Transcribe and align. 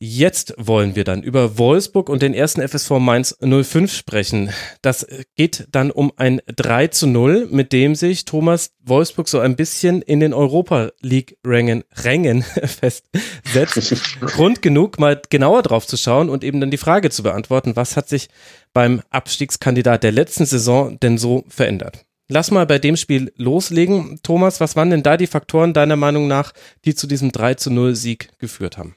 Jetzt 0.00 0.54
wollen 0.56 0.94
wir 0.94 1.02
dann 1.02 1.24
über 1.24 1.58
Wolfsburg 1.58 2.08
und 2.08 2.22
den 2.22 2.32
ersten 2.32 2.60
FSV 2.60 3.00
Mainz 3.00 3.36
05 3.40 3.92
sprechen. 3.92 4.50
Das 4.80 5.04
geht 5.34 5.66
dann 5.72 5.90
um 5.90 6.12
ein 6.16 6.40
3 6.46 6.86
zu 6.86 7.08
0, 7.08 7.48
mit 7.50 7.72
dem 7.72 7.96
sich 7.96 8.24
Thomas 8.24 8.76
Wolfsburg 8.80 9.28
so 9.28 9.40
ein 9.40 9.56
bisschen 9.56 10.00
in 10.02 10.20
den 10.20 10.34
Europa 10.34 10.92
League 11.00 11.36
Rängen, 11.44 11.82
Rängen 12.04 12.42
festsetzt. 12.64 14.20
Grund 14.20 14.62
genug, 14.62 15.00
mal 15.00 15.20
genauer 15.30 15.64
drauf 15.64 15.84
zu 15.84 15.96
schauen 15.96 16.28
und 16.28 16.44
eben 16.44 16.60
dann 16.60 16.70
die 16.70 16.76
Frage 16.76 17.10
zu 17.10 17.24
beantworten, 17.24 17.74
was 17.74 17.96
hat 17.96 18.08
sich 18.08 18.28
beim 18.72 19.02
Abstiegskandidat 19.10 20.04
der 20.04 20.12
letzten 20.12 20.46
Saison 20.46 21.00
denn 21.00 21.18
so 21.18 21.42
verändert? 21.48 22.04
Lass 22.28 22.52
mal 22.52 22.66
bei 22.66 22.78
dem 22.78 22.96
Spiel 22.96 23.32
loslegen. 23.34 24.20
Thomas, 24.22 24.60
was 24.60 24.76
waren 24.76 24.90
denn 24.90 25.02
da 25.02 25.16
die 25.16 25.26
Faktoren 25.26 25.72
deiner 25.72 25.96
Meinung 25.96 26.28
nach, 26.28 26.52
die 26.84 26.94
zu 26.94 27.08
diesem 27.08 27.32
3 27.32 27.54
zu 27.54 27.72
0 27.72 27.96
Sieg 27.96 28.28
geführt 28.38 28.78
haben? 28.78 28.94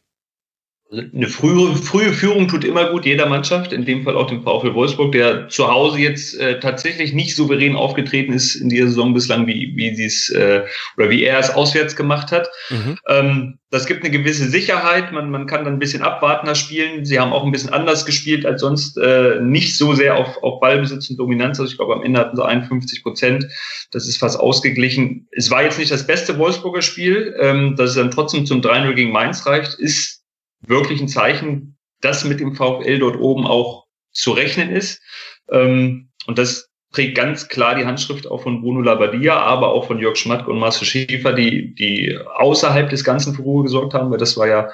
Eine 0.91 1.27
frühe, 1.27 1.73
frühe 1.77 2.11
Führung 2.11 2.49
tut 2.49 2.65
immer 2.65 2.89
gut, 2.89 3.05
jeder 3.05 3.25
Mannschaft, 3.25 3.71
in 3.71 3.85
dem 3.85 4.03
Fall 4.03 4.17
auch 4.17 4.27
dem 4.27 4.43
VfL 4.43 4.73
Wolfsburg, 4.73 5.13
der 5.13 5.47
zu 5.47 5.69
Hause 5.69 5.99
jetzt 5.99 6.37
äh, 6.37 6.59
tatsächlich 6.59 7.13
nicht 7.13 7.33
souverän 7.33 7.77
aufgetreten 7.77 8.33
ist 8.33 8.55
in 8.55 8.67
dieser 8.67 8.87
Saison 8.87 9.13
bislang, 9.13 9.47
wie, 9.47 9.71
wie 9.77 9.95
sie 9.95 10.03
es 10.03 10.29
äh, 10.31 10.63
oder 10.97 11.09
wie 11.09 11.23
er 11.23 11.39
es 11.39 11.49
auswärts 11.49 11.95
gemacht 11.95 12.33
hat. 12.33 12.49
Mhm. 12.69 12.97
Ähm, 13.07 13.59
das 13.69 13.85
gibt 13.85 14.03
eine 14.03 14.11
gewisse 14.11 14.49
Sicherheit, 14.49 15.13
man, 15.13 15.31
man 15.31 15.47
kann 15.47 15.63
dann 15.63 15.75
ein 15.75 15.79
bisschen 15.79 16.01
abwartender 16.01 16.55
spielen. 16.55 17.05
Sie 17.05 17.21
haben 17.21 17.31
auch 17.31 17.45
ein 17.45 17.53
bisschen 17.53 17.71
anders 17.71 18.05
gespielt 18.05 18.45
als 18.45 18.59
sonst, 18.59 18.97
äh, 18.97 19.39
nicht 19.39 19.77
so 19.77 19.93
sehr 19.93 20.17
auf, 20.17 20.43
auf 20.43 20.59
Ballbesitz 20.59 21.09
und 21.09 21.17
Dominanz. 21.17 21.57
Also 21.57 21.71
ich 21.71 21.77
glaube, 21.77 21.93
am 21.93 22.03
Ende 22.03 22.19
hatten 22.19 22.35
sie 22.35 22.45
51 22.45 23.01
Prozent. 23.01 23.47
Das 23.91 24.09
ist 24.09 24.17
fast 24.17 24.37
ausgeglichen. 24.37 25.29
Es 25.31 25.49
war 25.49 25.63
jetzt 25.63 25.79
nicht 25.79 25.91
das 25.91 26.05
beste 26.05 26.37
Wolfsburger 26.37 26.81
Spiel, 26.81 27.33
ähm, 27.39 27.77
dass 27.77 27.91
es 27.91 27.95
dann 27.95 28.11
trotzdem 28.11 28.45
zum 28.45 28.59
3-0 28.59 28.93
gegen 28.93 29.13
Mainz 29.13 29.45
reicht, 29.45 29.75
ist 29.75 30.20
wirklich 30.61 31.01
ein 31.01 31.07
Zeichen, 31.07 31.77
dass 32.01 32.25
mit 32.25 32.39
dem 32.39 32.55
VfL 32.55 32.99
dort 32.99 33.19
oben 33.19 33.45
auch 33.45 33.85
zu 34.11 34.31
rechnen 34.31 34.69
ist. 34.69 35.01
Ähm, 35.49 36.09
und 36.27 36.37
das 36.37 36.71
trägt 36.93 37.15
ganz 37.15 37.47
klar 37.47 37.75
die 37.75 37.85
Handschrift 37.85 38.27
auch 38.27 38.43
von 38.43 38.61
Bruno 38.61 38.81
Labbadia, 38.81 39.37
aber 39.37 39.69
auch 39.69 39.87
von 39.87 39.99
Jörg 39.99 40.17
Schmatke 40.17 40.51
und 40.51 40.59
Marcel 40.59 40.85
Schäfer, 40.85 41.31
die, 41.31 41.73
die 41.73 42.17
außerhalb 42.37 42.89
des 42.89 43.03
Ganzen 43.03 43.33
für 43.33 43.43
Ruhe 43.43 43.63
gesorgt 43.63 43.93
haben, 43.93 44.11
weil 44.11 44.17
das 44.17 44.35
war 44.35 44.47
ja 44.47 44.69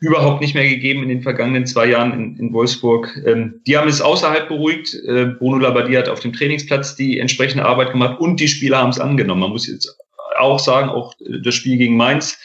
überhaupt 0.00 0.40
nicht 0.40 0.54
mehr 0.54 0.68
gegeben 0.68 1.04
in 1.04 1.08
den 1.08 1.22
vergangenen 1.22 1.66
zwei 1.66 1.86
Jahren 1.86 2.12
in, 2.12 2.36
in 2.36 2.52
Wolfsburg. 2.52 3.16
Ähm, 3.24 3.60
die 3.66 3.78
haben 3.78 3.88
es 3.88 4.00
außerhalb 4.00 4.48
beruhigt. 4.48 4.94
Äh, 5.06 5.26
Bruno 5.38 5.58
Labbadia 5.58 6.00
hat 6.00 6.08
auf 6.08 6.20
dem 6.20 6.32
Trainingsplatz 6.32 6.96
die 6.96 7.20
entsprechende 7.20 7.64
Arbeit 7.64 7.92
gemacht 7.92 8.18
und 8.18 8.40
die 8.40 8.48
Spieler 8.48 8.78
haben 8.78 8.90
es 8.90 8.98
angenommen. 8.98 9.42
Man 9.42 9.50
muss 9.50 9.68
jetzt 9.68 9.96
auch 10.38 10.58
sagen, 10.58 10.88
auch 10.88 11.14
das 11.44 11.54
Spiel 11.54 11.76
gegen 11.76 11.96
Mainz 11.96 12.38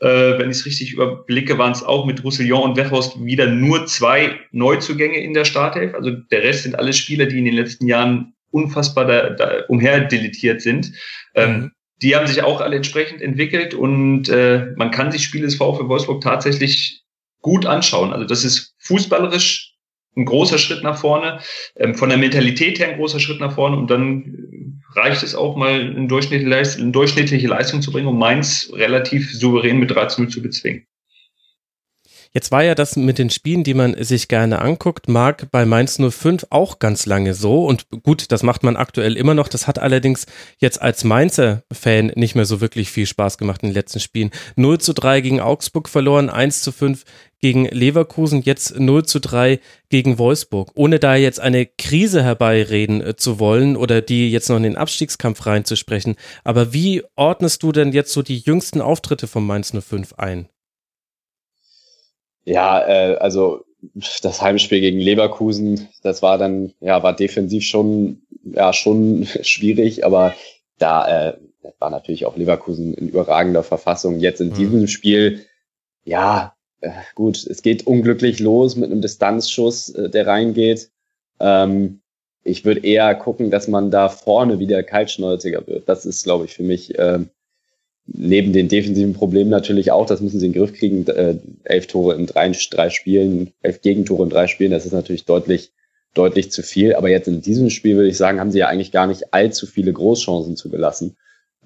äh, 0.00 0.38
wenn 0.38 0.50
ich 0.50 0.58
es 0.58 0.66
richtig 0.66 0.92
überblicke, 0.92 1.58
waren 1.58 1.72
es 1.72 1.82
auch 1.82 2.06
mit 2.06 2.22
Roussillon 2.22 2.70
und 2.70 2.76
Wechhorst 2.76 3.24
wieder 3.24 3.46
nur 3.46 3.86
zwei 3.86 4.38
Neuzugänge 4.52 5.18
in 5.18 5.34
der 5.34 5.44
Startelf. 5.44 5.94
Also 5.94 6.10
der 6.10 6.42
Rest 6.42 6.62
sind 6.62 6.78
alle 6.78 6.92
Spieler, 6.92 7.26
die 7.26 7.38
in 7.38 7.44
den 7.44 7.54
letzten 7.54 7.86
Jahren 7.86 8.34
unfassbar 8.50 9.06
da, 9.06 9.30
da 9.30 9.64
umherdeletiert 9.68 10.62
sind. 10.62 10.92
Ähm, 11.34 11.52
mhm. 11.52 11.72
Die 12.00 12.14
haben 12.14 12.28
sich 12.28 12.42
auch 12.42 12.60
alle 12.60 12.76
entsprechend 12.76 13.20
entwickelt 13.20 13.74
und 13.74 14.28
äh, 14.28 14.66
man 14.76 14.92
kann 14.92 15.10
sich 15.10 15.24
Spiele 15.24 15.46
des 15.46 15.56
VfL 15.56 15.88
Wolfsburg 15.88 16.22
tatsächlich 16.22 17.02
gut 17.40 17.66
anschauen. 17.66 18.12
Also 18.12 18.24
das 18.24 18.44
ist 18.44 18.76
fußballerisch 18.78 19.74
ein 20.16 20.24
großer 20.24 20.58
Schritt 20.58 20.82
nach 20.82 20.98
vorne, 20.98 21.40
ähm, 21.76 21.94
von 21.94 22.08
der 22.08 22.18
Mentalität 22.18 22.78
her 22.78 22.88
ein 22.88 22.98
großer 22.98 23.20
Schritt 23.20 23.40
nach 23.40 23.54
vorne 23.54 23.76
und 23.76 23.90
dann 23.90 24.48
reicht 24.94 25.22
es 25.22 25.34
auch 25.34 25.56
mal 25.56 25.80
eine 25.80 26.06
durchschnittliche, 26.06 27.48
Leistung, 27.48 27.82
zu 27.82 27.92
bringen, 27.92 28.08
um 28.08 28.18
Mainz 28.18 28.70
relativ 28.72 29.32
souverän 29.32 29.78
mit 29.78 29.90
13 29.90 30.28
zu 30.30 30.42
bezwingen. 30.42 30.86
Jetzt 32.32 32.52
war 32.52 32.62
ja 32.62 32.74
das 32.74 32.96
mit 32.96 33.18
den 33.18 33.30
Spielen, 33.30 33.64
die 33.64 33.74
man 33.74 34.02
sich 34.02 34.28
gerne 34.28 34.60
anguckt, 34.60 35.08
mag 35.08 35.50
bei 35.50 35.64
Mainz 35.64 35.98
05 35.98 36.46
auch 36.50 36.78
ganz 36.78 37.06
lange 37.06 37.32
so. 37.34 37.64
Und 37.64 37.86
gut, 38.02 38.30
das 38.30 38.42
macht 38.42 38.62
man 38.62 38.76
aktuell 38.76 39.16
immer 39.16 39.34
noch. 39.34 39.48
Das 39.48 39.66
hat 39.66 39.78
allerdings 39.78 40.26
jetzt 40.58 40.82
als 40.82 41.04
Mainzer 41.04 41.62
Fan 41.72 42.12
nicht 42.16 42.34
mehr 42.34 42.44
so 42.44 42.60
wirklich 42.60 42.90
viel 42.90 43.06
Spaß 43.06 43.38
gemacht 43.38 43.62
in 43.62 43.70
den 43.70 43.74
letzten 43.74 44.00
Spielen. 44.00 44.30
0 44.56 44.78
zu 44.78 44.92
3 44.92 45.20
gegen 45.22 45.40
Augsburg 45.40 45.88
verloren, 45.88 46.28
1 46.28 46.62
zu 46.62 46.72
5 46.72 47.04
gegen 47.40 47.66
Leverkusen, 47.66 48.42
jetzt 48.42 48.78
0 48.78 49.06
zu 49.06 49.20
3 49.20 49.60
gegen 49.88 50.18
Wolfsburg. 50.18 50.72
Ohne 50.74 50.98
da 50.98 51.14
jetzt 51.14 51.40
eine 51.40 51.66
Krise 51.66 52.22
herbeireden 52.22 53.00
äh, 53.00 53.16
zu 53.16 53.38
wollen 53.38 53.76
oder 53.76 54.02
die 54.02 54.30
jetzt 54.30 54.48
noch 54.48 54.56
in 54.56 54.64
den 54.64 54.76
Abstiegskampf 54.76 55.46
reinzusprechen. 55.46 56.16
Aber 56.44 56.72
wie 56.72 57.02
ordnest 57.16 57.62
du 57.62 57.72
denn 57.72 57.92
jetzt 57.92 58.12
so 58.12 58.22
die 58.22 58.38
jüngsten 58.38 58.80
Auftritte 58.80 59.26
von 59.26 59.46
Mainz 59.46 59.72
05 59.72 60.14
ein? 60.14 60.48
Ja, 62.48 62.80
äh, 62.88 63.16
also 63.16 63.64
das 64.22 64.40
Heimspiel 64.40 64.80
gegen 64.80 64.98
Leverkusen, 64.98 65.88
das 66.02 66.22
war 66.22 66.38
dann, 66.38 66.72
ja, 66.80 67.02
war 67.02 67.14
defensiv 67.14 67.64
schon, 67.64 68.22
ja, 68.42 68.72
schon 68.72 69.26
schwierig, 69.42 70.04
aber 70.04 70.34
da 70.78 71.28
äh, 71.28 71.38
war 71.78 71.90
natürlich 71.90 72.24
auch 72.24 72.36
Leverkusen 72.36 72.94
in 72.94 73.08
überragender 73.08 73.62
Verfassung. 73.62 74.18
Jetzt 74.18 74.40
in 74.40 74.48
mhm. 74.48 74.54
diesem 74.54 74.88
Spiel, 74.88 75.44
ja, 76.04 76.54
äh, 76.80 76.90
gut, 77.14 77.46
es 77.46 77.60
geht 77.60 77.86
unglücklich 77.86 78.40
los 78.40 78.76
mit 78.76 78.90
einem 78.90 79.02
Distanzschuss, 79.02 79.90
äh, 79.90 80.08
der 80.08 80.26
reingeht. 80.26 80.90
Ähm, 81.40 82.00
ich 82.44 82.64
würde 82.64 82.80
eher 82.80 83.14
gucken, 83.14 83.50
dass 83.50 83.68
man 83.68 83.90
da 83.90 84.08
vorne 84.08 84.58
wieder 84.58 84.82
kaltschnäuziger 84.82 85.66
wird. 85.66 85.86
Das 85.86 86.06
ist, 86.06 86.24
glaube 86.24 86.46
ich, 86.46 86.54
für 86.54 86.62
mich 86.62 86.98
äh, 86.98 87.20
neben 88.12 88.52
den 88.52 88.68
defensiven 88.68 89.12
Problemen 89.12 89.50
natürlich 89.50 89.92
auch, 89.92 90.06
das 90.06 90.20
müssen 90.20 90.40
sie 90.40 90.46
in 90.46 90.52
den 90.52 90.60
Griff 90.60 90.72
kriegen, 90.72 91.06
äh, 91.06 91.36
elf 91.64 91.86
Tore 91.86 92.14
in 92.14 92.26
drei, 92.26 92.50
drei 92.70 92.90
Spielen, 92.90 93.52
elf 93.62 93.82
Gegentore 93.82 94.24
in 94.24 94.30
drei 94.30 94.46
Spielen, 94.46 94.70
das 94.70 94.86
ist 94.86 94.92
natürlich 94.92 95.26
deutlich, 95.26 95.72
deutlich 96.14 96.50
zu 96.50 96.62
viel. 96.62 96.94
Aber 96.94 97.10
jetzt 97.10 97.28
in 97.28 97.42
diesem 97.42 97.70
Spiel 97.70 97.96
würde 97.96 98.08
ich 98.08 98.16
sagen, 98.16 98.40
haben 98.40 98.50
sie 98.50 98.60
ja 98.60 98.68
eigentlich 98.68 98.92
gar 98.92 99.06
nicht 99.06 99.34
allzu 99.34 99.66
viele 99.66 99.92
Großchancen 99.92 100.56
zugelassen. 100.56 101.16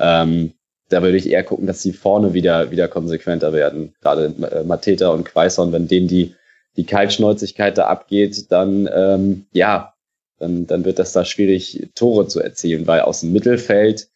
Ähm, 0.01 0.53
da 0.89 1.03
würde 1.03 1.17
ich 1.17 1.31
eher 1.31 1.45
gucken, 1.45 1.67
dass 1.67 1.81
sie 1.81 1.93
vorne 1.93 2.35
wieder, 2.35 2.71
wieder 2.71 2.89
konsequenter 2.89 3.53
werden. 3.53 3.95
Gerade 4.01 4.35
äh, 4.51 4.65
Mateta 4.65 5.09
und 5.09 5.25
Quaison, 5.25 5.73
wenn 5.73 5.89
denen 5.89 6.09
die, 6.09 6.35
die 6.77 6.85
Kaltschnäuzigkeit 6.85 7.79
da 7.79 7.87
abgeht, 7.87 8.51
dann, 8.51 8.89
ähm, 8.93 9.47
ja, 9.53 9.95
dann, 10.39 10.67
dann 10.67 10.85
wird 10.85 10.99
das 10.99 11.13
da 11.13 11.25
schwierig, 11.25 11.89
Tore 11.95 12.27
zu 12.27 12.41
erzielen, 12.41 12.87
weil 12.87 13.03
aus 13.03 13.21
dem 13.21 13.33
Mittelfeld, 13.33 14.09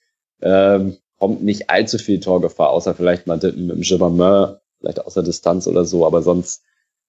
ähm, 0.42 0.96
kommt 1.18 1.42
nicht 1.42 1.70
allzu 1.70 1.98
viel 1.98 2.20
Torgefahr, 2.20 2.70
außer 2.70 2.94
vielleicht 2.94 3.26
mal 3.26 3.38
mit 3.42 3.54
dem 3.54 3.80
Gibbermeur, 3.80 4.60
vielleicht 4.78 5.04
aus 5.04 5.14
der 5.14 5.22
Distanz 5.22 5.66
oder 5.66 5.84
so, 5.84 6.06
aber 6.06 6.22
sonst 6.22 6.62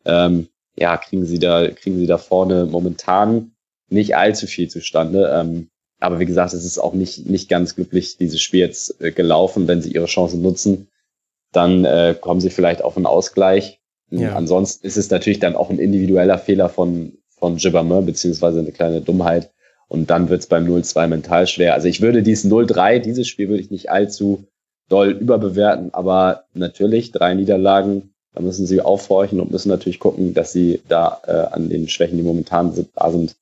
ähm, 0.06 0.48
ja, 0.76 0.96
kriegen 0.98 1.26
sie 1.26 1.40
da, 1.40 1.70
kriegen 1.70 1.98
sie 1.98 2.08
da 2.08 2.18
vorne 2.18 2.66
momentan 2.66 3.52
nicht 3.90 4.16
allzu 4.16 4.48
viel 4.48 4.70
zustande. 4.70 5.32
Ähm, 5.34 5.70
aber 6.00 6.20
wie 6.20 6.26
gesagt, 6.26 6.54
es 6.54 6.64
ist 6.64 6.78
auch 6.78 6.94
nicht, 6.94 7.26
nicht 7.26 7.50
ganz 7.50 7.76
glücklich, 7.76 8.18
dieses 8.18 8.42
Spiel 8.42 8.60
jetzt 8.60 9.02
äh, 9.02 9.12
gelaufen. 9.12 9.68
Wenn 9.68 9.82
sie 9.82 9.92
ihre 9.92 10.06
Chance 10.06 10.38
nutzen, 10.38 10.88
dann 11.52 11.86
äh, 11.86 12.16
kommen 12.20 12.42
sie 12.42 12.52
vielleicht 12.52 12.84
auf 12.84 12.96
einen 12.96 13.08
Ausgleich. 13.08 13.82
Ja. 14.12 14.36
Ansonsten 14.36 14.86
ist 14.86 14.98
es 14.98 15.10
natürlich 15.10 15.40
dann 15.40 15.56
auch 15.56 15.70
ein 15.70 15.80
individueller 15.80 16.38
Fehler 16.38 16.70
von, 16.70 17.18
von 17.30 17.58
Gibbermeur, 17.58 18.04
beziehungsweise 18.04 18.60
eine 18.60 18.72
kleine 18.72 19.02
Dummheit, 19.02 19.52
und 19.88 20.10
dann 20.10 20.30
wird 20.30 20.42
es 20.42 20.48
beim 20.48 20.66
0-2 20.66 21.08
mental 21.08 21.48
schwer. 21.48 21.74
Also 21.74 21.88
ich 21.88 22.02
würde 22.02 22.24
dieses 22.24 22.50
0-3, 22.50 23.00
dieses 23.00 23.28
Spiel 23.28 23.50
würde 23.50 23.62
ich 23.62 23.72
nicht 23.72 23.90
allzu, 23.90 24.46
doll 24.90 25.12
überbewerten, 25.12 25.94
aber 25.94 26.46
natürlich 26.54 27.12
drei 27.12 27.34
Niederlagen, 27.34 28.14
da 28.34 28.42
müssen 28.42 28.66
sie 28.68 28.82
aufhorchen 28.82 29.40
und 29.40 29.52
müssen 29.52 29.70
natürlich 29.70 30.00
gucken, 30.00 30.34
dass 30.34 30.52
sie 30.52 30.82
da 30.88 31.22
äh, 31.26 31.54
an 31.54 31.70
den 31.70 31.90
Schwächen, 31.90 32.18
die 32.18 32.24
momentan 32.24 32.74
sind, 32.74 32.90
da 32.96 33.12
sind, 33.12 33.36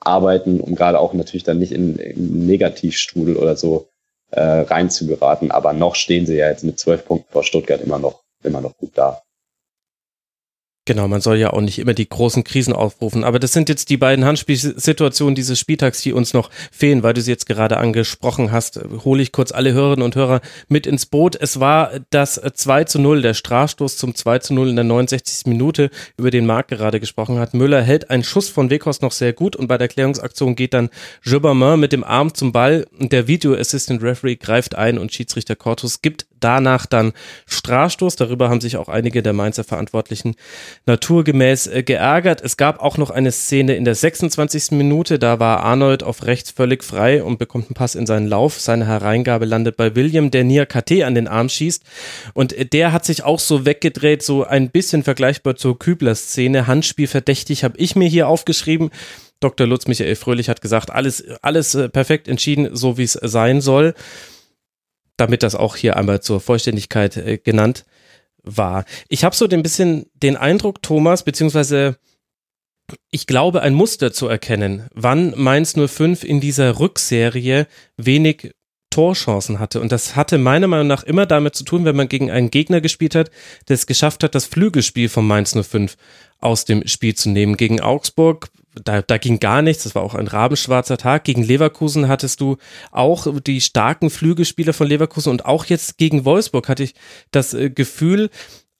arbeiten, 0.00 0.60
um 0.60 0.74
gerade 0.74 1.00
auch 1.00 1.12
natürlich 1.14 1.44
dann 1.44 1.58
nicht 1.58 1.72
in, 1.72 1.96
in 1.96 2.46
Negativstrudel 2.46 3.36
oder 3.36 3.56
so 3.56 3.88
äh, 4.30 4.40
rein 4.40 4.88
zu 4.90 5.06
geraten. 5.06 5.50
Aber 5.50 5.72
noch 5.72 5.96
stehen 5.96 6.26
sie 6.26 6.36
ja 6.36 6.48
jetzt 6.48 6.64
mit 6.64 6.78
zwölf 6.78 7.04
Punkten 7.04 7.32
vor 7.32 7.42
Stuttgart 7.42 7.80
immer 7.80 7.98
noch, 7.98 8.22
immer 8.44 8.60
noch 8.60 8.76
gut 8.76 8.92
da. 8.94 9.22
Genau, 10.86 11.08
man 11.08 11.20
soll 11.20 11.36
ja 11.36 11.52
auch 11.52 11.60
nicht 11.60 11.80
immer 11.80 11.94
die 11.94 12.08
großen 12.08 12.44
Krisen 12.44 12.72
aufrufen. 12.72 13.24
Aber 13.24 13.40
das 13.40 13.52
sind 13.52 13.68
jetzt 13.68 13.90
die 13.90 13.96
beiden 13.96 14.24
Handspielsituationen 14.24 15.34
dieses 15.34 15.58
Spieltags, 15.58 16.00
die 16.00 16.12
uns 16.12 16.32
noch 16.32 16.48
fehlen, 16.70 17.02
weil 17.02 17.12
du 17.12 17.20
sie 17.20 17.32
jetzt 17.32 17.46
gerade 17.46 17.78
angesprochen 17.78 18.52
hast. 18.52 18.80
Hole 19.04 19.20
ich 19.20 19.32
kurz 19.32 19.50
alle 19.50 19.72
Hörerinnen 19.72 20.04
und 20.04 20.14
Hörer 20.14 20.40
mit 20.68 20.86
ins 20.86 21.06
Boot. 21.06 21.34
Es 21.34 21.58
war 21.58 21.90
das 22.10 22.40
2 22.40 22.84
zu 22.84 23.00
0, 23.00 23.20
der 23.20 23.34
Strafstoß 23.34 23.96
zum 23.96 24.14
2 24.14 24.38
zu 24.38 24.54
0 24.54 24.68
in 24.68 24.76
der 24.76 24.84
69. 24.84 25.46
Minute, 25.46 25.90
über 26.16 26.30
den 26.30 26.46
Marc 26.46 26.68
gerade 26.68 27.00
gesprochen 27.00 27.40
hat. 27.40 27.52
Müller 27.52 27.82
hält 27.82 28.08
einen 28.10 28.22
Schuss 28.22 28.48
von 28.48 28.70
Weghorst 28.70 29.02
noch 29.02 29.12
sehr 29.12 29.32
gut 29.32 29.56
und 29.56 29.66
bei 29.66 29.78
der 29.78 29.88
Klärungsaktion 29.88 30.54
geht 30.54 30.72
dann 30.72 30.90
Jobermain 31.22 31.80
mit 31.80 31.90
dem 31.90 32.04
Arm 32.04 32.32
zum 32.32 32.52
Ball 32.52 32.86
und 32.96 33.10
der 33.10 33.26
Video 33.26 33.54
Assistant 33.54 34.04
Referee 34.04 34.36
greift 34.36 34.76
ein 34.76 34.98
und 34.98 35.12
Schiedsrichter 35.12 35.56
Cortus 35.56 36.00
gibt 36.00 36.26
danach 36.40 36.86
dann 36.86 37.12
Strafstoß. 37.46 38.16
Darüber 38.16 38.48
haben 38.48 38.60
sich 38.60 38.76
auch 38.76 38.88
einige 38.88 39.22
der 39.22 39.32
Mainzer 39.32 39.64
Verantwortlichen 39.64 40.36
naturgemäß 40.86 41.66
äh, 41.66 41.82
geärgert. 41.82 42.40
Es 42.42 42.56
gab 42.56 42.80
auch 42.80 42.98
noch 42.98 43.10
eine 43.10 43.32
Szene 43.32 43.76
in 43.76 43.84
der 43.84 43.94
26. 43.94 44.72
Minute. 44.72 45.18
Da 45.18 45.38
war 45.38 45.60
Arnold 45.60 46.02
auf 46.02 46.24
rechts 46.24 46.50
völlig 46.50 46.84
frei 46.84 47.22
und 47.22 47.38
bekommt 47.38 47.66
einen 47.66 47.74
Pass 47.74 47.94
in 47.94 48.06
seinen 48.06 48.26
Lauf. 48.26 48.60
Seine 48.60 48.86
Hereingabe 48.86 49.44
landet 49.44 49.76
bei 49.76 49.94
William, 49.96 50.30
der 50.30 50.44
Nia 50.44 50.66
KT 50.66 51.02
an 51.02 51.14
den 51.14 51.28
Arm 51.28 51.48
schießt. 51.48 51.82
Und 52.34 52.52
äh, 52.52 52.66
der 52.66 52.92
hat 52.92 53.04
sich 53.04 53.24
auch 53.24 53.40
so 53.40 53.66
weggedreht, 53.66 54.22
so 54.22 54.44
ein 54.44 54.70
bisschen 54.70 55.02
vergleichbar 55.02 55.56
zur 55.56 55.78
Kübler-Szene. 55.78 56.66
Handspiel 56.66 57.06
verdächtig 57.06 57.64
habe 57.64 57.78
ich 57.78 57.96
mir 57.96 58.08
hier 58.08 58.28
aufgeschrieben. 58.28 58.90
Dr. 59.40 59.66
Lutz 59.66 59.86
Michael 59.86 60.16
Fröhlich 60.16 60.48
hat 60.48 60.62
gesagt, 60.62 60.90
alles, 60.90 61.24
alles 61.42 61.74
äh, 61.74 61.88
perfekt 61.88 62.28
entschieden, 62.28 62.74
so 62.74 62.96
wie 62.96 63.04
es 63.04 63.12
sein 63.12 63.60
soll 63.60 63.94
damit 65.16 65.42
das 65.42 65.54
auch 65.54 65.76
hier 65.76 65.96
einmal 65.96 66.20
zur 66.20 66.40
Vollständigkeit 66.40 67.16
äh, 67.16 67.38
genannt 67.38 67.84
war. 68.42 68.84
Ich 69.08 69.24
habe 69.24 69.34
so 69.34 69.46
ein 69.48 69.62
bisschen 69.62 70.06
den 70.14 70.36
Eindruck, 70.36 70.82
Thomas, 70.82 71.24
beziehungsweise 71.24 71.98
ich 73.10 73.26
glaube, 73.26 73.62
ein 73.62 73.74
Muster 73.74 74.12
zu 74.12 74.28
erkennen, 74.28 74.88
wann 74.94 75.34
Mainz 75.36 75.74
05 75.74 76.22
in 76.22 76.40
dieser 76.40 76.78
Rückserie 76.78 77.66
wenig 77.96 78.52
Torchancen 78.90 79.58
hatte. 79.58 79.80
Und 79.80 79.92
das 79.92 80.16
hatte 80.16 80.38
meiner 80.38 80.68
Meinung 80.68 80.86
nach 80.86 81.02
immer 81.02 81.26
damit 81.26 81.54
zu 81.54 81.64
tun, 81.64 81.84
wenn 81.84 81.96
man 81.96 82.08
gegen 82.08 82.30
einen 82.30 82.50
Gegner 82.50 82.80
gespielt 82.80 83.14
hat, 83.14 83.30
der 83.68 83.74
es 83.74 83.86
geschafft 83.86 84.22
hat, 84.22 84.34
das 84.34 84.46
Flügelspiel 84.46 85.08
von 85.08 85.26
Mainz 85.26 85.54
05 85.54 85.96
aus 86.38 86.64
dem 86.64 86.86
Spiel 86.86 87.14
zu 87.14 87.28
nehmen. 87.28 87.56
Gegen 87.56 87.80
Augsburg 87.80 88.48
da, 88.84 89.02
da 89.02 89.18
ging 89.18 89.40
gar 89.40 89.62
nichts, 89.62 89.84
das 89.84 89.94
war 89.94 90.02
auch 90.02 90.14
ein 90.14 90.28
rabenschwarzer 90.28 90.98
Tag. 90.98 91.24
Gegen 91.24 91.42
Leverkusen 91.42 92.08
hattest 92.08 92.40
du 92.40 92.56
auch 92.90 93.26
die 93.40 93.60
starken 93.60 94.10
Flügelspieler 94.10 94.72
von 94.72 94.86
Leverkusen 94.86 95.30
und 95.30 95.46
auch 95.46 95.64
jetzt 95.66 95.98
gegen 95.98 96.24
Wolfsburg 96.24 96.68
hatte 96.68 96.82
ich 96.82 96.94
das 97.30 97.54
äh, 97.54 97.70
Gefühl, 97.70 98.30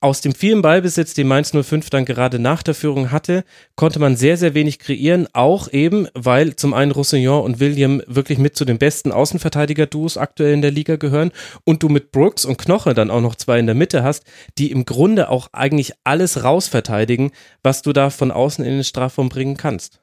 aus 0.07 0.21
dem 0.21 0.37
vielen 0.37 0.63
Ballbesitz, 0.63 1.15
den 1.15 1.27
Mainz 1.27 1.51
05 1.51 1.91
dann 1.91 2.05
gerade 2.05 2.39
nach 2.39 2.63
der 2.63 2.77
Führung 2.77 3.11
hatte, 3.11 3.43
konnte 3.75 3.99
man 3.99 4.15
sehr, 4.15 4.37
sehr 4.37 4.55
wenig 4.55 4.79
kreieren, 4.79 5.27
auch 5.33 5.73
eben, 5.73 6.07
weil 6.15 6.55
zum 6.55 6.75
einen 6.75 6.93
Roussillon 6.93 7.43
und 7.43 7.59
William 7.59 8.01
wirklich 8.07 8.39
mit 8.39 8.55
zu 8.55 8.65
den 8.65 8.79
besten 8.79 9.11
Außenverteidiger-Duos 9.11 10.17
aktuell 10.17 10.55
in 10.55 10.63
der 10.63 10.71
Liga 10.71 10.95
gehören 10.95 11.33
und 11.65 11.83
du 11.83 11.89
mit 11.89 12.13
Brooks 12.13 12.45
und 12.45 12.57
Knoche 12.57 12.95
dann 12.95 13.11
auch 13.11 13.21
noch 13.21 13.35
zwei 13.35 13.59
in 13.59 13.67
der 13.67 13.75
Mitte 13.75 14.05
hast, 14.05 14.23
die 14.59 14.71
im 14.71 14.85
Grunde 14.85 15.29
auch 15.29 15.49
eigentlich 15.53 15.93
alles 16.05 16.45
rausverteidigen, 16.45 17.33
was 17.65 17.83
du 17.83 17.93
da 17.93 18.11
von 18.11 18.31
außen 18.31 18.65
in 18.65 18.75
den 18.75 18.85
Strafraum 18.85 19.29
bringen 19.29 19.57
kannst. 19.57 19.99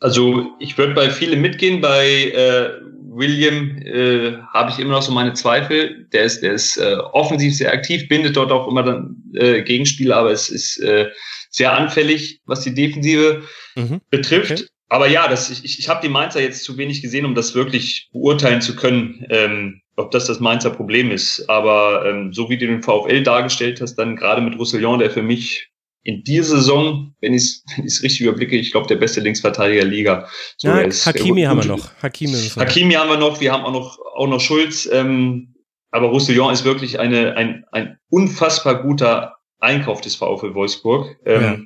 Also 0.00 0.46
ich 0.60 0.78
würde 0.78 0.94
bei 0.94 1.10
vielen 1.10 1.40
mitgehen, 1.40 1.80
bei 1.80 2.30
äh, 2.30 2.70
William 3.18 3.78
äh, 3.78 4.38
habe 4.52 4.70
ich 4.70 4.78
immer 4.78 4.92
noch 4.92 5.02
so 5.02 5.12
meine 5.12 5.32
Zweifel. 5.32 6.06
Der 6.12 6.24
ist, 6.24 6.40
der 6.40 6.52
ist 6.52 6.76
äh, 6.76 6.96
offensiv 7.12 7.56
sehr 7.56 7.72
aktiv, 7.72 8.08
bindet 8.08 8.36
dort 8.36 8.52
auch 8.52 8.68
immer 8.68 8.84
dann 8.84 9.16
äh, 9.34 9.62
Gegenspieler, 9.62 10.16
aber 10.16 10.30
es 10.30 10.48
ist 10.48 10.78
äh, 10.78 11.10
sehr 11.50 11.76
anfällig, 11.76 12.40
was 12.46 12.62
die 12.62 12.74
Defensive 12.74 13.42
mhm. 13.74 14.00
betrifft. 14.10 14.52
Okay. 14.52 14.64
Aber 14.90 15.08
ja, 15.08 15.28
das, 15.28 15.50
ich, 15.50 15.78
ich 15.78 15.88
habe 15.88 16.00
die 16.02 16.08
Mainzer 16.08 16.40
jetzt 16.40 16.64
zu 16.64 16.78
wenig 16.78 17.02
gesehen, 17.02 17.26
um 17.26 17.34
das 17.34 17.54
wirklich 17.54 18.08
beurteilen 18.12 18.62
zu 18.62 18.74
können, 18.74 19.26
ähm, 19.28 19.82
ob 19.96 20.12
das 20.12 20.26
das 20.26 20.40
Mainzer 20.40 20.70
Problem 20.70 21.10
ist. 21.10 21.48
Aber 21.50 22.06
ähm, 22.06 22.32
so 22.32 22.48
wie 22.48 22.56
du 22.56 22.66
den 22.66 22.82
VfL 22.82 23.22
dargestellt 23.22 23.80
hast, 23.80 23.96
dann 23.96 24.16
gerade 24.16 24.40
mit 24.40 24.58
Roussillon, 24.58 25.00
der 25.00 25.10
für 25.10 25.22
mich 25.22 25.68
in 26.08 26.24
dieser 26.24 26.56
Saison, 26.56 27.14
wenn 27.20 27.34
ich 27.34 27.42
es 27.42 27.62
wenn 27.76 27.84
richtig 27.84 28.22
überblicke, 28.22 28.56
ich 28.56 28.72
glaube, 28.72 28.86
der 28.86 28.96
beste 28.96 29.20
Linksverteidiger 29.20 29.82
der 29.82 29.90
Liga. 29.90 30.28
So, 30.56 30.68
ja, 30.68 30.76
Hakimi 30.76 31.42
haben 31.42 31.62
wir 31.62 31.68
noch. 31.68 31.90
Hakimi, 32.00 32.32
Hakimi 32.32 32.94
haben 32.94 33.10
wir 33.10 33.18
noch. 33.18 33.42
Wir 33.42 33.52
haben 33.52 33.62
auch 33.64 33.72
noch, 33.72 33.98
auch 34.14 34.26
noch 34.26 34.40
Schulz. 34.40 34.88
Ähm, 34.90 35.54
aber 35.90 36.08
Roussillon 36.08 36.50
ist 36.50 36.64
wirklich 36.64 36.98
eine, 36.98 37.36
ein, 37.36 37.66
ein 37.72 37.98
unfassbar 38.08 38.82
guter 38.82 39.36
Einkauf 39.58 40.00
des 40.00 40.16
VfL 40.16 40.54
Wolfsburg. 40.54 41.14
Ähm, 41.26 41.42
ja. 41.42 41.58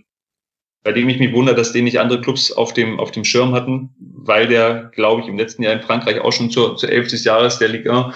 Bei 0.83 0.91
dem 0.91 1.09
ich 1.09 1.21
mich 1.21 1.33
wundere, 1.33 1.55
dass 1.55 1.73
den 1.73 1.85
nicht 1.85 2.00
andere 2.00 2.21
Clubs 2.21 2.50
auf 2.50 2.73
dem, 2.73 2.99
auf 2.99 3.12
dem 3.12 3.25
Schirm 3.25 3.55
hatten, 3.55 3.91
weil 4.00 4.49
der, 4.49 4.91
glaube 4.93 5.23
ich, 5.23 5.29
im 5.29 5.39
letzten 5.39 5.62
Jahr 5.62 5.75
in 5.75 5.83
Frankreich 5.83 6.21
auch 6.21 6.33
schon 6.33 6.50
zur, 6.50 6.77
zur 6.77 6.91
11. 6.91 7.11
des 7.11 7.23
Jahres 7.23 7.61
der 7.61 7.69
Liga 7.69 8.12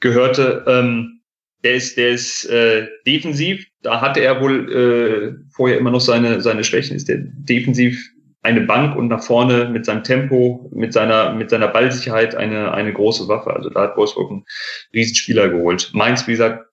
gehörte. 0.00 0.64
Ähm, 0.66 1.20
der 1.64 1.74
ist, 1.74 1.96
der 1.96 2.10
ist 2.10 2.44
äh, 2.44 2.88
defensiv. 3.06 3.66
Da 3.82 4.00
hatte 4.00 4.20
er 4.20 4.40
wohl 4.40 4.72
äh, 4.72 5.43
vorher 5.54 5.78
immer 5.78 5.90
noch 5.90 6.00
seine, 6.00 6.40
seine 6.40 6.64
Schwächen. 6.64 6.96
Ist 6.96 7.08
der 7.08 7.18
defensiv 7.18 8.10
eine 8.42 8.60
Bank 8.60 8.96
und 8.96 9.08
nach 9.08 9.22
vorne 9.22 9.70
mit 9.70 9.86
seinem 9.86 10.04
Tempo, 10.04 10.70
mit 10.74 10.92
seiner, 10.92 11.32
mit 11.32 11.48
seiner 11.48 11.68
Ballsicherheit 11.68 12.34
eine, 12.34 12.72
eine 12.72 12.92
große 12.92 13.26
Waffe. 13.28 13.54
Also 13.54 13.70
da 13.70 13.82
hat 13.82 13.96
Wolfsburg 13.96 14.30
einen 14.30 14.44
Riesenspieler 14.92 15.48
geholt. 15.48 15.90
Mainz, 15.94 16.26
wie 16.26 16.32
gesagt, 16.32 16.68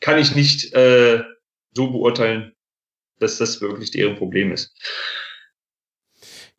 kann 0.00 0.18
ich 0.18 0.34
nicht 0.34 0.72
äh, 0.74 1.22
so 1.74 1.90
beurteilen, 1.90 2.52
dass 3.18 3.36
das 3.36 3.60
wirklich 3.60 3.90
deren 3.90 4.16
Problem 4.16 4.50
ist. 4.50 4.74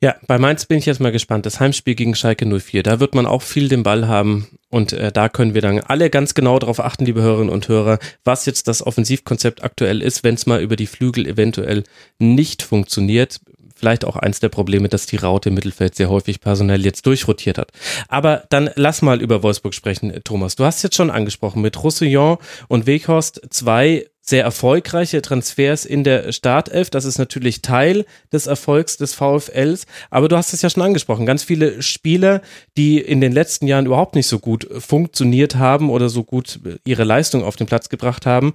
Ja, 0.03 0.15
bei 0.25 0.39
Mainz 0.39 0.65
bin 0.65 0.79
ich 0.79 0.88
jetzt 0.88 1.00
mal 1.00 1.12
gespannt. 1.12 1.46
Das 1.46 1.60
Heimspiel 1.60 1.93
gegen 1.93 2.15
Schalke 2.15 2.48
04, 2.48 2.81
da 2.81 3.00
wird 3.00 3.13
man 3.13 3.27
auch 3.27 3.43
viel 3.43 3.70
den 3.70 3.84
Ball 3.84 4.08
haben 4.08 4.48
und 4.72 4.93
äh, 4.93 5.12
da 5.12 5.29
können 5.29 5.53
wir 5.53 5.62
dann 5.62 5.79
alle 5.79 6.10
ganz 6.10 6.34
genau 6.34 6.58
darauf 6.58 6.79
achten, 6.79 7.05
liebe 7.05 7.22
Hörerinnen 7.22 7.53
und 7.53 7.67
Hörer, 7.67 8.00
was 8.24 8.48
jetzt 8.48 8.67
das 8.67 8.84
Offensivkonzept 8.84 9.63
aktuell 9.63 10.01
ist, 10.01 10.24
wenn 10.24 10.34
es 10.34 10.48
mal 10.48 10.60
über 10.60 10.75
die 10.75 10.88
Flügel 10.88 11.27
eventuell 11.27 11.84
nicht 12.17 12.63
funktioniert. 12.63 13.41
Vielleicht 13.75 14.03
auch 14.03 14.15
eins 14.15 14.39
der 14.39 14.50
Probleme, 14.50 14.89
dass 14.89 15.05
die 15.05 15.17
Raute 15.17 15.50
im 15.50 15.55
Mittelfeld 15.55 15.93
sehr 15.93 16.10
häufig 16.10 16.39
personell 16.39 16.84
jetzt 16.84 17.05
durchrotiert 17.05 17.60
hat. 17.60 17.72
Aber 18.08 18.43
dann 18.50 18.72
lass 18.75 19.03
mal 19.03 19.22
über 19.22 19.43
Wolfsburg 19.43 19.75
sprechen, 19.75 20.13
Thomas. 20.24 20.55
Du 20.55 20.65
hast 20.65 20.81
jetzt 20.81 20.96
schon 20.96 21.12
angesprochen, 21.12 21.62
mit 21.62 21.81
Roussillon 21.84 22.38
und 22.67 22.88
Weghorst 22.88 23.41
zwei 23.51 24.08
sehr 24.32 24.44
erfolgreiche 24.44 25.22
Transfers 25.22 25.86
in 25.86 26.04
der 26.04 26.32
Startelf. 26.32 26.90
Das 26.90 27.06
ist 27.06 27.20
natürlich 27.20 27.62
Teil 27.62 28.06
des 28.34 28.48
Erfolgs 28.48 28.98
des 28.98 29.14
VfLs. 29.14 29.86
Aber 30.10 30.28
du 30.28 30.38
hast 30.38 30.54
es 30.54 30.64
ja 30.64 30.72
schon 30.72 30.82
angesprochen. 30.82 31.28
Ganz 31.28 31.44
viele 31.44 31.84
Spieler, 31.84 32.42
die 32.78 33.00
in 33.00 33.22
den 33.22 33.32
letzten 33.32 33.68
Jahren 33.68 33.86
überhaupt 33.86 34.16
nicht 34.16 34.28
so 34.28 34.40
gut 34.40 34.68
funktioniert 34.80 35.56
haben 35.56 35.92
oder 35.92 36.10
so 36.10 36.24
gut 36.24 36.60
ihre 36.84 37.04
Leistung 37.04 37.44
auf 37.44 37.56
den 37.56 37.68
Platz 37.68 37.90
gebracht 37.90 38.26
haben, 38.26 38.54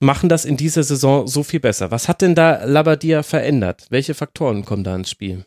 machen 0.00 0.28
das 0.28 0.44
in 0.44 0.58
dieser 0.58 0.82
Saison 0.82 1.26
so 1.26 1.42
viel 1.42 1.60
besser. 1.60 1.90
Was 1.90 2.08
hat 2.08 2.20
denn 2.20 2.34
da 2.34 2.64
Labadia 2.64 3.22
verändert? 3.22 3.86
Welche 3.88 4.14
Faktoren 4.14 4.64
kommen 4.64 4.84
da 4.84 4.94
ins 4.94 5.10
Spiel? 5.10 5.44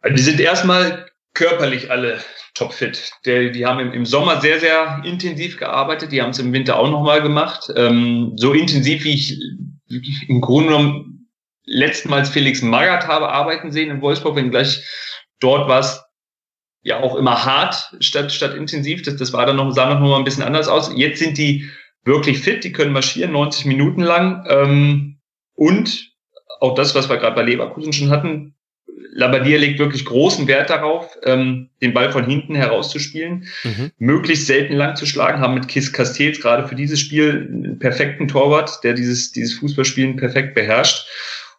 Also 0.00 0.14
die 0.14 0.22
sind 0.22 0.40
erstmal 0.40 1.06
körperlich 1.38 1.90
alle 1.92 2.18
topfit. 2.54 3.12
Der, 3.24 3.50
die 3.50 3.64
haben 3.64 3.78
im, 3.78 3.92
im, 3.92 4.04
Sommer 4.04 4.40
sehr, 4.40 4.58
sehr 4.58 5.02
intensiv 5.04 5.56
gearbeitet. 5.56 6.10
Die 6.10 6.20
haben 6.20 6.30
es 6.30 6.40
im 6.40 6.52
Winter 6.52 6.76
auch 6.76 6.90
nochmal 6.90 7.22
gemacht. 7.22 7.70
Ähm, 7.76 8.32
so 8.34 8.52
intensiv, 8.52 9.04
wie 9.04 9.14
ich 9.14 9.38
im 10.28 10.40
Grunde 10.40 10.70
genommen 10.70 11.28
letztmals 11.64 12.28
Felix 12.28 12.60
Magath 12.60 13.06
habe 13.06 13.28
arbeiten 13.28 13.70
sehen 13.70 13.90
in 13.90 14.00
Wolfsburg, 14.00 14.34
wenn 14.34 14.50
gleich 14.50 14.82
dort 15.38 15.68
war 15.68 15.78
es 15.78 16.02
ja 16.82 17.00
auch 17.00 17.14
immer 17.14 17.44
hart 17.44 17.94
statt, 18.00 18.32
statt 18.32 18.54
intensiv. 18.54 19.02
Das, 19.02 19.16
das 19.16 19.32
war 19.32 19.46
dann 19.46 19.56
noch, 19.56 19.70
sah 19.70 19.94
noch 19.94 20.00
mal 20.00 20.18
ein 20.18 20.24
bisschen 20.24 20.42
anders 20.42 20.66
aus. 20.66 20.90
Jetzt 20.96 21.20
sind 21.20 21.38
die 21.38 21.70
wirklich 22.02 22.40
fit, 22.40 22.64
die 22.64 22.72
können 22.72 22.92
marschieren, 22.92 23.30
90 23.30 23.66
Minuten 23.66 24.00
lang. 24.00 24.44
Ähm, 24.48 25.20
und 25.54 26.10
auch 26.58 26.74
das, 26.74 26.96
was 26.96 27.08
wir 27.08 27.18
gerade 27.18 27.36
bei 27.36 27.42
Leverkusen 27.42 27.92
schon 27.92 28.10
hatten, 28.10 28.57
Labadia 29.18 29.58
legt 29.58 29.80
wirklich 29.80 30.04
großen 30.04 30.46
Wert 30.46 30.70
darauf, 30.70 31.10
ähm, 31.24 31.70
den 31.82 31.92
Ball 31.92 32.12
von 32.12 32.24
hinten 32.24 32.54
herauszuspielen, 32.54 33.48
mhm. 33.64 33.90
möglichst 33.98 34.46
selten 34.46 34.74
lang 34.74 34.94
zu 34.94 35.06
schlagen, 35.06 35.40
haben 35.40 35.54
mit 35.54 35.66
Kiss 35.66 35.92
Castells 35.92 36.40
gerade 36.40 36.68
für 36.68 36.76
dieses 36.76 37.00
Spiel 37.00 37.48
einen 37.52 37.80
perfekten 37.80 38.28
Torwart, 38.28 38.78
der 38.84 38.94
dieses, 38.94 39.32
dieses 39.32 39.58
Fußballspielen 39.58 40.16
perfekt 40.16 40.54
beherrscht. 40.54 41.04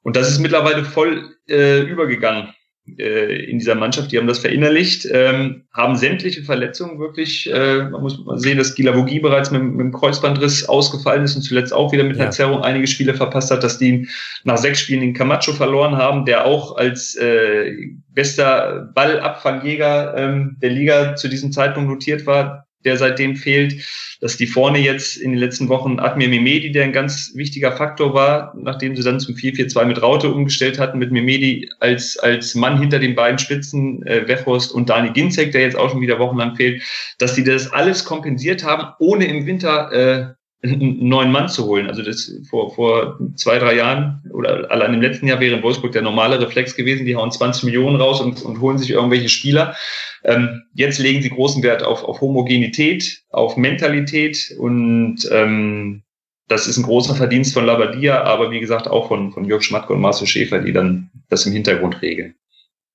Und 0.03 0.15
das 0.15 0.31
ist 0.31 0.39
mittlerweile 0.39 0.85
voll 0.85 1.35
äh, 1.49 1.81
übergegangen 1.81 2.53
in 2.97 3.59
dieser 3.59 3.75
Mannschaft, 3.75 4.11
die 4.11 4.17
haben 4.17 4.27
das 4.27 4.39
verinnerlicht, 4.39 5.07
ähm, 5.11 5.63
haben 5.73 5.95
sämtliche 5.95 6.43
Verletzungen 6.43 6.99
wirklich, 6.99 7.51
äh, 7.51 7.83
man 7.83 8.01
muss 8.01 8.23
mal 8.23 8.37
sehen, 8.37 8.57
dass 8.57 8.75
Gilavogi 8.75 9.19
bereits 9.19 9.51
mit, 9.51 9.61
mit 9.61 9.79
dem 9.79 9.91
Kreuzbandriss 9.91 10.67
ausgefallen 10.67 11.23
ist 11.23 11.35
und 11.35 11.41
zuletzt 11.41 11.73
auch 11.73 11.91
wieder 11.91 12.03
mit 12.03 12.17
ja. 12.17 12.23
einer 12.23 12.31
Zerrung 12.31 12.61
einige 12.61 12.87
Spiele 12.87 13.13
verpasst 13.13 13.51
hat, 13.51 13.63
dass 13.63 13.77
die 13.77 14.07
nach 14.43 14.57
sechs 14.57 14.79
Spielen 14.79 15.01
den 15.01 15.13
Camacho 15.13 15.53
verloren 15.53 15.97
haben, 15.97 16.25
der 16.25 16.45
auch 16.45 16.77
als 16.77 17.15
äh, 17.15 17.73
bester 18.13 18.91
Ballabfangjäger 18.95 20.15
ähm, 20.17 20.57
der 20.61 20.69
Liga 20.69 21.15
zu 21.15 21.27
diesem 21.27 21.51
Zeitpunkt 21.51 21.89
notiert 21.89 22.25
war, 22.25 22.68
der 22.85 22.97
seitdem 22.97 23.35
fehlt, 23.35 23.83
dass 24.21 24.37
die 24.37 24.47
vorne 24.47 24.79
jetzt 24.79 25.17
in 25.17 25.31
den 25.31 25.39
letzten 25.39 25.69
Wochen 25.69 25.99
Admir 25.99 26.27
Mimedi, 26.27 26.71
der 26.71 26.83
ein 26.83 26.91
ganz 26.91 27.31
wichtiger 27.35 27.71
Faktor 27.71 28.13
war, 28.13 28.53
nachdem 28.57 28.95
sie 28.95 29.03
dann 29.03 29.19
zum 29.19 29.35
4-4-2 29.35 29.85
mit 29.85 30.01
Raute 30.01 30.29
umgestellt 30.33 30.79
hatten, 30.79 30.97
mit 30.97 31.11
Mimedi 31.11 31.69
als, 31.79 32.17
als 32.17 32.55
Mann 32.55 32.79
hinter 32.79 32.99
den 32.99 33.15
beiden 33.15 33.39
Spitzen, 33.39 34.05
äh, 34.05 34.27
Wechhorst 34.27 34.71
und 34.73 34.89
Dani 34.89 35.11
Ginzek, 35.11 35.51
der 35.51 35.61
jetzt 35.61 35.77
auch 35.77 35.89
schon 35.89 36.01
wieder 36.01 36.19
wochenlang 36.19 36.55
fehlt, 36.55 36.83
dass 37.17 37.35
die 37.35 37.43
das 37.43 37.71
alles 37.71 38.03
kompensiert 38.03 38.63
haben, 38.63 38.93
ohne 38.99 39.25
im 39.25 39.45
Winter 39.45 39.91
äh, 39.91 40.38
einen 40.61 41.07
neuen 41.07 41.31
Mann 41.31 41.47
zu 41.47 41.65
holen. 41.65 41.87
Also 41.87 42.03
das 42.03 42.31
vor, 42.49 42.73
vor 42.75 43.19
zwei, 43.35 43.59
drei 43.59 43.75
Jahren 43.75 44.21
oder 44.33 44.69
allein 44.69 44.93
im 44.93 45.01
letzten 45.01 45.27
Jahr 45.27 45.39
wäre 45.39 45.55
in 45.55 45.63
Wolfsburg 45.63 45.93
der 45.93 46.01
normale 46.01 46.39
Reflex 46.41 46.75
gewesen, 46.75 47.05
die 47.05 47.15
hauen 47.15 47.31
20 47.31 47.63
Millionen 47.63 47.95
raus 47.95 48.19
und, 48.19 48.41
und 48.43 48.59
holen 48.59 48.77
sich 48.77 48.89
irgendwelche 48.91 49.29
Spieler. 49.29 49.75
Ähm, 50.23 50.63
jetzt 50.73 50.99
legen 50.99 51.21
sie 51.21 51.29
großen 51.29 51.63
Wert 51.63 51.83
auf, 51.83 52.03
auf 52.03 52.19
Homogenität, 52.19 53.23
auf 53.29 53.55
Mentalität 53.55 54.53
und 54.59 55.19
ähm, 55.31 56.03
das 56.49 56.67
ist 56.67 56.77
ein 56.77 56.83
großer 56.83 57.15
Verdienst 57.15 57.53
von 57.53 57.65
Labadia, 57.65 58.23
aber 58.23 58.51
wie 58.51 58.59
gesagt 58.59 58.87
auch 58.87 59.07
von, 59.07 59.31
von 59.31 59.45
Jörg 59.45 59.63
Schmatke 59.63 59.93
und 59.93 60.01
Marcel 60.01 60.27
Schäfer, 60.27 60.59
die 60.59 60.73
dann 60.73 61.09
das 61.29 61.45
im 61.45 61.53
Hintergrund 61.53 62.01
regeln. 62.01 62.35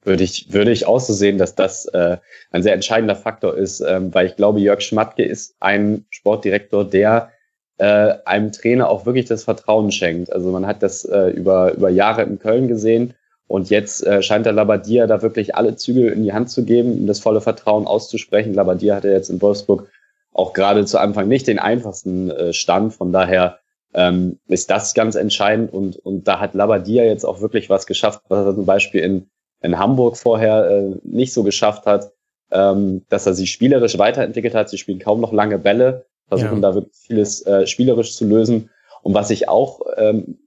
Würde 0.03 0.25
ich, 0.25 0.53
würde 0.53 0.73
ich 0.73 0.87
auch 0.87 1.01
so 1.01 1.15
sehen, 1.15 1.39
dass 1.39 1.55
das 1.55 1.87
äh, 1.87 2.19
ein 2.51 2.63
sehr 2.63 2.75
entscheidender 2.75 3.17
Faktor 3.17 3.57
ist, 3.57 3.81
ähm, 3.81 4.13
weil 4.13 4.27
ich 4.27 4.37
glaube, 4.37 4.61
Jörg 4.61 4.83
Schmatke 4.83 5.23
ist 5.23 5.57
ein 5.61 6.05
Sportdirektor, 6.11 6.85
der 6.85 7.31
äh, 7.79 8.15
einem 8.25 8.53
Trainer 8.53 8.89
auch 8.89 9.07
wirklich 9.07 9.27
das 9.27 9.45
Vertrauen 9.45 9.91
schenkt. 9.91 10.33
Also 10.33 10.51
man 10.51 10.67
hat 10.67 10.83
das 10.83 11.05
äh, 11.05 11.29
über, 11.31 11.75
über 11.75 11.91
Jahre 11.91 12.23
in 12.23 12.39
Köln 12.39 12.69
gesehen 12.69 13.15
und 13.47 13.71
jetzt 13.71 14.07
äh, 14.07 14.23
scheint 14.23 14.47
der 14.47 14.53
Labadia 14.53 15.07
da 15.07 15.23
wirklich 15.23 15.55
alle 15.55 15.77
Zügel 15.77 16.13
in 16.13 16.23
die 16.23 16.33
Hand 16.33 16.51
zu 16.51 16.65
geben, 16.65 16.93
um 16.93 17.07
das 17.07 17.21
volle 17.21 17.41
Vertrauen 17.41 17.87
auszusprechen. 17.87 18.55
Labadia 18.55 18.97
hatte 18.97 19.11
jetzt 19.11 19.31
in 19.31 19.43
Wolfsburg 19.43 19.89
auch 20.33 20.53
gerade 20.53 20.85
zu 20.85 20.99
Anfang 20.99 21.29
nicht 21.29 21.47
den 21.47 21.59
einfachsten 21.59 22.31
äh, 22.31 22.53
Stand. 22.53 22.95
Von 22.95 23.13
daher 23.13 23.59
ähm, 23.93 24.39
ist 24.49 24.71
das 24.71 24.95
ganz 24.95 25.15
entscheidend 25.15 25.73
und, 25.73 25.97
und 25.97 26.27
da 26.27 26.41
hat 26.41 26.55
Labadia 26.55 27.05
jetzt 27.05 27.25
auch 27.25 27.41
wirklich 27.41 27.71
was 27.71 27.87
geschafft, 27.87 28.23
was 28.29 28.47
er 28.47 28.55
zum 28.55 28.67
Beispiel 28.67 29.01
in, 29.03 29.27
in 29.63 29.79
Hamburg 29.79 30.17
vorher 30.17 30.69
äh, 30.69 30.97
nicht 31.05 31.33
so 31.33 31.43
geschafft 31.43 31.87
hat, 31.87 32.13
ähm, 32.51 33.05
dass 33.09 33.27
er 33.27 33.35
sich 33.35 33.51
spielerisch 33.51 33.99
weiterentwickelt 33.99 34.55
hat. 34.55 34.69
Sie 34.69 34.79
spielen 34.79 34.99
kaum 34.99 35.21
noch 35.21 35.33
lange 35.33 35.59
Bälle, 35.59 36.07
versuchen 36.29 36.63
ja. 36.63 36.71
da 36.71 36.75
wirklich 36.75 36.97
vieles 36.97 37.47
äh, 37.47 37.67
spielerisch 37.67 38.17
zu 38.17 38.25
lösen. 38.25 38.71
Und 39.03 39.15
was 39.15 39.31
ich 39.31 39.49
auch 39.49 39.81
ähm, 39.97 40.39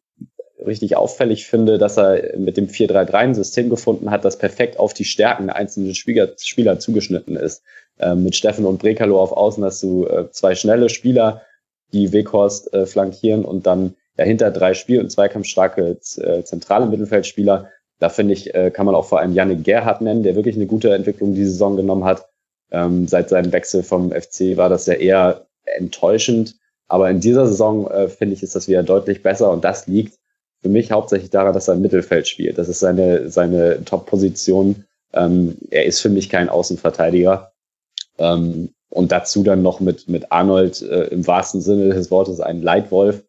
richtig 0.66 0.96
auffällig 0.96 1.46
finde, 1.46 1.78
dass 1.78 1.98
er 1.98 2.38
mit 2.38 2.58
dem 2.58 2.68
4-3-3 2.68 3.14
ein 3.14 3.36
System 3.36 3.70
gefunden 3.70 4.10
hat, 4.10 4.26
das 4.26 4.38
perfekt 4.38 4.80
auf 4.80 4.94
die 4.94 5.06
Stärken 5.06 5.48
der 5.48 5.56
einzelnen 5.56 5.94
Spieler, 5.96 6.30
Spieler 6.38 6.80
zugeschnitten 6.80 7.36
ist. 7.36 7.64
Ähm, 8.00 8.24
mit 8.24 8.36
Steffen 8.36 8.66
und 8.66 8.80
Brekalo 8.80 9.20
auf 9.20 9.32
Außen 9.32 9.64
hast 9.64 9.82
du 9.84 10.06
äh, 10.06 10.30
zwei 10.32 10.56
schnelle 10.56 10.90
Spieler, 10.90 11.42
die 11.94 12.12
Weghorst 12.12 12.74
äh, 12.74 12.86
flankieren 12.86 13.46
und 13.46 13.66
dann 13.66 13.96
dahinter 14.18 14.52
drei 14.52 14.74
Spiel- 14.74 15.00
und 15.00 15.12
zweikampfstarke 15.12 15.98
äh, 16.18 16.44
zentrale 16.44 16.88
Mittelfeldspieler. 16.88 17.70
Da 18.00 18.10
finde 18.10 18.34
ich, 18.34 18.54
äh, 18.54 18.72
kann 18.72 18.86
man 18.86 18.96
auch 18.96 19.06
vor 19.06 19.20
allem 19.20 19.34
Janik 19.34 19.64
Gerhardt 19.64 20.02
nennen, 20.02 20.24
der 20.24 20.36
wirklich 20.36 20.56
eine 20.56 20.66
gute 20.66 20.94
Entwicklung 20.94 21.34
diese 21.34 21.52
Saison 21.52 21.76
genommen 21.76 22.04
hat. 22.04 22.28
Ähm, 22.72 23.08
seit 23.08 23.30
seinem 23.30 23.52
Wechsel 23.54 23.82
vom 23.82 24.12
FC 24.12 24.58
war 24.58 24.70
das 24.70 24.86
ja 24.88 24.96
eher 24.96 25.48
enttäuschend. 25.76 26.56
Aber 26.88 27.10
in 27.10 27.20
dieser 27.20 27.48
Saison, 27.48 27.90
äh, 27.92 28.08
finde 28.08 28.36
ich, 28.36 28.44
ist 28.44 28.56
das 28.56 28.68
wieder 28.68 28.84
deutlich 28.84 29.22
besser 29.24 29.52
und 29.52 29.64
das 29.64 29.88
liegt 29.88 30.18
für 30.62 30.70
mich 30.70 30.92
hauptsächlich 30.92 31.30
daran, 31.30 31.54
dass 31.54 31.68
er 31.68 31.76
im 31.76 31.82
Mittelfeld 31.82 32.28
spielt. 32.28 32.58
Das 32.58 32.70
ist 32.70 32.80
seine, 32.80 33.30
seine 33.30 33.84
Top-Position. 33.86 34.86
Ähm, 35.14 35.58
er 35.70 35.86
ist 35.86 36.02
für 36.02 36.10
mich 36.10 36.30
kein 36.30 36.50
Außenverteidiger. 36.50 37.52
Ähm, 38.18 38.70
und 38.90 39.12
dazu 39.12 39.44
dann 39.44 39.62
noch 39.62 39.80
mit, 39.80 40.08
mit 40.08 40.32
Arnold 40.32 40.82
äh, 40.82 41.06
im 41.06 41.28
wahrsten 41.28 41.62
Sinne 41.62 41.94
des 41.94 42.10
Wortes 42.10 42.40
ein 42.40 42.62
Leitwolf, 42.62 43.24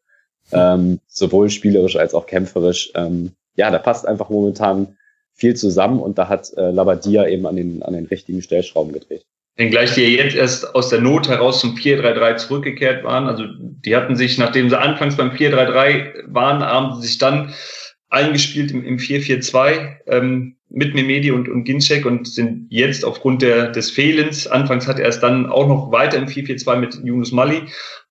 ähm, 0.52 1.00
sowohl 1.09 1.50
spielerisch 1.50 1.97
als 1.97 2.14
auch 2.14 2.26
kämpferisch. 2.26 2.92
Ähm, 2.95 3.33
ja, 3.57 3.71
da 3.71 3.78
passt 3.78 4.07
einfach 4.07 4.30
momentan 4.30 4.97
viel 5.35 5.57
zusammen 5.57 6.00
und 6.00 6.18
da 6.18 6.28
hat 6.28 6.52
äh, 6.57 6.71
Labadia 6.71 7.26
eben 7.26 7.47
an 7.47 7.57
den, 7.57 7.83
an 7.83 7.92
den 7.92 8.07
richtigen 8.07 8.40
Stellschrauben 8.40 8.92
gedreht. 8.92 9.26
Wenngleich 9.58 9.92
die 9.94 10.02
jetzt 10.02 10.36
erst 10.36 10.74
aus 10.76 10.88
der 10.88 11.00
Not 11.00 11.28
heraus 11.28 11.60
zum 11.60 11.74
4-3-3 11.74 12.36
zurückgekehrt 12.36 13.02
waren. 13.02 13.26
Also 13.26 13.44
die 13.58 13.96
hatten 13.96 14.14
sich, 14.14 14.38
nachdem 14.38 14.70
sie 14.70 14.78
anfangs 14.78 15.16
beim 15.16 15.30
4-3-3 15.30 16.24
waren, 16.28 16.62
haben 16.62 16.94
sie 16.94 17.08
sich 17.08 17.18
dann 17.18 17.52
eingespielt 18.08 18.70
im, 18.70 18.84
im 18.84 18.98
4-4-2 18.98 19.96
ähm, 20.06 20.56
mit 20.68 20.94
Memedi 20.94 21.32
und, 21.32 21.48
und 21.48 21.64
Ginczek 21.64 22.06
und 22.06 22.28
sind 22.28 22.68
jetzt 22.70 23.04
aufgrund 23.04 23.42
der, 23.42 23.72
des 23.72 23.90
Fehlens, 23.90 24.46
anfangs 24.46 24.86
hat 24.86 25.00
er 25.00 25.08
es 25.08 25.18
dann 25.18 25.46
auch 25.46 25.66
noch 25.66 25.90
weiter 25.90 26.18
im 26.18 26.26
4-4-2 26.26 26.76
mit 26.76 26.94
Yunus 27.02 27.32
Mali 27.32 27.62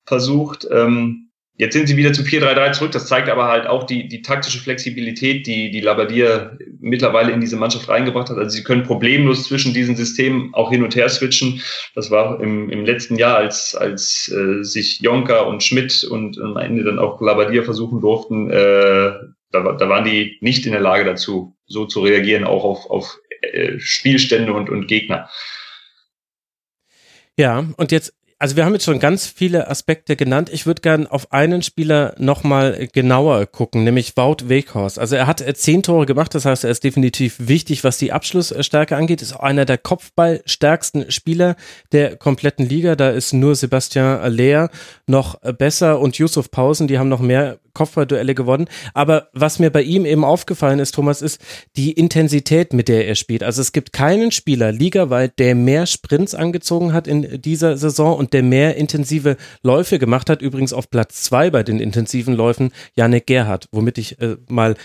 versucht, 0.05 0.67
ähm, 0.69 1.26
Jetzt 1.59 1.73
sind 1.73 1.87
sie 1.87 1.97
wieder 1.97 2.13
zu 2.13 2.21
4-3-3 2.21 2.71
zurück. 2.73 2.91
Das 2.91 3.07
zeigt 3.07 3.29
aber 3.29 3.47
halt 3.47 3.65
auch 3.65 3.83
die, 3.83 4.07
die 4.07 4.21
taktische 4.21 4.59
Flexibilität, 4.59 5.47
die, 5.47 5.71
die 5.71 5.81
Labadia 5.81 6.55
mittlerweile 6.79 7.31
in 7.31 7.41
diese 7.41 7.57
Mannschaft 7.57 7.89
reingebracht 7.89 8.29
hat. 8.29 8.37
Also 8.37 8.55
sie 8.55 8.63
können 8.63 8.83
problemlos 8.83 9.45
zwischen 9.45 9.73
diesen 9.73 9.95
Systemen 9.95 10.53
auch 10.53 10.69
hin 10.69 10.83
und 10.83 10.95
her 10.95 11.09
switchen. 11.09 11.61
Das 11.95 12.11
war 12.11 12.39
im, 12.41 12.69
im 12.69 12.85
letzten 12.85 13.15
Jahr, 13.15 13.37
als, 13.37 13.73
als 13.73 14.31
äh, 14.31 14.63
sich 14.63 14.99
Jonka 15.01 15.41
und 15.41 15.63
Schmidt 15.63 16.03
und 16.03 16.39
am 16.39 16.57
Ende 16.57 16.83
dann 16.83 16.99
auch 16.99 17.19
Labadia 17.21 17.63
versuchen 17.63 18.01
durften, 18.01 18.51
äh, 18.51 19.13
da, 19.51 19.73
da 19.73 19.89
waren 19.89 20.05
die 20.05 20.37
nicht 20.41 20.65
in 20.65 20.73
der 20.73 20.81
Lage 20.81 21.05
dazu, 21.05 21.55
so 21.65 21.85
zu 21.85 22.01
reagieren, 22.01 22.43
auch 22.43 22.63
auf, 22.63 22.89
auf 22.89 23.17
äh, 23.41 23.79
Spielstände 23.79 24.53
und, 24.53 24.69
und 24.69 24.87
Gegner. 24.87 25.29
Ja, 27.37 27.65
und 27.77 27.91
jetzt 27.91 28.16
also 28.39 28.55
wir 28.55 28.65
haben 28.65 28.73
jetzt 28.73 28.85
schon 28.85 28.99
ganz 28.99 29.25
viele 29.25 29.67
Aspekte 29.67 30.15
genannt. 30.15 30.49
Ich 30.51 30.67
würde 30.67 30.81
gern 30.81 31.07
auf 31.07 31.31
einen 31.31 31.63
Spieler 31.63 32.13
nochmal 32.19 32.87
genauer 32.93 33.47
gucken, 33.47 33.83
nämlich 33.83 34.15
Wout 34.15 34.47
Weghorst. 34.47 34.99
Also 34.99 35.15
er 35.15 35.25
hat 35.25 35.41
äh, 35.41 35.53
zehn 35.55 35.81
Tore 35.81 36.05
gemacht, 36.05 36.35
das 36.35 36.45
heißt, 36.45 36.63
er 36.63 36.69
ist 36.69 36.83
definitiv 36.83 37.35
wichtig, 37.39 37.83
was 37.83 37.97
die 37.97 38.11
Abschlussstärke 38.11 38.95
angeht. 38.95 39.23
Ist 39.23 39.35
auch 39.35 39.39
einer 39.39 39.65
der 39.65 39.79
Kopfballstärksten 39.79 41.09
Spieler 41.09 41.55
der 41.91 42.15
kompletten 42.15 42.67
Liga. 42.67 42.95
Da 42.95 43.09
ist 43.09 43.33
nur 43.33 43.55
Sebastian 43.55 44.19
Aller 44.19 44.69
noch 45.07 45.39
besser 45.57 45.99
und 45.99 46.17
Yusuf 46.19 46.51
Pausen, 46.51 46.87
die 46.87 46.99
haben 46.99 47.09
noch 47.09 47.21
mehr 47.21 47.57
Kopfballduelle 47.77 48.33
gewonnen. 48.33 48.67
Aber 48.93 49.29
was 49.33 49.59
mir 49.59 49.69
bei 49.69 49.83
ihm 49.83 50.05
eben 50.05 50.25
aufgefallen 50.25 50.79
ist, 50.79 50.95
Thomas, 50.95 51.21
ist 51.21 51.39
die 51.75 51.91
Intensität, 51.91 52.73
mit 52.73 52.87
der 52.87 53.07
er 53.07 53.15
spielt. 53.15 53.43
Also 53.43 53.61
es 53.61 53.71
gibt 53.71 53.93
keinen 53.93 54.31
Spieler 54.31 54.71
ligaweit, 54.71 55.37
der 55.37 55.53
mehr 55.53 55.85
Sprints 55.85 56.33
angezogen 56.33 56.91
hat 56.91 57.07
in 57.07 57.41
dieser 57.41 57.77
Saison 57.77 58.17
und 58.17 58.33
der 58.33 58.41
mehr 58.41 58.75
intensive 58.75 59.37
Läufe 59.61 59.99
gemacht 59.99 60.29
hat. 60.29 60.41
Übrigens 60.41 60.73
auf 60.73 60.89
Platz 60.89 61.21
zwei 61.21 61.51
bei 61.51 61.61
den 61.61 61.79
intensiven 61.79 62.33
Läufen 62.33 62.71
Janik 62.95 63.27
Gerhardt, 63.27 63.67
womit 63.71 63.99
ich 63.99 64.19
äh, 64.19 64.37
mal 64.49 64.75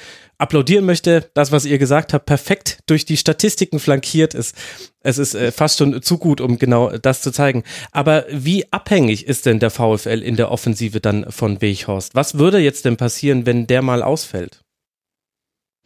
applaudieren 0.43 0.85
möchte. 0.85 1.31
Das, 1.35 1.53
was 1.53 1.65
ihr 1.65 1.79
gesagt 1.79 2.13
habt, 2.13 2.27
perfekt 2.27 2.81
durch 2.87 3.05
die 3.05 3.17
Statistiken 3.17 3.79
flankiert 3.79 4.35
ist. 4.35 4.57
Es 5.01 5.19
ist 5.19 5.35
äh, 5.35 5.53
fast 5.53 5.79
schon 5.79 6.03
zu 6.03 6.19
gut, 6.19 6.41
um 6.41 6.59
genau 6.59 6.91
das 6.91 7.23
zu 7.23 7.31
zeigen. 7.31 7.63
Aber 7.93 8.27
wie 8.29 8.71
abhängig 8.73 9.27
ist 9.27 9.47
denn 9.47 9.61
der 9.61 9.71
VfL 9.71 10.21
in 10.23 10.37
der 10.37 10.51
Offensive 10.51 11.01
dann 11.01 11.31
von 11.31 11.63
Weghorst? 11.63 12.15
Was 12.15 12.39
würde 12.39 12.59
jetzt 12.59 12.85
denn 12.85 12.97
passieren, 12.97 13.47
wenn 13.47 13.67
der 13.67 13.83
mal 13.83 14.03
ausfällt? 14.03 14.61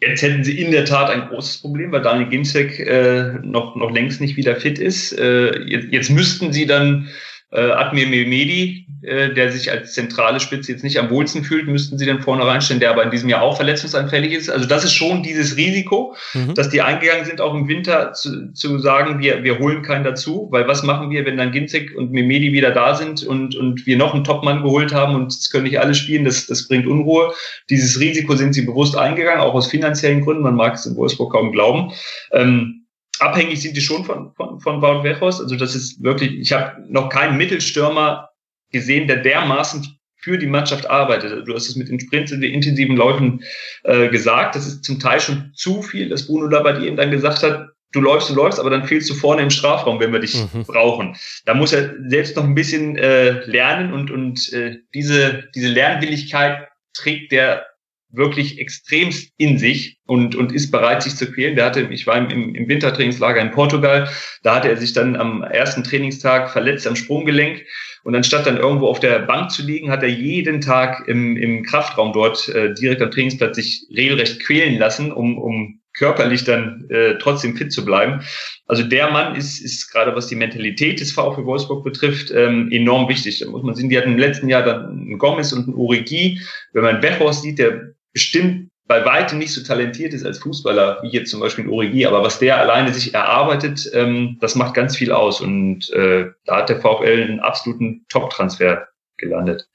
Jetzt 0.01 0.23
hätten 0.23 0.45
sie 0.45 0.61
in 0.61 0.73
der 0.73 0.85
Tat 0.85 1.09
ein 1.09 1.29
großes 1.29 1.63
Problem, 1.63 1.91
weil 1.93 2.03
Daniel 2.03 2.29
Ginzek 2.29 2.81
äh, 2.81 3.35
noch, 3.43 3.77
noch 3.77 3.91
längst 3.91 4.21
nicht 4.21 4.37
wieder 4.37 4.57
fit 4.57 4.79
ist. 4.79 5.13
Äh, 5.13 5.59
jetzt, 5.65 5.89
jetzt 5.91 6.11
müssten 6.11 6.53
sie 6.53 6.67
dann 6.67 7.09
äh, 7.53 7.71
Admir 7.71 8.09
Mehmedi, 8.09 8.87
äh, 9.03 9.33
der 9.33 9.53
sich 9.53 9.71
als 9.71 9.95
zentrale 9.95 10.41
Spitze 10.41 10.73
jetzt 10.73 10.83
nicht 10.83 10.99
am 10.99 11.11
wohlsten 11.11 11.45
fühlt, 11.45 11.69
müssten 11.69 11.97
sie 11.97 12.07
dann 12.07 12.21
vorne 12.21 12.45
reinstellen, 12.45 12.81
der 12.81 12.91
aber 12.91 13.05
in 13.05 13.11
diesem 13.11 13.29
Jahr 13.29 13.43
auch 13.43 13.57
verletzungsanfällig 13.57 14.33
ist. 14.33 14.50
Also 14.50 14.67
das 14.67 14.85
ist 14.85 14.95
schon 14.95 15.23
dieses 15.23 15.57
Risiko, 15.57 16.17
mhm. 16.35 16.55
dass 16.55 16.71
die 16.71 16.83
eingegangen 16.83 17.25
sind, 17.25 17.41
auch 17.41 17.55
im 17.55 17.69
Winter 17.69 18.12
zu, 18.15 18.53
zu 18.53 18.79
sagen, 18.79 19.21
wir, 19.21 19.45
wir 19.45 19.61
holen 19.61 19.83
keinen 19.83 20.03
dazu, 20.03 20.49
weil 20.50 20.67
was 20.67 20.83
machen 20.83 21.11
wir, 21.11 21.25
wenn 21.25 21.37
dann 21.37 21.53
Ginzek 21.53 21.95
und 21.97 22.11
Mehmedi 22.11 22.53
wieder 22.53 22.73
da 22.73 22.95
sind 22.95 23.23
und, 23.23 23.55
und 23.55 23.87
wir 23.87 23.97
noch 23.97 24.12
einen 24.12 24.25
Topmann 24.25 24.62
geholt 24.62 24.93
haben 24.93 25.15
und 25.15 25.33
es 25.33 25.50
können 25.50 25.65
nicht 25.65 25.79
alle 25.79 25.95
spielen, 25.95 26.25
das, 26.25 26.47
das 26.47 26.67
bringt 26.67 26.87
Unruhe. 26.87 27.33
Dieses 27.71 28.00
Risiko 28.00 28.35
sind 28.35 28.55
sie 28.55 28.62
bewusst 28.62 28.97
eingegangen, 28.97 29.41
auch 29.41 29.55
aus 29.55 29.69
finanziellen 29.69 30.23
Gründen, 30.23 30.43
man 30.43 30.57
mag 30.57 30.75
es 30.75 30.87
in 30.87 30.97
Wolfsburg 30.97 31.33
kaum 31.33 31.53
glauben. 31.53 31.93
Ähm, 32.33 32.86
abhängig 33.20 33.61
sind 33.61 33.76
die 33.76 33.80
schon 33.80 34.04
von, 34.04 34.32
von, 34.35 34.61
von 34.61 34.82
Wout 34.82 35.02
Weghorst. 35.04 35.40
Also 35.40 35.56
das 35.56 35.75
ist 35.75 36.02
wirklich, 36.02 36.32
ich 36.38 36.52
habe 36.52 36.82
noch 36.88 37.08
keinen 37.08 37.37
Mittelstürmer 37.37 38.30
gesehen, 38.73 39.08
der 39.08 39.18
dermaßen 39.18 39.87
für 40.16 40.38
die 40.38 40.46
Mannschaft 40.46 40.88
arbeitet. 40.90 41.46
Du 41.46 41.54
hast 41.54 41.68
es 41.68 41.76
mit 41.76 41.88
den 41.88 42.00
Sprints 42.00 42.32
und 42.32 42.40
den 42.40 42.52
intensiven 42.52 42.96
Läufen 42.96 43.44
äh, 43.85 44.08
gesagt. 44.08 44.56
Das 44.56 44.66
ist 44.66 44.85
zum 44.85 44.99
Teil 44.99 45.20
schon 45.20 45.52
zu 45.54 45.82
viel, 45.82 46.08
dass 46.08 46.26
Bruno 46.26 46.46
Labbadia 46.46 46.87
eben 46.87 46.96
dann 46.96 47.11
gesagt 47.11 47.42
hat, 47.42 47.68
du 47.92 48.00
läufst, 48.00 48.30
du 48.30 48.35
läufst, 48.35 48.58
aber 48.58 48.70
dann 48.70 48.87
fehlst 48.87 49.08
du 49.08 49.14
vorne 49.14 49.42
im 49.42 49.50
Strafraum, 49.50 50.00
wenn 50.00 50.12
wir 50.12 50.20
dich 50.20 50.35
mhm. 50.35 50.64
brauchen. 50.64 51.16
Da 51.44 51.54
muss 51.54 51.73
er 51.73 51.94
selbst 52.08 52.37
noch 52.37 52.44
ein 52.44 52.54
bisschen 52.54 52.96
äh, 52.96 53.44
lernen 53.46 53.92
und, 53.92 54.11
und 54.11 54.52
äh, 54.52 54.78
diese, 54.94 55.44
diese 55.54 55.68
Lernwilligkeit 55.68 56.68
trägt 56.94 57.32
der 57.32 57.66
wirklich 58.11 58.59
extremst 58.59 59.33
in 59.37 59.59
sich 59.59 59.99
und, 60.07 60.35
und 60.35 60.53
ist 60.53 60.71
bereit, 60.71 61.03
sich 61.03 61.17
zu 61.17 61.31
quälen. 61.31 61.57
Der 61.57 61.67
hatte, 61.67 61.89
ich 61.91 62.07
war 62.07 62.17
im, 62.17 62.55
im 62.55 62.69
Wintertrainingslager 62.69 63.41
in 63.41 63.51
Portugal, 63.51 64.09
da 64.43 64.57
hatte 64.57 64.69
er 64.69 64.77
sich 64.77 64.93
dann 64.93 65.17
am 65.17 65.43
ersten 65.43 65.85
Trainingstag 65.85 66.51
verletzt 66.51 66.87
am 66.87 66.97
Sprunggelenk 66.97 67.63
und 68.05 68.15
anstatt 68.15 68.47
dann 68.47 68.57
irgendwo 68.57 68.87
auf 68.87 69.01
der 69.01 69.19
Bank 69.19 69.51
zu 69.51 69.63
liegen, 69.63 69.91
hat 69.91 70.03
er 70.03 70.09
jeden 70.09 70.61
Tag 70.61 71.09
im, 71.09 71.37
im 71.37 71.65
Kraftraum 71.65 72.13
dort 72.13 72.49
äh, 72.49 72.73
direkt 72.73 73.03
am 73.03 73.11
Trainingsplatz 73.11 73.57
sich 73.57 73.87
regelrecht 73.91 74.45
quälen 74.45 74.79
lassen, 74.79 75.11
um, 75.11 75.39
um 75.39 75.81
körperlich 75.97 76.45
dann 76.45 76.87
äh, 76.91 77.17
trotzdem 77.19 77.57
fit 77.57 77.73
zu 77.73 77.85
bleiben. 77.85 78.23
Also 78.67 78.83
der 78.83 79.11
Mann 79.11 79.35
ist, 79.35 79.61
ist 79.61 79.91
gerade 79.91 80.15
was 80.15 80.27
die 80.29 80.37
Mentalität 80.37 81.01
des 81.01 81.13
VfB 81.13 81.45
Wolfsburg 81.45 81.83
betrifft, 81.83 82.31
ähm, 82.31 82.71
enorm 82.71 83.09
wichtig. 83.09 83.41
Da 83.41 83.51
muss 83.51 83.63
man 83.63 83.75
sehen, 83.75 83.89
die 83.89 83.99
hatten 83.99 84.13
im 84.13 84.19
letzten 84.19 84.49
Jahr 84.49 84.63
dann 84.63 84.89
einen 84.89 85.19
Gomez 85.19 85.53
und 85.53 85.65
einen 85.65 85.75
Urigi. 85.75 86.41
Wenn 86.73 86.85
man 86.85 87.03
Wechhorst 87.03 87.43
sieht, 87.43 87.59
der 87.59 87.96
bestimmt 88.16 88.70
bei 88.87 89.04
weitem 89.04 89.37
nicht 89.37 89.52
so 89.52 89.62
talentiert 89.62 90.14
ist 90.14 90.25
als 90.25 90.38
Fußballer, 90.38 91.02
wie 91.02 91.08
jetzt 91.08 91.30
zum 91.30 91.40
Beispiel 91.40 91.68
Origi, 91.68 92.06
aber 92.06 92.23
was 92.23 92.38
der 92.38 92.56
alleine 92.56 92.94
sich 92.94 93.12
erarbeitet, 93.12 93.90
ähm, 93.92 94.38
das 94.40 94.54
macht 94.54 94.73
ganz 94.73 94.96
viel 94.96 95.12
aus. 95.12 95.42
Und 95.42 95.90
äh, 95.90 96.30
da 96.46 96.56
hat 96.56 96.70
der 96.70 96.80
VfL 96.80 97.25
einen 97.25 97.40
absoluten 97.40 98.06
Top-Transfer 98.08 98.88
gelandet. 99.18 99.68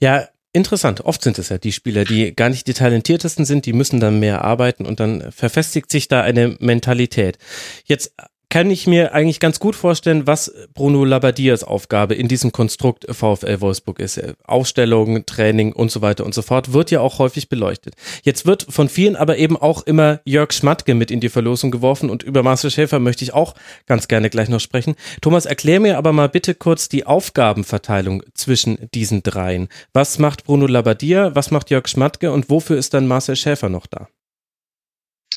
Ja, 0.00 0.28
interessant. 0.52 1.00
Oft 1.00 1.22
sind 1.22 1.38
es 1.38 1.48
ja 1.48 1.56
die 1.56 1.72
Spieler, 1.72 2.04
die 2.04 2.36
gar 2.36 2.50
nicht 2.50 2.66
die 2.66 2.74
talentiertesten 2.74 3.46
sind, 3.46 3.64
die 3.64 3.72
müssen 3.72 4.00
dann 4.00 4.20
mehr 4.20 4.44
arbeiten 4.44 4.84
und 4.84 5.00
dann 5.00 5.32
verfestigt 5.32 5.90
sich 5.90 6.08
da 6.08 6.20
eine 6.20 6.58
Mentalität. 6.60 7.38
Jetzt 7.86 8.14
kann 8.50 8.68
ich 8.68 8.88
mir 8.88 9.14
eigentlich 9.14 9.38
ganz 9.38 9.60
gut 9.60 9.76
vorstellen, 9.76 10.26
was 10.26 10.52
Bruno 10.74 11.04
Labadias 11.04 11.62
Aufgabe 11.62 12.14
in 12.14 12.26
diesem 12.26 12.50
Konstrukt 12.50 13.06
VfL 13.08 13.60
Wolfsburg 13.60 14.00
ist. 14.00 14.20
Aufstellung, 14.44 15.24
Training 15.24 15.72
und 15.72 15.90
so 15.92 16.02
weiter 16.02 16.26
und 16.26 16.34
so 16.34 16.42
fort 16.42 16.72
wird 16.72 16.90
ja 16.90 17.00
auch 17.00 17.20
häufig 17.20 17.48
beleuchtet. 17.48 17.94
Jetzt 18.24 18.46
wird 18.46 18.66
von 18.68 18.88
vielen 18.88 19.14
aber 19.14 19.38
eben 19.38 19.56
auch 19.56 19.82
immer 19.84 20.20
Jörg 20.24 20.52
Schmatke 20.52 20.94
mit 20.94 21.12
in 21.12 21.20
die 21.20 21.28
Verlosung 21.28 21.70
geworfen 21.70 22.10
und 22.10 22.24
über 22.24 22.42
Marcel 22.42 22.72
Schäfer 22.72 22.98
möchte 22.98 23.22
ich 23.22 23.32
auch 23.32 23.54
ganz 23.86 24.08
gerne 24.08 24.30
gleich 24.30 24.48
noch 24.48 24.60
sprechen. 24.60 24.96
Thomas, 25.22 25.46
erklär 25.46 25.78
mir 25.78 25.96
aber 25.96 26.12
mal 26.12 26.28
bitte 26.28 26.56
kurz 26.56 26.88
die 26.88 27.06
Aufgabenverteilung 27.06 28.24
zwischen 28.34 28.90
diesen 28.92 29.22
dreien. 29.22 29.68
Was 29.92 30.18
macht 30.18 30.44
Bruno 30.44 30.66
Labadia, 30.66 31.36
was 31.36 31.52
macht 31.52 31.70
Jörg 31.70 31.86
Schmatke 31.86 32.32
und 32.32 32.50
wofür 32.50 32.76
ist 32.76 32.94
dann 32.94 33.06
Marcel 33.06 33.36
Schäfer 33.36 33.68
noch 33.68 33.86
da? 33.86 34.08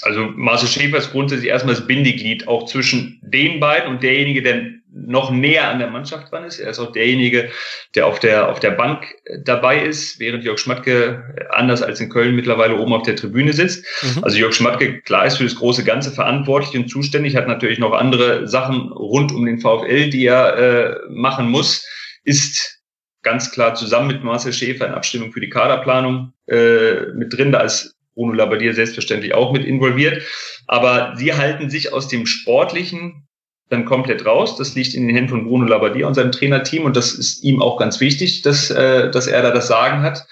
Also 0.01 0.31
Marcel 0.35 0.67
Schäfer 0.67 0.97
ist 0.97 1.11
grundsätzlich 1.11 1.49
erstmal 1.49 1.75
das 1.75 1.87
Bindeglied 1.87 2.47
auch 2.47 2.65
zwischen 2.65 3.19
den 3.21 3.59
beiden 3.59 3.89
und 3.89 4.03
derjenige, 4.03 4.41
der 4.41 4.65
noch 4.95 5.31
näher 5.31 5.69
an 5.69 5.79
der 5.79 5.89
Mannschaft 5.89 6.31
dran 6.31 6.43
ist. 6.43 6.59
Er 6.59 6.69
ist 6.69 6.79
auch 6.79 6.91
derjenige, 6.91 7.49
der 7.95 8.05
auf 8.05 8.19
der, 8.19 8.49
auf 8.49 8.59
der 8.59 8.71
Bank 8.71 9.15
dabei 9.43 9.83
ist, 9.83 10.19
während 10.19 10.43
Jörg 10.43 10.59
Schmatke 10.59 11.35
anders 11.49 11.81
als 11.81 11.99
in 11.99 12.09
Köln 12.09 12.35
mittlerweile 12.35 12.77
oben 12.77 12.93
auf 12.93 13.03
der 13.03 13.15
Tribüne 13.15 13.53
sitzt. 13.53 13.85
Mhm. 14.03 14.23
Also 14.23 14.37
Jörg 14.37 14.53
Schmatke, 14.53 15.01
klar, 15.01 15.25
ist 15.25 15.37
für 15.37 15.45
das 15.45 15.55
große 15.55 15.83
Ganze 15.83 16.11
verantwortlich 16.11 16.75
und 16.79 16.89
zuständig, 16.89 17.35
hat 17.35 17.47
natürlich 17.47 17.79
noch 17.79 17.93
andere 17.93 18.47
Sachen 18.47 18.91
rund 18.91 19.31
um 19.31 19.45
den 19.45 19.59
VfL, 19.59 20.09
die 20.09 20.25
er 20.27 20.57
äh, 20.57 20.95
machen 21.09 21.49
muss, 21.49 21.87
ist 22.23 22.81
ganz 23.23 23.51
klar 23.51 23.73
zusammen 23.73 24.07
mit 24.07 24.23
Marcel 24.23 24.53
Schäfer 24.53 24.85
in 24.85 24.93
Abstimmung 24.93 25.31
für 25.31 25.39
die 25.39 25.49
Kaderplanung 25.49 26.33
äh, 26.47 27.05
mit 27.15 27.35
drin. 27.35 27.51
Da 27.51 27.61
ist 27.61 27.92
Bruno 28.13 28.33
Labbadia 28.33 28.73
selbstverständlich 28.73 29.33
auch 29.33 29.51
mit 29.51 29.65
involviert. 29.65 30.23
Aber 30.67 31.13
sie 31.15 31.33
halten 31.33 31.69
sich 31.69 31.93
aus 31.93 32.07
dem 32.07 32.25
Sportlichen 32.25 33.27
dann 33.69 33.85
komplett 33.85 34.25
raus. 34.25 34.55
Das 34.57 34.75
liegt 34.75 34.93
in 34.93 35.07
den 35.07 35.15
Händen 35.15 35.29
von 35.29 35.45
Bruno 35.45 35.65
Labbadia 35.65 36.07
und 36.07 36.13
seinem 36.13 36.31
Trainerteam 36.31 36.85
und 36.85 36.95
das 36.95 37.13
ist 37.13 37.43
ihm 37.43 37.61
auch 37.61 37.77
ganz 37.77 37.99
wichtig, 37.99 38.41
dass, 38.41 38.69
äh, 38.69 39.09
dass 39.11 39.27
er 39.27 39.41
da 39.41 39.51
das 39.51 39.67
Sagen 39.67 40.01
hat. 40.01 40.25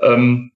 Ähm, 0.00 0.52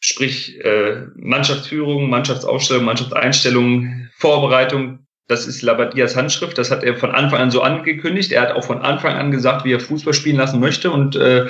sprich 0.00 0.58
äh, 0.64 1.06
Mannschaftsführung, 1.14 2.08
Mannschaftsaufstellung, 2.08 2.84
Mannschaftseinstellung, 2.84 4.08
Vorbereitung, 4.16 5.06
das 5.28 5.46
ist 5.46 5.62
Labadias 5.62 6.16
Handschrift, 6.16 6.58
das 6.58 6.72
hat 6.72 6.82
er 6.82 6.96
von 6.96 7.12
Anfang 7.12 7.40
an 7.40 7.50
so 7.52 7.62
angekündigt. 7.62 8.32
Er 8.32 8.42
hat 8.42 8.52
auch 8.52 8.64
von 8.64 8.82
Anfang 8.82 9.14
an 9.14 9.30
gesagt, 9.30 9.64
wie 9.64 9.72
er 9.72 9.78
Fußball 9.80 10.14
spielen 10.14 10.36
lassen 10.36 10.58
möchte 10.58 10.90
und 10.90 11.14
äh, 11.14 11.46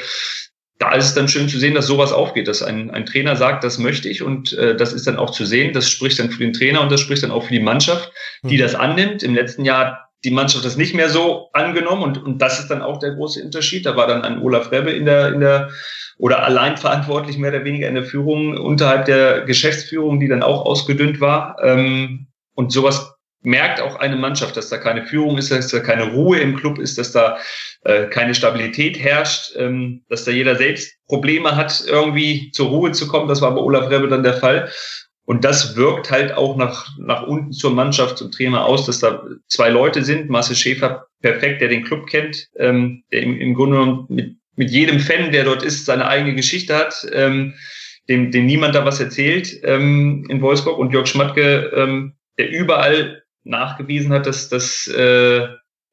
da 0.80 0.94
ist 0.94 1.04
es 1.04 1.14
dann 1.14 1.28
schön 1.28 1.48
zu 1.48 1.58
sehen, 1.58 1.74
dass 1.74 1.86
sowas 1.86 2.10
aufgeht, 2.10 2.48
dass 2.48 2.62
ein, 2.62 2.90
ein 2.90 3.04
Trainer 3.04 3.36
sagt, 3.36 3.64
das 3.64 3.78
möchte 3.78 4.08
ich 4.08 4.22
und 4.22 4.54
äh, 4.54 4.74
das 4.74 4.94
ist 4.94 5.06
dann 5.06 5.18
auch 5.18 5.30
zu 5.30 5.44
sehen. 5.44 5.74
Das 5.74 5.90
spricht 5.90 6.18
dann 6.18 6.30
für 6.30 6.42
den 6.42 6.54
Trainer 6.54 6.80
und 6.80 6.90
das 6.90 7.00
spricht 7.00 7.22
dann 7.22 7.30
auch 7.30 7.44
für 7.44 7.52
die 7.52 7.60
Mannschaft, 7.60 8.10
die 8.42 8.56
mhm. 8.56 8.60
das 8.60 8.74
annimmt. 8.74 9.22
Im 9.22 9.34
letzten 9.34 9.66
Jahr 9.66 10.08
die 10.24 10.30
Mannschaft 10.30 10.64
das 10.64 10.78
nicht 10.78 10.94
mehr 10.94 11.10
so 11.10 11.50
angenommen 11.52 12.02
und, 12.02 12.22
und 12.22 12.38
das 12.38 12.58
ist 12.58 12.68
dann 12.68 12.80
auch 12.80 12.98
der 12.98 13.12
große 13.12 13.42
Unterschied. 13.44 13.84
Da 13.84 13.94
war 13.94 14.06
dann 14.06 14.22
ein 14.22 14.40
Olaf 14.40 14.72
Rebbe 14.72 14.90
in 14.90 15.04
der, 15.04 15.34
in 15.34 15.40
der 15.40 15.70
oder 16.16 16.44
allein 16.44 16.78
verantwortlich 16.78 17.36
mehr 17.36 17.50
oder 17.50 17.64
weniger 17.64 17.86
in 17.86 17.94
der 17.94 18.04
Führung 18.04 18.56
unterhalb 18.56 19.04
der 19.04 19.42
Geschäftsführung, 19.42 20.18
die 20.18 20.28
dann 20.28 20.42
auch 20.42 20.64
ausgedünnt 20.64 21.20
war. 21.20 21.56
Ähm, 21.62 22.26
und 22.54 22.72
sowas 22.72 23.14
merkt 23.42 23.80
auch 23.80 23.96
eine 23.96 24.16
Mannschaft, 24.16 24.56
dass 24.56 24.68
da 24.68 24.76
keine 24.76 25.06
Führung 25.06 25.38
ist, 25.38 25.50
dass 25.50 25.68
da 25.68 25.80
keine 25.80 26.12
Ruhe 26.12 26.38
im 26.38 26.56
Club 26.56 26.78
ist, 26.78 26.98
dass 26.98 27.12
da 27.12 27.38
äh, 27.84 28.06
keine 28.06 28.34
Stabilität 28.34 28.98
herrscht, 28.98 29.52
ähm, 29.56 30.02
dass 30.08 30.24
da 30.24 30.30
jeder 30.30 30.56
selbst 30.56 30.94
Probleme 31.06 31.56
hat, 31.56 31.84
irgendwie 31.86 32.50
zur 32.52 32.68
Ruhe 32.68 32.92
zu 32.92 33.08
kommen. 33.08 33.28
Das 33.28 33.40
war 33.40 33.54
bei 33.54 33.60
Olaf 33.60 33.90
Rebbe 33.90 34.08
dann 34.08 34.22
der 34.22 34.34
Fall. 34.34 34.70
Und 35.24 35.44
das 35.44 35.76
wirkt 35.76 36.10
halt 36.10 36.32
auch 36.32 36.56
nach, 36.56 36.88
nach 36.98 37.22
unten 37.22 37.52
zur 37.52 37.72
Mannschaft, 37.72 38.18
zum 38.18 38.32
Trainer 38.32 38.64
aus, 38.64 38.86
dass 38.86 38.98
da 38.98 39.22
zwei 39.46 39.70
Leute 39.70 40.02
sind. 40.02 40.28
Marcel 40.28 40.56
Schäfer 40.56 41.06
perfekt, 41.22 41.60
der 41.60 41.68
den 41.68 41.84
Club 41.84 42.08
kennt, 42.08 42.48
ähm, 42.56 43.04
der 43.12 43.22
im, 43.22 43.40
im 43.40 43.54
Grunde 43.54 43.78
genommen 43.78 44.06
mit, 44.08 44.36
mit 44.56 44.70
jedem 44.70 44.98
Fan, 44.98 45.30
der 45.30 45.44
dort 45.44 45.62
ist, 45.62 45.86
seine 45.86 46.08
eigene 46.08 46.34
Geschichte 46.34 46.74
hat, 46.74 47.06
ähm, 47.12 47.54
dem, 48.08 48.32
dem 48.32 48.46
niemand 48.46 48.74
da 48.74 48.84
was 48.84 48.98
erzählt 48.98 49.60
ähm, 49.62 50.26
in 50.28 50.40
Wolfsburg. 50.42 50.78
Und 50.78 50.92
Jörg 50.92 51.06
Schmatke, 51.06 51.70
ähm, 51.76 52.14
der 52.36 52.50
überall 52.50 53.19
nachgewiesen 53.44 54.12
hat, 54.12 54.26
dass, 54.26 54.48
dass 54.48 54.86
äh, 54.88 55.46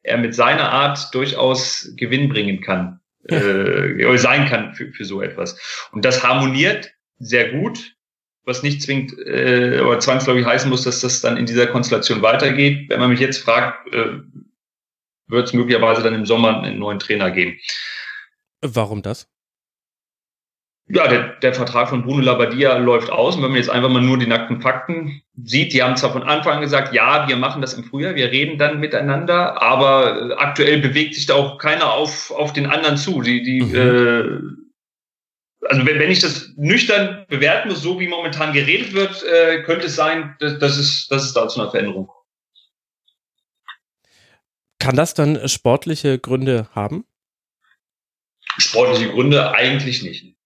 er 0.03 0.17
mit 0.17 0.35
seiner 0.35 0.71
Art 0.71 1.13
durchaus 1.13 1.91
Gewinn 1.95 2.29
bringen 2.29 2.61
kann, 2.61 2.99
ja. 3.29 3.37
äh, 3.37 4.17
sein 4.17 4.47
kann 4.47 4.73
für, 4.73 4.91
für 4.91 5.05
so 5.05 5.21
etwas. 5.21 5.59
Und 5.91 6.05
das 6.05 6.23
harmoniert 6.23 6.91
sehr 7.19 7.51
gut, 7.51 7.95
was 8.45 8.63
nicht 8.63 8.81
zwingend 8.81 9.13
äh, 9.19 9.81
oder 9.81 9.99
zwangsläufig 9.99 10.45
heißen 10.45 10.69
muss, 10.69 10.83
dass 10.83 11.01
das 11.01 11.21
dann 11.21 11.37
in 11.37 11.45
dieser 11.45 11.67
Konstellation 11.67 12.21
weitergeht. 12.21 12.89
Wenn 12.89 12.99
man 12.99 13.09
mich 13.09 13.19
jetzt 13.19 13.39
fragt, 13.39 13.93
äh, 13.93 14.19
wird 15.27 15.47
es 15.47 15.53
möglicherweise 15.53 16.01
dann 16.01 16.13
im 16.13 16.25
Sommer 16.25 16.61
einen 16.61 16.79
neuen 16.79 16.99
Trainer 16.99 17.31
geben. 17.31 17.57
Warum 18.61 19.01
das? 19.01 19.29
Ja, 20.89 21.07
der, 21.09 21.35
der 21.39 21.53
Vertrag 21.53 21.89
von 21.89 22.03
Bruno 22.03 22.21
Labbadia 22.21 22.77
läuft 22.77 23.09
aus. 23.09 23.35
Und 23.35 23.43
wenn 23.43 23.49
man 23.49 23.57
jetzt 23.57 23.69
einfach 23.69 23.89
mal 23.89 24.01
nur 24.01 24.17
die 24.17 24.27
nackten 24.27 24.61
Fakten 24.61 25.21
sieht, 25.43 25.73
die 25.73 25.83
haben 25.83 25.97
zwar 25.97 26.13
von 26.13 26.23
Anfang 26.23 26.55
an 26.55 26.61
gesagt, 26.61 26.93
ja, 26.93 27.27
wir 27.27 27.35
machen 27.35 27.61
das 27.61 27.73
im 27.73 27.83
Frühjahr, 27.83 28.15
wir 28.15 28.31
reden 28.31 28.57
dann 28.57 28.79
miteinander, 28.79 29.61
aber 29.61 30.31
äh, 30.31 30.33
aktuell 30.35 30.79
bewegt 30.79 31.15
sich 31.15 31.25
da 31.25 31.33
auch 31.35 31.57
keiner 31.57 31.91
auf, 31.91 32.31
auf 32.31 32.53
den 32.53 32.67
anderen 32.67 32.95
zu. 32.95 33.21
Die, 33.21 33.43
die, 33.43 33.61
mhm. 33.63 33.75
äh, 33.75 35.67
also 35.67 35.85
wenn, 35.85 35.99
wenn 35.99 36.09
ich 36.09 36.19
das 36.19 36.53
nüchtern 36.55 37.25
bewerten 37.27 37.67
muss, 37.67 37.81
so 37.81 37.99
wie 37.99 38.07
momentan 38.07 38.53
geredet 38.53 38.93
wird, 38.93 39.23
äh, 39.23 39.63
könnte 39.63 39.87
es 39.87 39.95
sein, 39.95 40.37
dass, 40.39 40.57
dass, 40.57 40.77
es, 40.77 41.07
dass 41.09 41.23
es 41.25 41.33
da 41.33 41.49
zu 41.49 41.59
einer 41.59 41.69
Veränderung 41.69 42.07
kommt. 42.07 42.17
Kann 44.79 44.95
das 44.95 45.13
dann 45.13 45.49
sportliche 45.49 46.17
Gründe 46.17 46.69
haben? 46.73 47.03
Sportliche 48.57 49.11
Gründe 49.11 49.51
eigentlich 49.53 50.01
nicht. 50.01 50.36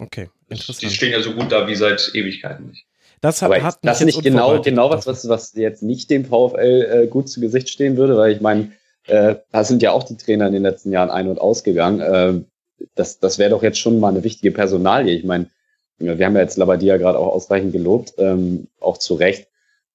Okay, 0.00 0.30
interessant. 0.48 0.82
Die 0.82 0.94
stehen 0.94 1.12
ja 1.12 1.20
so 1.20 1.34
gut 1.34 1.52
da 1.52 1.68
wie 1.68 1.74
seit 1.74 2.10
Ewigkeiten 2.14 2.68
nicht. 2.68 2.86
Das 3.20 3.42
hat, 3.42 3.52
hat 3.62 3.78
das 3.82 4.00
nicht 4.00 4.22
genau, 4.22 4.62
genau 4.62 4.88
was, 4.88 5.06
was, 5.06 5.28
was 5.28 5.54
jetzt 5.54 5.82
nicht 5.82 6.08
dem 6.08 6.24
VfL 6.24 7.02
äh, 7.04 7.06
gut 7.06 7.28
zu 7.28 7.40
Gesicht 7.40 7.68
stehen 7.68 7.98
würde, 7.98 8.16
weil 8.16 8.32
ich 8.32 8.40
meine, 8.40 8.72
äh, 9.06 9.36
da 9.52 9.62
sind 9.62 9.82
ja 9.82 9.92
auch 9.92 10.04
die 10.04 10.16
Trainer 10.16 10.46
in 10.46 10.54
den 10.54 10.62
letzten 10.62 10.90
Jahren 10.90 11.10
ein- 11.10 11.28
und 11.28 11.38
ausgegangen. 11.38 12.00
Äh, 12.00 12.86
das 12.94 13.18
das 13.18 13.38
wäre 13.38 13.50
doch 13.50 13.62
jetzt 13.62 13.78
schon 13.78 14.00
mal 14.00 14.08
eine 14.08 14.24
wichtige 14.24 14.52
Personalie. 14.52 15.14
Ich 15.14 15.24
meine, 15.24 15.50
wir 15.98 16.24
haben 16.24 16.34
ja 16.34 16.40
jetzt 16.40 16.56
Labadia 16.56 16.96
gerade 16.96 17.18
auch 17.18 17.28
ausreichend 17.34 17.72
gelobt, 17.72 18.14
ähm, 18.16 18.68
auch 18.80 18.96
zu 18.96 19.14
Recht. 19.14 19.48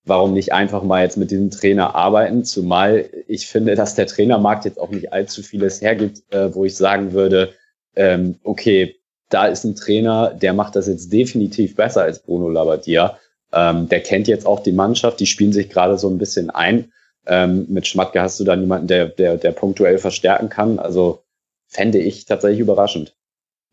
Warum 0.03 0.35
nicht 0.35 0.53
einfach 0.53 0.83
mal 0.83 1.01
jetzt 1.01 1.17
mit 1.17 1.31
diesem 1.31 1.49
Trainer 1.49 1.95
arbeiten? 1.95 2.45
Zumal 2.45 3.09
ich 3.27 3.47
finde, 3.47 3.73
dass 3.73 3.95
der 3.95 4.05
Trainermarkt 4.05 4.65
jetzt 4.65 4.79
auch 4.79 4.91
nicht 4.91 5.11
allzu 5.13 5.41
vieles 5.41 5.81
hergibt, 5.81 6.21
äh, 6.31 6.53
wo 6.53 6.63
ich 6.63 6.75
sagen 6.75 7.13
würde, 7.13 7.53
ähm, 7.95 8.35
okay, 8.43 8.97
da 9.35 9.47
ist 9.47 9.65
ein 9.65 9.75
Trainer, 9.75 10.33
der 10.33 10.53
macht 10.53 10.77
das 10.77 10.87
jetzt 10.87 11.11
definitiv 11.11 11.75
besser 11.75 12.03
als 12.03 12.19
Bruno 12.19 12.47
Labbadia. 12.47 13.19
Ähm, 13.51 13.89
der 13.89 13.99
kennt 13.99 14.29
jetzt 14.29 14.45
auch 14.45 14.63
die 14.63 14.71
Mannschaft, 14.71 15.19
die 15.19 15.25
spielen 15.25 15.51
sich 15.51 15.69
gerade 15.69 15.97
so 15.97 16.09
ein 16.09 16.17
bisschen 16.17 16.49
ein. 16.49 16.93
Ähm, 17.27 17.65
mit 17.67 17.85
Schmatke 17.85 18.21
hast 18.21 18.39
du 18.39 18.45
da 18.45 18.55
niemanden, 18.55 18.87
der, 18.87 19.07
der, 19.07 19.35
der 19.35 19.51
punktuell 19.51 19.97
verstärken 19.97 20.47
kann. 20.47 20.79
Also 20.79 21.25
fände 21.67 21.99
ich 21.99 22.23
tatsächlich 22.23 22.61
überraschend. 22.61 23.13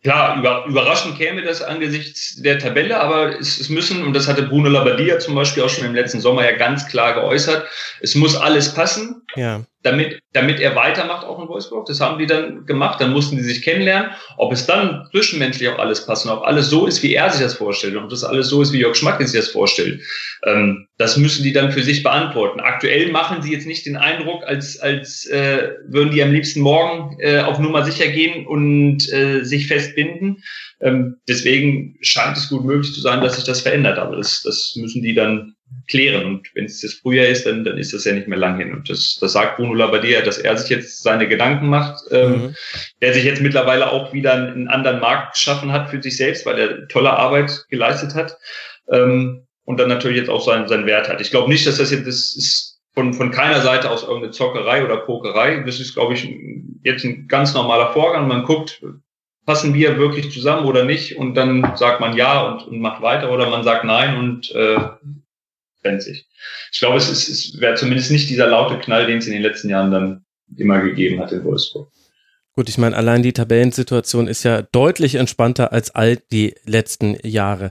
Klar, 0.03 0.37
über, 0.41 0.65
überraschend 0.67 1.17
käme 1.17 1.43
das 1.43 1.63
angesichts 1.63 2.43
der 2.43 2.59
Tabelle, 2.59 2.99
aber 2.99 3.39
es, 3.39 3.61
es 3.61 3.69
müssen, 3.69 4.03
und 4.05 4.15
das 4.15 4.27
hatte 4.27 4.43
Bruno 4.43 4.69
Labbadia 4.69 5.21
zum 5.21 5.37
Beispiel 5.37 5.63
auch 5.63 5.69
schon 5.69 5.87
im 5.87 5.95
letzten 5.95 6.21
Sommer 6.21 6.45
ja 6.45 6.57
ganz 6.57 6.89
klar 6.89 7.15
geäußert, 7.15 7.69
es 8.01 8.17
muss 8.17 8.35
alles 8.35 8.75
passen. 8.75 9.23
Ja 9.37 9.65
damit, 9.83 10.21
damit 10.33 10.61
er 10.61 10.77
weitermacht 10.77 11.27
auch 11.27 11.41
in 11.41 11.49
Wolfsburg. 11.49 11.87
Das 11.87 12.01
haben 12.01 12.19
die 12.19 12.27
dann 12.27 12.67
gemacht. 12.67 13.01
Dann 13.01 13.13
mussten 13.13 13.37
die 13.37 13.43
sich 13.43 13.63
kennenlernen. 13.63 14.11
Ob 14.37 14.53
es 14.53 14.67
dann 14.67 15.07
zwischenmenschlich 15.11 15.69
auch 15.69 15.79
alles 15.79 16.07
passt 16.07 16.27
und 16.27 16.33
ob 16.33 16.45
alles 16.45 16.71
so 16.71 16.87
ist, 16.87 17.03
wie 17.03 17.15
er 17.15 17.31
sich 17.31 17.43
das 17.43 17.55
vorstellt 17.55 17.97
und 17.97 18.05
ob 18.05 18.11
das 18.11 18.25
alles 18.25 18.49
so 18.49 18.63
ist, 18.63 18.73
wie 18.73 18.79
Jörg 18.79 18.97
Schmacke 18.97 19.27
sich 19.27 19.41
das 19.41 19.51
vorstellt, 19.51 20.01
ähm, 20.47 20.87
das 20.99 21.17
müssen 21.17 21.43
die 21.43 21.53
dann 21.53 21.73
für 21.73 21.83
sich 21.83 22.03
beantworten. 22.03 22.61
Aktuell 22.61 23.11
machen 23.11 23.43
sie 23.43 23.53
jetzt 23.53 23.67
nicht 23.67 23.87
den 23.87 23.97
Eindruck, 23.97 24.45
als, 24.45 24.79
als 24.79 25.27
äh, 25.27 25.71
würden 25.87 26.13
die 26.13 26.23
am 26.23 26.33
liebsten 26.33 26.61
morgen 26.61 27.17
äh, 27.21 27.41
auf 27.41 27.59
Nummer 27.59 27.85
sicher 27.85 28.09
gehen 28.09 28.47
und 28.47 29.13
äh, 29.13 29.45
sich 29.45 29.67
festbinden. 29.67 30.43
Ähm, 30.81 31.17
deswegen 31.29 31.97
scheint 32.01 32.37
es 32.37 32.49
gut 32.49 32.65
möglich 32.65 32.93
zu 32.93 33.01
sein, 33.01 33.21
dass 33.21 33.37
sich 33.37 33.45
das 33.45 33.61
verändert. 33.61 33.99
Aber 33.99 34.17
das, 34.17 34.43
das 34.43 34.75
müssen 34.77 35.03
die 35.03 35.15
dann 35.15 35.55
klären. 35.93 36.25
Und 36.25 36.49
wenn 36.55 36.65
es 36.65 36.81
das 36.81 36.95
Frühjahr 36.95 37.27
ist, 37.27 37.47
dann, 37.47 37.65
dann 37.65 37.79
ist 37.79 37.93
das 37.93 38.05
ja 38.05 38.13
nicht 38.13 38.27
mehr 38.27 38.39
lang 38.39 38.59
hin. 38.59 38.73
Und 38.73 38.89
das, 38.89 39.19
das 39.21 39.33
sagt 39.33 39.57
Bruno 39.57 39.75
Labbadia, 39.75 40.23
dass 40.23 40.39
er 40.39 40.57
sich 40.57 40.71
jetzt 40.71 41.03
seine 41.03 41.29
Gedanken 41.29 41.69
macht, 41.69 42.03
ähm, 42.11 42.31
mhm. 42.31 42.55
der 43.01 43.15
sich 43.15 43.25
jetzt 43.25 43.43
mittlerweile 43.43 43.93
auch 43.93 44.13
wieder 44.13 44.33
einen 44.33 44.69
anderen 44.69 45.01
Markt 45.01 45.35
geschaffen 45.35 45.71
hat 45.71 45.91
für 45.91 46.03
sich 46.03 46.17
selbst, 46.17 46.47
weil 46.47 46.59
er 46.59 46.89
tolle 46.89 47.11
Arbeit 47.11 47.67
geleistet 47.69 48.15
hat. 48.15 48.39
Ähm, 48.91 49.47
und 49.65 49.79
dann 49.79 49.89
natürlich 49.89 50.17
jetzt 50.17 50.31
auch 50.31 50.45
seinen, 50.45 50.67
seinen 50.67 50.87
Wert 50.87 51.09
hat. 51.09 51.21
Ich 51.21 51.31
glaube 51.31 51.51
nicht, 51.51 51.67
dass 51.67 51.77
das 51.77 51.93
jetzt 51.93 52.07
das 52.07 52.35
ist 52.37 52.81
von, 52.95 53.15
von 53.15 53.31
keiner 53.31 53.61
Seite 53.61 53.91
aus 53.91 54.03
irgendeine 54.03 54.33
Zockerei 54.33 54.85
oder 54.85 54.97
Pokerei. 54.97 55.63
Das 55.65 55.79
ist, 55.79 55.95
glaube 55.95 56.15
ich, 56.15 56.29
jetzt 56.83 57.05
ein 57.05 57.29
ganz 57.29 57.55
normaler 57.55 57.93
Vorgang. 57.93 58.27
Man 58.27 58.43
guckt, 58.45 58.83
passen 59.47 59.75
wir 59.75 59.99
wirklich 59.99 60.33
zusammen 60.33 60.67
oder 60.67 60.85
nicht? 60.85 61.17
Und 61.17 61.35
dann 61.35 61.77
sagt 61.77 62.01
man 62.01 62.17
ja 62.17 62.43
und, 62.43 62.67
und 62.67 62.81
macht 62.81 63.03
weiter 63.03 63.31
oder 63.31 63.49
man 63.51 63.65
sagt 63.65 63.85
nein 63.85 64.17
und 64.17 64.51
äh, 64.55 64.79
sich. 66.01 66.27
Ich 66.73 66.79
glaube, 66.79 66.99
es, 66.99 67.09
es 67.09 67.61
wäre 67.61 67.75
zumindest 67.75 68.11
nicht 68.11 68.31
dieser 68.31 68.47
laute 68.47 68.79
Knall, 68.79 69.07
den 69.07 69.19
es 69.19 69.27
in 69.27 69.33
den 69.33 69.43
letzten 69.43 69.69
Jahren 69.69 69.91
dann 69.91 70.25
immer 70.57 70.81
gegeben 70.81 71.21
hat 71.21 71.33
in 71.33 71.45
Wolfsburg. 71.45 71.91
Gut, 72.55 72.69
ich 72.69 72.77
meine, 72.77 72.97
allein 72.97 73.23
die 73.23 73.33
Tabellensituation 73.33 74.29
ist 74.29 74.43
ja 74.43 74.63
deutlich 74.63 75.15
entspannter 75.15 75.73
als 75.73 75.95
all 75.95 76.17
die 76.17 76.55
letzten 76.65 77.17
Jahre. 77.27 77.71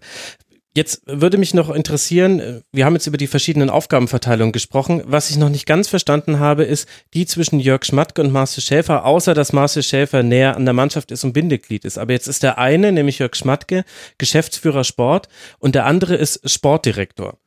Jetzt 0.74 1.02
würde 1.06 1.38
mich 1.38 1.54
noch 1.54 1.70
interessieren, 1.70 2.64
wir 2.72 2.86
haben 2.86 2.94
jetzt 2.94 3.06
über 3.06 3.18
die 3.18 3.28
verschiedenen 3.28 3.70
Aufgabenverteilungen 3.70 4.54
gesprochen. 4.54 5.04
Was 5.06 5.30
ich 5.30 5.36
noch 5.36 5.50
nicht 5.50 5.66
ganz 5.66 5.90
verstanden 5.90 6.40
habe, 6.40 6.64
ist 6.64 6.88
die 7.14 7.26
zwischen 7.26 7.60
Jörg 7.60 7.84
Schmatke 7.84 8.22
und 8.22 8.32
Marcel 8.32 8.64
Schäfer, 8.64 9.06
außer 9.06 9.34
dass 9.34 9.52
Marcel 9.52 9.84
Schäfer 9.84 10.24
näher 10.24 10.56
an 10.56 10.64
der 10.64 10.74
Mannschaft 10.74 11.12
ist 11.12 11.26
und 11.26 11.34
Bindeglied 11.34 11.84
ist. 11.84 11.98
Aber 11.98 12.14
jetzt 12.14 12.28
ist 12.28 12.42
der 12.42 12.58
eine, 12.58 12.94
nämlich 12.94 13.20
Jörg 13.20 13.36
Schmatke, 13.36 13.84
Geschäftsführer 14.18 14.86
Sport 14.86 15.28
und 15.60 15.76
der 15.76 15.86
andere 15.86 16.16
ist 16.16 16.50
Sportdirektor. 16.50 17.38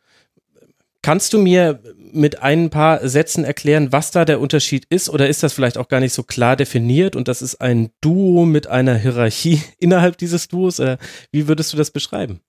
Kannst 1.05 1.35
du 1.35 1.39
mir 1.39 1.81
mit 2.15 2.43
ein 2.43 2.71
paar 2.71 3.07
Sätzen 3.07 3.45
erklären, 3.45 3.93
was 3.93 4.11
da 4.11 4.25
der 4.25 4.41
Unterschied 4.41 4.87
ist? 4.89 5.11
Oder 5.11 5.29
ist 5.29 5.43
das 5.43 5.53
vielleicht 5.53 5.77
auch 5.77 5.89
gar 5.89 6.01
nicht 6.01 6.15
so 6.15 6.23
klar 6.23 6.57
definiert 6.57 7.15
und 7.15 7.29
das 7.29 7.43
ist 7.43 7.57
ein 7.57 7.91
Duo 8.01 8.47
mit 8.47 8.69
einer 8.69 8.95
Hierarchie 8.95 9.61
innerhalb 9.79 10.17
dieses 10.17 10.49
Duos? 10.49 10.81
Oder 10.81 10.97
wie 11.31 11.47
würdest 11.47 11.75
du 11.75 11.77
das 11.77 11.91
beschreiben? 11.91 12.41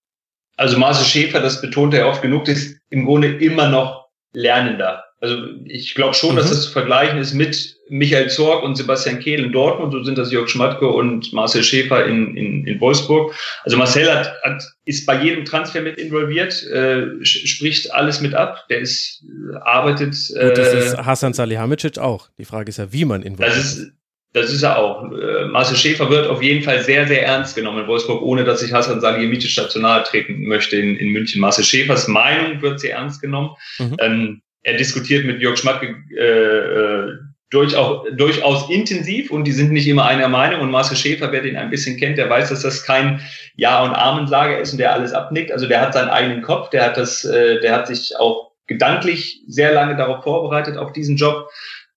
Also 0.55 0.77
Marcel 0.77 1.05
Schäfer, 1.05 1.41
das 1.41 1.59
betont 1.59 1.93
er 1.93 2.07
oft 2.07 2.21
genug, 2.21 2.47
ist 2.47 2.79
im 2.89 3.05
Grunde 3.05 3.35
immer 3.39 3.67
noch 3.67 4.07
Lernender. 4.31 5.03
Also 5.25 5.43
ich 5.65 5.95
glaube 5.95 6.13
schon, 6.13 6.33
mhm. 6.33 6.38
dass 6.38 6.49
das 6.49 6.63
zu 6.63 6.71
vergleichen 6.71 7.17
ist 7.17 7.33
mit 7.33 7.77
Michael 7.89 8.29
Zorg 8.29 8.63
und 8.63 8.75
Sebastian 8.75 9.19
Kehl 9.19 9.43
in 9.43 9.51
Dortmund. 9.51 9.91
So 9.91 10.03
sind 10.03 10.17
das 10.17 10.31
Jörg 10.31 10.49
Schmatke 10.49 10.88
und 10.88 11.33
Marcel 11.33 11.63
Schäfer 11.63 12.05
in, 12.05 12.38
in, 12.38 12.65
in 12.67 12.79
Wolfsburg. 12.79 13.33
Also 13.63 13.77
Marcel 13.77 14.11
hat, 14.11 14.33
hat, 14.43 14.63
ist 14.85 15.05
bei 15.05 15.21
jedem 15.21 15.45
Transfer 15.45 15.81
mit 15.81 15.97
involviert, 15.97 16.63
äh, 16.67 17.23
spricht 17.23 17.91
alles 17.93 18.21
mit 18.21 18.33
ab. 18.33 18.65
Der 18.69 18.79
ist, 18.79 19.23
arbeitet. 19.61 20.15
Äh, 20.35 20.49
Gut, 20.49 20.57
das 20.57 20.73
ist 20.73 20.97
Hasan 20.97 21.33
Salihamidzic 21.33 21.97
auch. 21.97 22.29
Die 22.38 22.45
Frage 22.45 22.69
ist 22.69 22.77
ja, 22.77 22.91
wie 22.91 23.05
man 23.05 23.23
involviert. 23.23 23.57
Das 23.57 23.65
ist, 23.65 23.91
das 24.35 24.51
ist 24.51 24.63
er 24.63 24.77
auch. 24.77 25.11
Äh, 25.11 25.45
Marcel 25.45 25.77
Schäfer 25.77 26.09
wird 26.09 26.27
auf 26.27 26.43
jeden 26.43 26.61
Fall 26.61 26.83
sehr, 26.83 27.07
sehr 27.07 27.25
ernst 27.25 27.55
genommen 27.55 27.83
in 27.83 27.88
Wolfsburg, 27.88 28.21
ohne 28.21 28.43
dass 28.43 28.59
sich 28.59 28.73
Hasan 28.73 28.99
Salihamidzic 28.99 29.49
stational 29.49 30.03
treten 30.03 30.45
möchte 30.45 30.75
in, 30.75 30.97
in 30.97 31.09
München. 31.09 31.39
Marcel 31.39 31.63
Schäfers 31.63 32.07
Meinung 32.09 32.61
wird 32.61 32.81
sehr 32.81 32.95
ernst 32.95 33.21
genommen. 33.21 33.51
Mhm. 33.79 33.95
Ähm, 33.99 34.41
er 34.65 34.78
diskutiert 34.78 35.25
mit 35.25 35.39
Jörg 35.39 35.58
Schmatke 35.58 35.95
äh, 36.17 36.23
äh, 36.23 37.17
durchaus, 37.51 38.08
durchaus 38.17 38.69
intensiv 38.69 39.30
und 39.30 39.45
die 39.45 39.51
sind 39.51 39.71
nicht 39.71 39.88
immer 39.88 40.06
einer 40.06 40.28
Meinung. 40.28 40.62
Und 40.62 40.71
Marcel 40.71 40.97
Schäfer, 40.97 41.32
wer 41.32 41.43
den 41.43 41.56
ein 41.56 41.69
bisschen 41.69 41.97
kennt, 41.97 42.17
der 42.17 42.30
weiß, 42.30 42.49
dass 42.49 42.63
das 42.63 42.84
kein 42.84 43.21
Ja- 43.56 43.84
und 43.84 43.93
Amenslager 43.93 44.60
ist 44.60 44.71
und 44.71 44.80
der 44.80 44.93
alles 44.93 45.13
abnickt. 45.13 45.51
Also 45.51 45.67
der 45.67 45.82
hat 45.82 45.93
seinen 45.93 46.10
eigenen 46.10 46.41
Kopf, 46.41 46.71
der 46.71 46.84
hat 46.84 46.97
das, 46.97 47.23
äh, 47.23 47.62
der 47.62 47.73
hat 47.73 47.86
sich 47.86 48.17
auch 48.17 48.54
gedanklich 48.65 49.43
sehr 49.47 49.71
lange 49.71 49.95
darauf 49.95 50.23
vorbereitet, 50.23 50.78
auf 50.78 50.91
diesen 50.93 51.15
Job. 51.15 51.47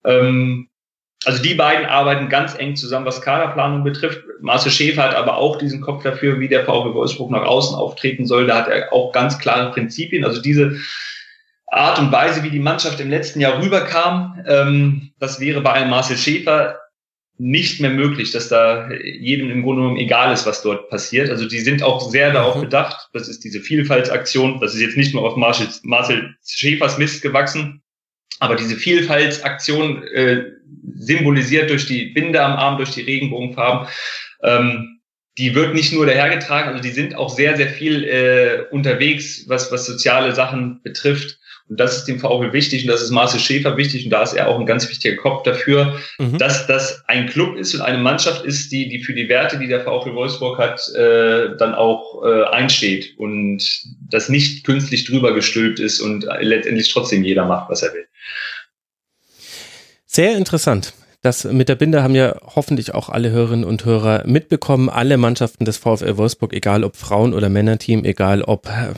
Ähm, 0.05 0.69
also 1.25 1.41
die 1.41 1.55
beiden 1.55 1.87
arbeiten 1.87 2.29
ganz 2.29 2.55
eng 2.55 2.75
zusammen, 2.75 3.07
was 3.07 3.21
Kaderplanung 3.21 3.83
betrifft. 3.83 4.21
Marcel 4.41 4.71
Schäfer 4.71 5.03
hat 5.03 5.15
aber 5.15 5.37
auch 5.37 5.57
diesen 5.57 5.81
Kopf 5.81 6.03
dafür, 6.03 6.39
wie 6.39 6.47
der 6.47 6.65
VfB 6.65 6.93
Wolfsburg 6.93 7.31
nach 7.31 7.45
außen 7.45 7.75
auftreten 7.75 8.27
soll. 8.27 8.45
Da 8.45 8.59
hat 8.59 8.67
er 8.67 8.93
auch 8.93 9.11
ganz 9.11 9.39
klare 9.39 9.71
Prinzipien. 9.71 10.23
Also 10.23 10.39
diese 10.39 10.77
Art 11.71 11.99
und 11.99 12.11
Weise, 12.11 12.43
wie 12.43 12.49
die 12.49 12.59
Mannschaft 12.59 12.99
im 12.99 13.09
letzten 13.09 13.39
Jahr 13.41 13.61
rüberkam, 13.61 14.43
ähm, 14.47 15.11
das 15.19 15.39
wäre 15.39 15.61
bei 15.61 15.73
einem 15.73 15.89
Marcel 15.89 16.17
Schäfer 16.17 16.79
nicht 17.39 17.79
mehr 17.79 17.91
möglich, 17.91 18.31
dass 18.31 18.49
da 18.49 18.89
jedem 18.91 19.49
im 19.49 19.63
Grunde 19.63 19.81
genommen 19.81 19.97
egal 19.97 20.33
ist, 20.33 20.45
was 20.45 20.61
dort 20.61 20.89
passiert. 20.89 21.29
Also 21.29 21.47
die 21.47 21.61
sind 21.61 21.81
auch 21.81 22.01
sehr 22.01 22.33
darauf 22.33 22.57
mhm. 22.57 22.61
bedacht. 22.61 23.09
Das 23.13 23.29
ist 23.29 23.45
diese 23.45 23.61
Vielfaltsaktion. 23.61 24.59
Das 24.59 24.75
ist 24.75 24.81
jetzt 24.81 24.97
nicht 24.97 25.13
nur 25.13 25.23
auf 25.23 25.37
Marcel, 25.37 25.67
Marcel 25.83 26.35
Schäfers 26.45 26.97
Mist 26.97 27.21
gewachsen, 27.21 27.81
aber 28.39 28.55
diese 28.55 28.75
Vielfaltsaktion 28.75 30.03
äh, 30.03 30.51
symbolisiert 30.95 31.69
durch 31.69 31.85
die 31.85 32.07
Binde 32.07 32.43
am 32.43 32.53
Arm, 32.53 32.77
durch 32.77 32.91
die 32.91 33.01
Regenbogenfarben. 33.01 33.87
Ähm, 34.43 34.98
die 35.39 35.55
wird 35.55 35.73
nicht 35.73 35.93
nur 35.93 36.05
dahergetragen, 36.05 36.69
also 36.69 36.83
die 36.83 36.91
sind 36.91 37.15
auch 37.15 37.29
sehr, 37.29 37.55
sehr 37.55 37.69
viel 37.69 38.03
äh, 38.03 38.65
unterwegs, 38.71 39.45
was, 39.47 39.71
was 39.71 39.85
soziale 39.85 40.35
Sachen 40.35 40.81
betrifft. 40.83 41.39
Und 41.69 41.79
das 41.79 41.97
ist 41.97 42.05
dem 42.05 42.19
VfL 42.19 42.51
wichtig 42.51 42.83
und 42.83 42.89
das 42.89 43.01
ist 43.01 43.11
Marcel 43.11 43.39
Schäfer 43.39 43.77
wichtig 43.77 44.03
und 44.03 44.09
da 44.09 44.23
ist 44.23 44.33
er 44.33 44.49
auch 44.49 44.59
ein 44.59 44.65
ganz 44.65 44.89
wichtiger 44.89 45.15
Kopf 45.15 45.43
dafür, 45.43 45.99
mhm. 46.17 46.37
dass 46.39 46.67
das 46.67 47.03
ein 47.07 47.27
Club 47.27 47.55
ist 47.57 47.73
und 47.75 47.81
eine 47.81 47.99
Mannschaft 47.99 48.43
ist, 48.43 48.71
die, 48.71 48.89
die 48.89 49.01
für 49.01 49.13
die 49.13 49.29
Werte, 49.29 49.59
die 49.59 49.67
der 49.67 49.81
VfL 49.81 50.13
Wolfsburg 50.13 50.57
hat, 50.57 50.81
äh, 50.95 51.55
dann 51.57 51.73
auch 51.73 52.23
äh, 52.25 52.43
einsteht 52.45 53.13
und 53.17 53.63
das 54.09 54.27
nicht 54.27 54.65
künstlich 54.65 55.05
drüber 55.05 55.33
gestülpt 55.33 55.79
ist 55.79 56.01
und 56.01 56.27
letztendlich 56.41 56.91
trotzdem 56.91 57.23
jeder 57.23 57.45
macht, 57.45 57.69
was 57.69 57.83
er 57.83 57.93
will. 57.93 58.07
Sehr 60.05 60.35
interessant. 60.35 60.93
Das 61.21 61.43
mit 61.43 61.67
der 61.67 61.75
Binde 61.75 62.01
haben 62.01 62.15
ja 62.15 62.35
hoffentlich 62.55 62.93
auch 62.93 63.09
alle 63.09 63.29
Hörerinnen 63.31 63.65
und 63.65 63.83
Hörer 63.83 64.23
mitbekommen. 64.25 64.89
Alle 64.89 65.17
Mannschaften 65.17 65.65
des 65.65 65.77
VfL 65.77 66.15
Wolfsburg, 66.15 66.53
egal 66.53 66.83
ob 66.83 66.95
Frauen- 66.95 67.33
oder 67.33 67.49
Männerteam, 67.49 68.05
egal 68.05 68.41
ob 68.41 68.67
äh, 68.67 68.93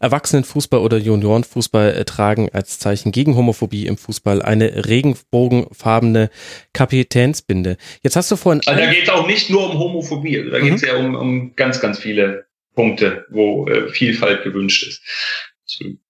Erwachsenenfußball 0.00 0.80
oder 0.80 0.96
Juniorenfußball 0.96 1.94
äh, 1.94 2.04
tragen 2.04 2.50
als 2.52 2.78
Zeichen 2.78 3.12
gegen 3.12 3.36
Homophobie 3.36 3.86
im 3.86 3.96
Fußball 3.96 4.42
eine 4.42 4.86
regenbogenfarbene 4.88 6.30
Kapitänsbinde. 6.72 7.76
Jetzt 8.02 8.16
hast 8.16 8.30
du 8.30 8.36
vorhin. 8.36 8.62
Also 8.66 8.80
da 8.80 8.90
geht 8.90 9.04
es 9.04 9.08
auch 9.10 9.26
nicht 9.26 9.50
nur 9.50 9.70
um 9.70 9.78
Homophobie, 9.78 10.38
also 10.38 10.50
da 10.50 10.58
mhm. 10.58 10.64
geht 10.64 10.74
es 10.74 10.82
ja 10.82 10.96
um, 10.96 11.14
um 11.16 11.56
ganz, 11.56 11.80
ganz 11.80 11.98
viele 11.98 12.46
Punkte, 12.74 13.26
wo 13.30 13.66
äh, 13.66 13.90
Vielfalt 13.90 14.42
gewünscht 14.42 14.86
ist. 14.86 15.02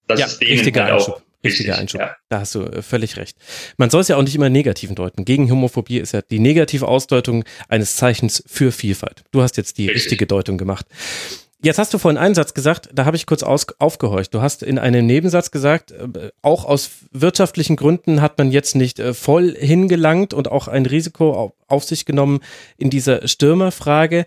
Das 0.07 0.20
ja, 0.20 0.26
ist 0.26 0.40
richtiger 0.40 0.85
halt 0.85 0.94
Einschub. 0.94 1.22
Richtiger 1.42 1.79
Einschub. 1.79 2.00
Ja. 2.00 2.16
Da 2.29 2.40
hast 2.40 2.55
du 2.55 2.62
äh, 2.62 2.83
völlig 2.83 3.16
recht. 3.16 3.37
Man 3.79 3.90
soll 3.90 4.03
es 4.03 4.09
ja 4.09 4.16
auch 4.16 4.22
nicht 4.22 4.35
immer 4.35 4.50
negativen 4.50 4.94
deuten. 4.94 5.24
Gegen 5.24 5.50
Homophobie 5.50 5.98
ist 5.98 6.12
ja 6.12 6.20
die 6.22 6.38
negative 6.38 6.87
Ausdeutung 6.87 7.44
eines 7.68 7.96
Zeichens 7.96 8.42
für 8.46 8.72
Vielfalt. 8.72 9.24
Du 9.31 9.42
hast 9.42 9.57
jetzt 9.57 9.79
die 9.79 9.87
Richtig. 9.87 10.05
richtige 10.05 10.26
Deutung 10.26 10.59
gemacht. 10.59 10.87
Jetzt 11.62 11.79
hast 11.79 11.92
du 11.92 11.98
vorhin 11.98 12.16
einen 12.16 12.35
Satz 12.35 12.55
gesagt, 12.55 12.88
da 12.94 13.05
habe 13.05 13.16
ich 13.16 13.26
kurz 13.26 13.42
aus, 13.42 13.66
aufgehorcht. 13.79 14.33
Du 14.33 14.40
hast 14.40 14.62
in 14.62 14.79
einem 14.79 15.05
Nebensatz 15.05 15.50
gesagt, 15.50 15.92
äh, 15.92 16.31
auch 16.40 16.64
aus 16.64 16.90
wirtschaftlichen 17.12 17.76
Gründen 17.76 18.22
hat 18.22 18.38
man 18.38 18.50
jetzt 18.50 18.76
nicht 18.76 18.98
äh, 18.98 19.12
voll 19.12 19.55
hingelangt 19.59 20.33
und 20.33 20.50
auch 20.50 20.68
ein 20.68 20.87
Risiko 20.87 21.33
auf, 21.35 21.53
auf 21.68 21.85
sich 21.85 22.07
genommen 22.07 22.40
in 22.79 22.88
dieser 22.88 23.29
Stürmerfrage. 23.29 24.24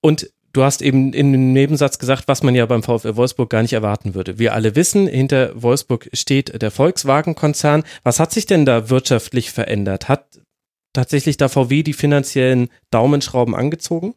Und 0.00 0.30
du 0.52 0.62
hast 0.62 0.82
eben 0.82 1.12
in 1.12 1.32
dem 1.32 1.52
Nebensatz 1.52 1.98
gesagt, 1.98 2.28
was 2.28 2.42
man 2.42 2.54
ja 2.54 2.66
beim 2.66 2.82
VfL 2.82 3.16
Wolfsburg 3.16 3.50
gar 3.50 3.62
nicht 3.62 3.72
erwarten 3.72 4.14
würde. 4.14 4.38
Wir 4.38 4.54
alle 4.54 4.74
wissen, 4.76 5.06
hinter 5.06 5.60
Wolfsburg 5.60 6.08
steht 6.12 6.60
der 6.60 6.70
Volkswagen-Konzern. 6.70 7.84
Was 8.02 8.20
hat 8.20 8.32
sich 8.32 8.46
denn 8.46 8.64
da 8.64 8.90
wirtschaftlich 8.90 9.52
verändert? 9.52 10.08
Hat 10.08 10.40
tatsächlich 10.92 11.36
da 11.36 11.48
VW 11.48 11.82
die 11.82 11.92
finanziellen 11.92 12.68
Daumenschrauben 12.90 13.54
angezogen? 13.54 14.14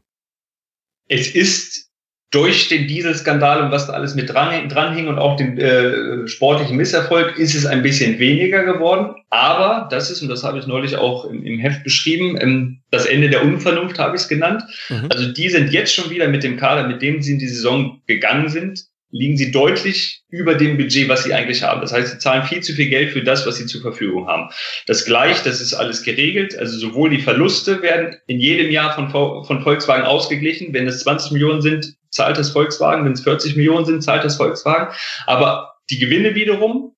Es 1.07 1.35
ist 1.35 1.90
durch 2.31 2.69
den 2.69 2.87
Dieselskandal 2.87 3.61
und 3.61 3.71
was 3.71 3.87
da 3.87 3.93
alles 3.93 4.15
mit 4.15 4.29
dran, 4.29 4.69
dranhing 4.69 5.09
und 5.09 5.19
auch 5.19 5.35
den 5.35 5.57
äh, 5.57 6.27
sportlichen 6.29 6.77
Misserfolg 6.77 7.37
ist 7.37 7.53
es 7.53 7.65
ein 7.65 7.81
bisschen 7.81 8.19
weniger 8.19 8.63
geworden. 8.63 9.15
Aber 9.29 9.89
das 9.91 10.09
ist, 10.09 10.21
und 10.21 10.29
das 10.29 10.43
habe 10.45 10.57
ich 10.57 10.65
neulich 10.65 10.95
auch 10.95 11.25
im, 11.25 11.43
im 11.45 11.59
Heft 11.59 11.83
beschrieben, 11.83 12.37
ähm, 12.39 12.79
das 12.89 13.05
Ende 13.05 13.29
der 13.29 13.43
Unvernunft 13.43 13.99
habe 13.99 14.15
ich 14.15 14.21
es 14.21 14.29
genannt. 14.29 14.63
Mhm. 14.89 15.07
Also 15.09 15.31
die 15.31 15.49
sind 15.49 15.73
jetzt 15.73 15.93
schon 15.93 16.09
wieder 16.09 16.29
mit 16.29 16.43
dem 16.43 16.55
Kader, 16.55 16.87
mit 16.87 17.01
dem 17.01 17.21
sie 17.21 17.33
in 17.33 17.39
die 17.39 17.49
Saison 17.49 18.01
gegangen 18.07 18.47
sind, 18.47 18.85
liegen 19.11 19.37
sie 19.37 19.51
deutlich 19.51 20.23
über 20.29 20.55
dem 20.55 20.77
Budget, 20.77 21.09
was 21.09 21.23
sie 21.23 21.33
eigentlich 21.33 21.63
haben. 21.63 21.81
Das 21.81 21.91
heißt, 21.91 22.11
sie 22.11 22.17
zahlen 22.19 22.43
viel 22.43 22.61
zu 22.61 22.73
viel 22.73 22.89
Geld 22.89 23.11
für 23.11 23.23
das, 23.23 23.45
was 23.45 23.57
sie 23.57 23.65
zur 23.65 23.81
Verfügung 23.81 24.27
haben. 24.27 24.49
Das 24.87 25.05
gleich, 25.05 25.43
das 25.43 25.61
ist 25.61 25.73
alles 25.73 26.03
geregelt. 26.03 26.57
Also 26.57 26.77
sowohl 26.77 27.09
die 27.09 27.21
Verluste 27.21 27.81
werden 27.81 28.15
in 28.27 28.39
jedem 28.39 28.71
Jahr 28.71 28.93
von, 28.95 29.09
von 29.45 29.61
Volkswagen 29.61 30.05
ausgeglichen. 30.05 30.73
Wenn 30.73 30.87
es 30.87 31.01
20 31.01 31.31
Millionen 31.31 31.61
sind, 31.61 31.93
zahlt 32.09 32.37
das 32.37 32.51
Volkswagen. 32.51 33.05
Wenn 33.05 33.13
es 33.13 33.21
40 33.21 33.55
Millionen 33.55 33.85
sind, 33.85 34.01
zahlt 34.01 34.23
das 34.23 34.37
Volkswagen. 34.37 34.93
Aber 35.27 35.73
die 35.89 35.99
Gewinne 35.99 36.35
wiederum 36.35 36.95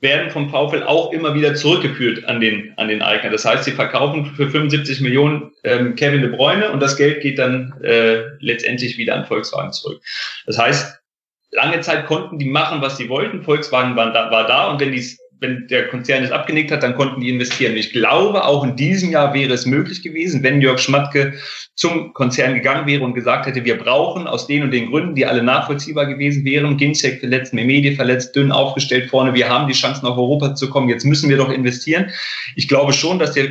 werden 0.00 0.30
vom 0.30 0.48
VfL 0.48 0.82
auch 0.82 1.12
immer 1.12 1.34
wieder 1.34 1.54
zurückgeführt 1.54 2.24
an 2.24 2.40
den, 2.40 2.72
an 2.76 2.88
den 2.88 3.02
Eigner. 3.02 3.30
Das 3.30 3.44
heißt, 3.44 3.64
sie 3.64 3.72
verkaufen 3.72 4.26
für 4.34 4.48
75 4.48 5.00
Millionen 5.00 5.52
ähm, 5.62 5.94
Kevin 5.94 6.22
de 6.22 6.30
Bruyne 6.30 6.70
und 6.70 6.80
das 6.80 6.96
Geld 6.96 7.20
geht 7.20 7.38
dann 7.38 7.74
äh, 7.82 8.22
letztendlich 8.40 8.96
wieder 8.96 9.14
an 9.14 9.26
Volkswagen 9.26 9.72
zurück. 9.72 10.02
Das 10.46 10.58
heißt, 10.58 10.99
lange 11.52 11.80
Zeit 11.80 12.06
konnten 12.06 12.38
die 12.38 12.48
machen, 12.48 12.80
was 12.80 12.96
sie 12.96 13.08
wollten. 13.08 13.42
Volkswagen 13.42 13.96
war 13.96 14.12
da, 14.12 14.30
war 14.30 14.46
da 14.46 14.70
und 14.70 14.80
wenn 14.80 14.92
die 14.92 15.04
wenn 15.40 15.66
der 15.68 15.88
Konzern 15.88 16.22
es 16.22 16.30
abgenickt 16.30 16.70
hat, 16.70 16.82
dann 16.82 16.94
konnten 16.94 17.20
die 17.20 17.30
investieren. 17.30 17.76
ich 17.76 17.92
glaube, 17.92 18.44
auch 18.44 18.62
in 18.62 18.76
diesem 18.76 19.10
Jahr 19.10 19.32
wäre 19.32 19.52
es 19.54 19.66
möglich 19.66 20.02
gewesen, 20.02 20.42
wenn 20.42 20.60
Jörg 20.60 20.78
Schmatke 20.78 21.34
zum 21.74 22.12
Konzern 22.12 22.54
gegangen 22.54 22.86
wäre 22.86 23.02
und 23.02 23.14
gesagt 23.14 23.46
hätte, 23.46 23.64
wir 23.64 23.78
brauchen 23.78 24.26
aus 24.26 24.46
den 24.46 24.62
und 24.62 24.70
den 24.70 24.90
Gründen, 24.90 25.14
die 25.14 25.26
alle 25.26 25.42
nachvollziehbar 25.42 26.06
gewesen 26.06 26.44
wären, 26.44 26.76
Ginzek 26.76 27.20
verletzt, 27.20 27.54
Memedi 27.54 27.96
verletzt, 27.96 28.36
dünn 28.36 28.52
aufgestellt 28.52 29.08
vorne, 29.08 29.34
wir 29.34 29.48
haben 29.48 29.66
die 29.66 29.74
Chance 29.74 30.04
nach 30.04 30.16
Europa 30.16 30.54
zu 30.54 30.68
kommen, 30.68 30.90
jetzt 30.90 31.04
müssen 31.04 31.30
wir 31.30 31.38
doch 31.38 31.50
investieren. 31.50 32.10
Ich 32.54 32.68
glaube 32.68 32.92
schon, 32.92 33.18
dass 33.18 33.32
der 33.32 33.46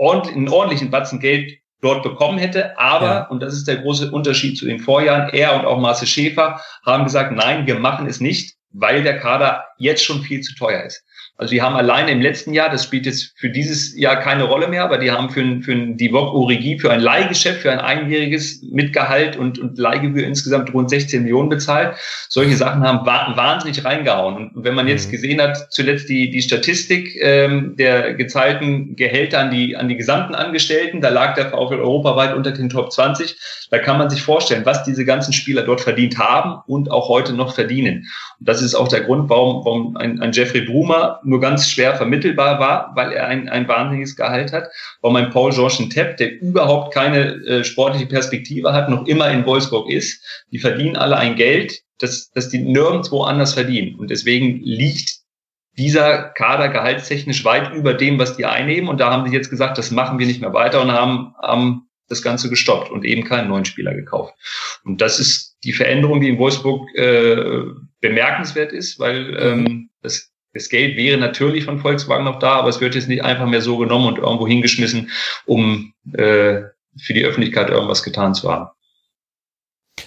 einen 0.00 0.48
ordentlichen 0.48 0.90
Batzen 0.90 1.20
Geld 1.20 1.58
dort 1.80 2.02
bekommen 2.02 2.38
hätte. 2.38 2.78
Aber, 2.78 3.06
ja. 3.06 3.26
und 3.28 3.40
das 3.40 3.54
ist 3.54 3.68
der 3.68 3.76
große 3.78 4.10
Unterschied 4.10 4.58
zu 4.58 4.66
den 4.66 4.78
Vorjahren, 4.78 5.30
er 5.30 5.54
und 5.54 5.64
auch 5.64 5.78
Marcel 5.78 6.08
Schäfer 6.08 6.60
haben 6.84 7.04
gesagt, 7.04 7.32
nein, 7.32 7.66
wir 7.66 7.78
machen 7.78 8.06
es 8.06 8.20
nicht, 8.20 8.56
weil 8.70 9.02
der 9.02 9.18
Kader 9.18 9.64
jetzt 9.78 10.04
schon 10.04 10.22
viel 10.22 10.40
zu 10.40 10.54
teuer 10.54 10.82
ist. 10.84 11.04
Also 11.40 11.52
die 11.52 11.62
haben 11.62 11.76
alleine 11.76 12.10
im 12.10 12.20
letzten 12.20 12.52
Jahr, 12.52 12.68
das 12.68 12.82
spielt 12.82 13.06
jetzt 13.06 13.32
für 13.36 13.48
dieses 13.48 13.96
Jahr 13.96 14.16
keine 14.16 14.42
Rolle 14.42 14.66
mehr, 14.66 14.82
aber 14.82 14.98
die 14.98 15.12
haben 15.12 15.30
für 15.30 15.40
ein, 15.40 15.62
für 15.62 15.70
ein 15.70 15.96
Divok 15.96 16.34
Origi, 16.34 16.80
für 16.80 16.90
ein 16.90 16.98
Leihgeschäft, 16.98 17.62
für 17.62 17.70
ein 17.70 17.78
einjähriges 17.78 18.60
Mitgehalt 18.72 19.36
und, 19.36 19.56
und 19.60 19.78
Leihgebühr 19.78 20.26
insgesamt 20.26 20.74
rund 20.74 20.90
16 20.90 21.22
Millionen 21.22 21.48
bezahlt. 21.48 21.96
Solche 22.28 22.56
Sachen 22.56 22.82
haben 22.82 23.06
wahnsinnig 23.06 23.84
reingehauen. 23.84 24.50
Und 24.50 24.64
wenn 24.64 24.74
man 24.74 24.88
jetzt 24.88 25.06
mhm. 25.06 25.12
gesehen 25.12 25.40
hat, 25.40 25.68
zuletzt 25.70 26.08
die, 26.08 26.28
die 26.28 26.42
Statistik 26.42 27.16
ähm, 27.20 27.76
der 27.76 28.14
gezahlten 28.14 28.96
Gehälter 28.96 29.38
an 29.38 29.52
die, 29.52 29.76
an 29.76 29.88
die 29.88 29.96
gesamten 29.96 30.34
Angestellten, 30.34 31.00
da 31.00 31.10
lag 31.10 31.36
der 31.36 31.50
VfL 31.50 31.80
europaweit 31.80 32.34
unter 32.34 32.50
den 32.50 32.68
Top 32.68 32.90
20. 32.90 33.36
Da 33.70 33.78
kann 33.78 33.98
man 33.98 34.10
sich 34.10 34.22
vorstellen, 34.22 34.66
was 34.66 34.82
diese 34.82 35.04
ganzen 35.04 35.32
Spieler 35.32 35.62
dort 35.62 35.82
verdient 35.82 36.18
haben 36.18 36.62
und 36.66 36.90
auch 36.90 37.08
heute 37.08 37.32
noch 37.32 37.54
verdienen. 37.54 38.08
Und 38.40 38.48
das 38.48 38.60
ist 38.60 38.74
auch 38.74 38.88
der 38.88 39.02
Grund, 39.02 39.30
warum, 39.30 39.64
warum 39.64 39.96
ein, 39.96 40.20
ein 40.20 40.32
Jeffrey 40.32 40.62
Brumer 40.62 41.20
nur 41.28 41.40
ganz 41.40 41.68
schwer 41.68 41.94
vermittelbar 41.96 42.58
war, 42.58 42.92
weil 42.94 43.12
er 43.12 43.26
ein, 43.26 43.48
ein 43.48 43.68
wahnsinniges 43.68 44.16
Gehalt 44.16 44.52
hat. 44.52 44.70
Warum 45.00 45.16
ein 45.16 45.30
Paul 45.30 45.52
Georges 45.52 45.88
Tepp, 45.90 46.16
der 46.16 46.40
überhaupt 46.40 46.94
keine 46.94 47.34
äh, 47.44 47.64
sportliche 47.64 48.06
Perspektive 48.06 48.72
hat, 48.72 48.88
noch 48.88 49.06
immer 49.06 49.30
in 49.30 49.46
Wolfsburg 49.46 49.90
ist. 49.90 50.24
Die 50.50 50.58
verdienen 50.58 50.96
alle 50.96 51.16
ein 51.16 51.36
Geld, 51.36 51.82
das, 51.98 52.30
das 52.30 52.48
die 52.48 52.58
nirgendwo 52.58 53.22
anders 53.22 53.54
verdienen. 53.54 53.98
Und 53.98 54.10
deswegen 54.10 54.60
liegt 54.62 55.18
dieser 55.76 56.30
Kader 56.30 56.68
gehaltstechnisch 56.68 57.44
weit 57.44 57.72
über 57.72 57.94
dem, 57.94 58.18
was 58.18 58.36
die 58.36 58.46
einnehmen. 58.46 58.88
Und 58.88 58.98
da 58.98 59.10
haben 59.10 59.28
sie 59.28 59.34
jetzt 59.34 59.50
gesagt, 59.50 59.78
das 59.78 59.90
machen 59.90 60.18
wir 60.18 60.26
nicht 60.26 60.40
mehr 60.40 60.52
weiter 60.52 60.82
und 60.82 60.90
haben, 60.90 61.34
haben 61.40 61.88
das 62.08 62.22
Ganze 62.22 62.48
gestoppt 62.48 62.90
und 62.90 63.04
eben 63.04 63.24
keinen 63.24 63.48
neuen 63.48 63.64
Spieler 63.64 63.94
gekauft. 63.94 64.34
Und 64.84 65.00
das 65.00 65.20
ist 65.20 65.56
die 65.62 65.72
Veränderung, 65.72 66.20
die 66.20 66.30
in 66.30 66.38
Wolfsburg 66.38 66.88
äh, 66.94 67.64
bemerkenswert 68.00 68.72
ist, 68.72 68.98
weil 68.98 69.36
ähm, 69.38 69.90
das, 70.02 70.32
das 70.58 70.68
Geld 70.68 70.96
wäre 70.96 71.18
natürlich 71.18 71.64
von 71.64 71.80
Volkswagen 71.80 72.24
noch 72.24 72.38
da, 72.38 72.54
aber 72.56 72.68
es 72.68 72.80
wird 72.80 72.94
jetzt 72.94 73.08
nicht 73.08 73.24
einfach 73.24 73.46
mehr 73.46 73.62
so 73.62 73.78
genommen 73.78 74.06
und 74.06 74.18
irgendwo 74.18 74.46
hingeschmissen, 74.46 75.10
um 75.46 75.94
äh, 76.12 76.62
für 76.96 77.14
die 77.14 77.24
Öffentlichkeit 77.24 77.70
irgendwas 77.70 78.02
getan 78.02 78.34
zu 78.34 78.50
haben. 78.50 78.70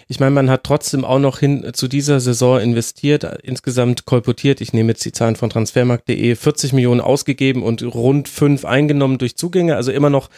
Ich 0.08 0.20
meine, 0.20 0.32
man 0.32 0.50
hat 0.50 0.64
trotzdem 0.64 1.06
auch 1.06 1.20
noch 1.20 1.40
hin 1.40 1.72
zu 1.74 1.88
dieser 1.88 2.20
Saison 2.20 2.60
investiert, 2.60 3.24
insgesamt 3.44 4.06
kolportiert, 4.06 4.62
ich 4.62 4.74
nehme 4.74 4.90
jetzt 4.90 5.06
die 5.06 5.12
Zahlen 5.12 5.36
von 5.36 5.50
transfermarkt.de, 5.50 6.36
40 6.36 6.74
Millionen 6.74 7.02
ausgegeben 7.02 7.64
und 7.64 7.82
rund 7.84 8.28
fünf 8.28 8.66
eingenommen 8.66 9.18
durch 9.18 9.38
Zugänge, 9.38 9.76
also 9.76 9.92
immer 9.92 10.10
noch 10.10 10.30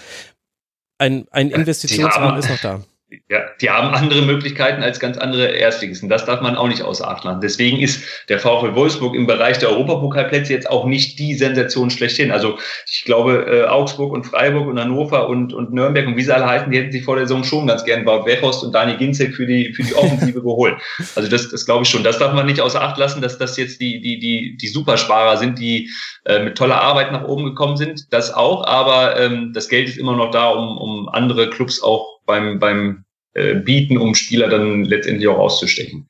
ein, 0.99 1.25
ein 1.31 1.49
Investitionsrahmen 1.49 2.39
ist 2.39 2.49
noch 2.49 2.61
da 2.61 2.83
ja, 3.29 3.41
die 3.61 3.69
haben 3.69 3.93
andere 3.93 4.21
Möglichkeiten 4.21 4.83
als 4.83 4.99
ganz 4.99 5.17
andere 5.17 5.47
Erstligisten. 5.47 6.09
Das 6.09 6.25
darf 6.25 6.41
man 6.41 6.55
auch 6.55 6.67
nicht 6.67 6.81
außer 6.81 7.07
Acht 7.07 7.23
lassen. 7.23 7.41
Deswegen 7.41 7.79
ist 7.79 8.03
der 8.29 8.39
VfL 8.39 8.75
Wolfsburg 8.75 9.15
im 9.15 9.27
Bereich 9.27 9.57
der 9.59 9.69
Europapokalplätze 9.69 10.53
jetzt 10.53 10.69
auch 10.69 10.85
nicht 10.85 11.19
die 11.19 11.33
Sensation 11.35 11.89
schlechthin. 11.89 12.31
Also 12.31 12.57
ich 12.89 13.03
glaube, 13.05 13.45
äh, 13.47 13.67
Augsburg 13.67 14.11
und 14.11 14.25
Freiburg 14.25 14.67
und 14.67 14.79
Hannover 14.79 15.27
und, 15.27 15.53
und 15.53 15.73
Nürnberg 15.73 16.07
und 16.07 16.17
wie 16.17 16.23
sie 16.23 16.33
alle 16.33 16.47
heißen, 16.47 16.71
die 16.71 16.77
hätten 16.79 16.91
sich 16.91 17.03
vor 17.03 17.15
der 17.15 17.27
Saison 17.27 17.43
schon 17.43 17.67
ganz 17.67 17.83
gern 17.85 18.05
Wout 18.05 18.25
Weghorst 18.25 18.63
und 18.63 18.73
Dani 18.73 18.97
Ginzek 18.97 19.35
für 19.35 19.45
die, 19.45 19.73
für 19.73 19.83
die 19.83 19.95
Offensive 19.95 20.41
geholt. 20.43 20.75
Also 21.15 21.29
das, 21.29 21.49
das 21.49 21.65
glaube 21.65 21.83
ich 21.83 21.89
schon. 21.89 22.03
Das 22.03 22.19
darf 22.19 22.33
man 22.33 22.45
nicht 22.45 22.61
außer 22.61 22.81
Acht 22.81 22.97
lassen, 22.97 23.21
dass 23.21 23.37
das 23.37 23.57
jetzt 23.57 23.81
die, 23.81 24.01
die, 24.01 24.19
die, 24.19 24.57
die 24.57 24.67
Supersparer 24.67 25.37
sind, 25.37 25.59
die 25.59 25.89
äh, 26.25 26.39
mit 26.39 26.57
toller 26.57 26.81
Arbeit 26.81 27.11
nach 27.11 27.25
oben 27.25 27.45
gekommen 27.45 27.77
sind. 27.77 28.11
Das 28.11 28.33
auch, 28.33 28.65
aber 28.65 29.19
ähm, 29.19 29.51
das 29.53 29.69
Geld 29.69 29.87
ist 29.87 29.97
immer 29.97 30.15
noch 30.15 30.31
da, 30.31 30.49
um, 30.49 30.77
um 30.77 31.09
andere 31.09 31.49
Clubs 31.49 31.81
auch 31.81 32.13
beim, 32.25 32.59
beim 32.59 33.05
äh, 33.33 33.55
Bieten, 33.55 33.97
um 33.97 34.15
Spieler 34.15 34.49
dann 34.49 34.83
letztendlich 34.83 35.27
auch 35.27 35.39
auszustechen. 35.39 36.07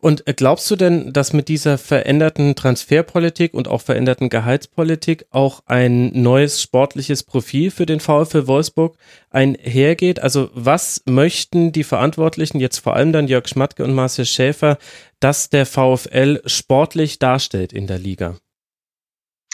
Und 0.00 0.26
äh, 0.26 0.34
glaubst 0.34 0.70
du 0.70 0.76
denn, 0.76 1.12
dass 1.12 1.32
mit 1.32 1.48
dieser 1.48 1.78
veränderten 1.78 2.54
Transferpolitik 2.54 3.54
und 3.54 3.68
auch 3.68 3.80
veränderten 3.80 4.28
Gehaltspolitik 4.28 5.26
auch 5.30 5.62
ein 5.66 6.10
neues 6.22 6.62
sportliches 6.62 7.22
Profil 7.22 7.70
für 7.70 7.86
den 7.86 8.00
VfL 8.00 8.46
Wolfsburg 8.46 8.96
einhergeht? 9.30 10.20
Also 10.20 10.50
was 10.54 11.02
möchten 11.06 11.72
die 11.72 11.84
Verantwortlichen, 11.84 12.60
jetzt 12.60 12.78
vor 12.78 12.96
allem 12.96 13.12
dann 13.12 13.28
Jörg 13.28 13.48
Schmatke 13.48 13.84
und 13.84 13.94
Marcel 13.94 14.26
Schäfer, 14.26 14.78
dass 15.20 15.50
der 15.50 15.66
VfL 15.66 16.42
sportlich 16.46 17.18
darstellt 17.18 17.72
in 17.72 17.86
der 17.86 17.98
Liga? 17.98 18.36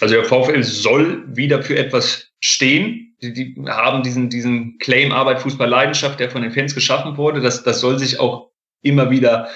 Also 0.01 0.15
der 0.15 0.25
VfL 0.25 0.63
soll 0.63 1.25
wieder 1.37 1.63
für 1.63 1.77
etwas 1.77 2.29
stehen. 2.41 3.08
Die, 3.21 3.33
die 3.33 3.55
haben 3.67 4.03
diesen, 4.03 4.31
diesen 4.31 4.79
Claim 4.79 5.13
Arbeit, 5.13 5.41
Fußball, 5.41 5.69
Leidenschaft, 5.69 6.21
der 6.21 6.31
von 6.31 6.43
den 6.43 6.53
Fans 6.53 6.75
geschaffen 6.75 7.17
wurde. 7.17 7.41
Das, 7.41 7.65
das 7.65 7.81
soll 7.81 7.99
sich 7.99 8.21
auch 8.21 8.51
immer 8.81 9.11
wieder 9.11 9.49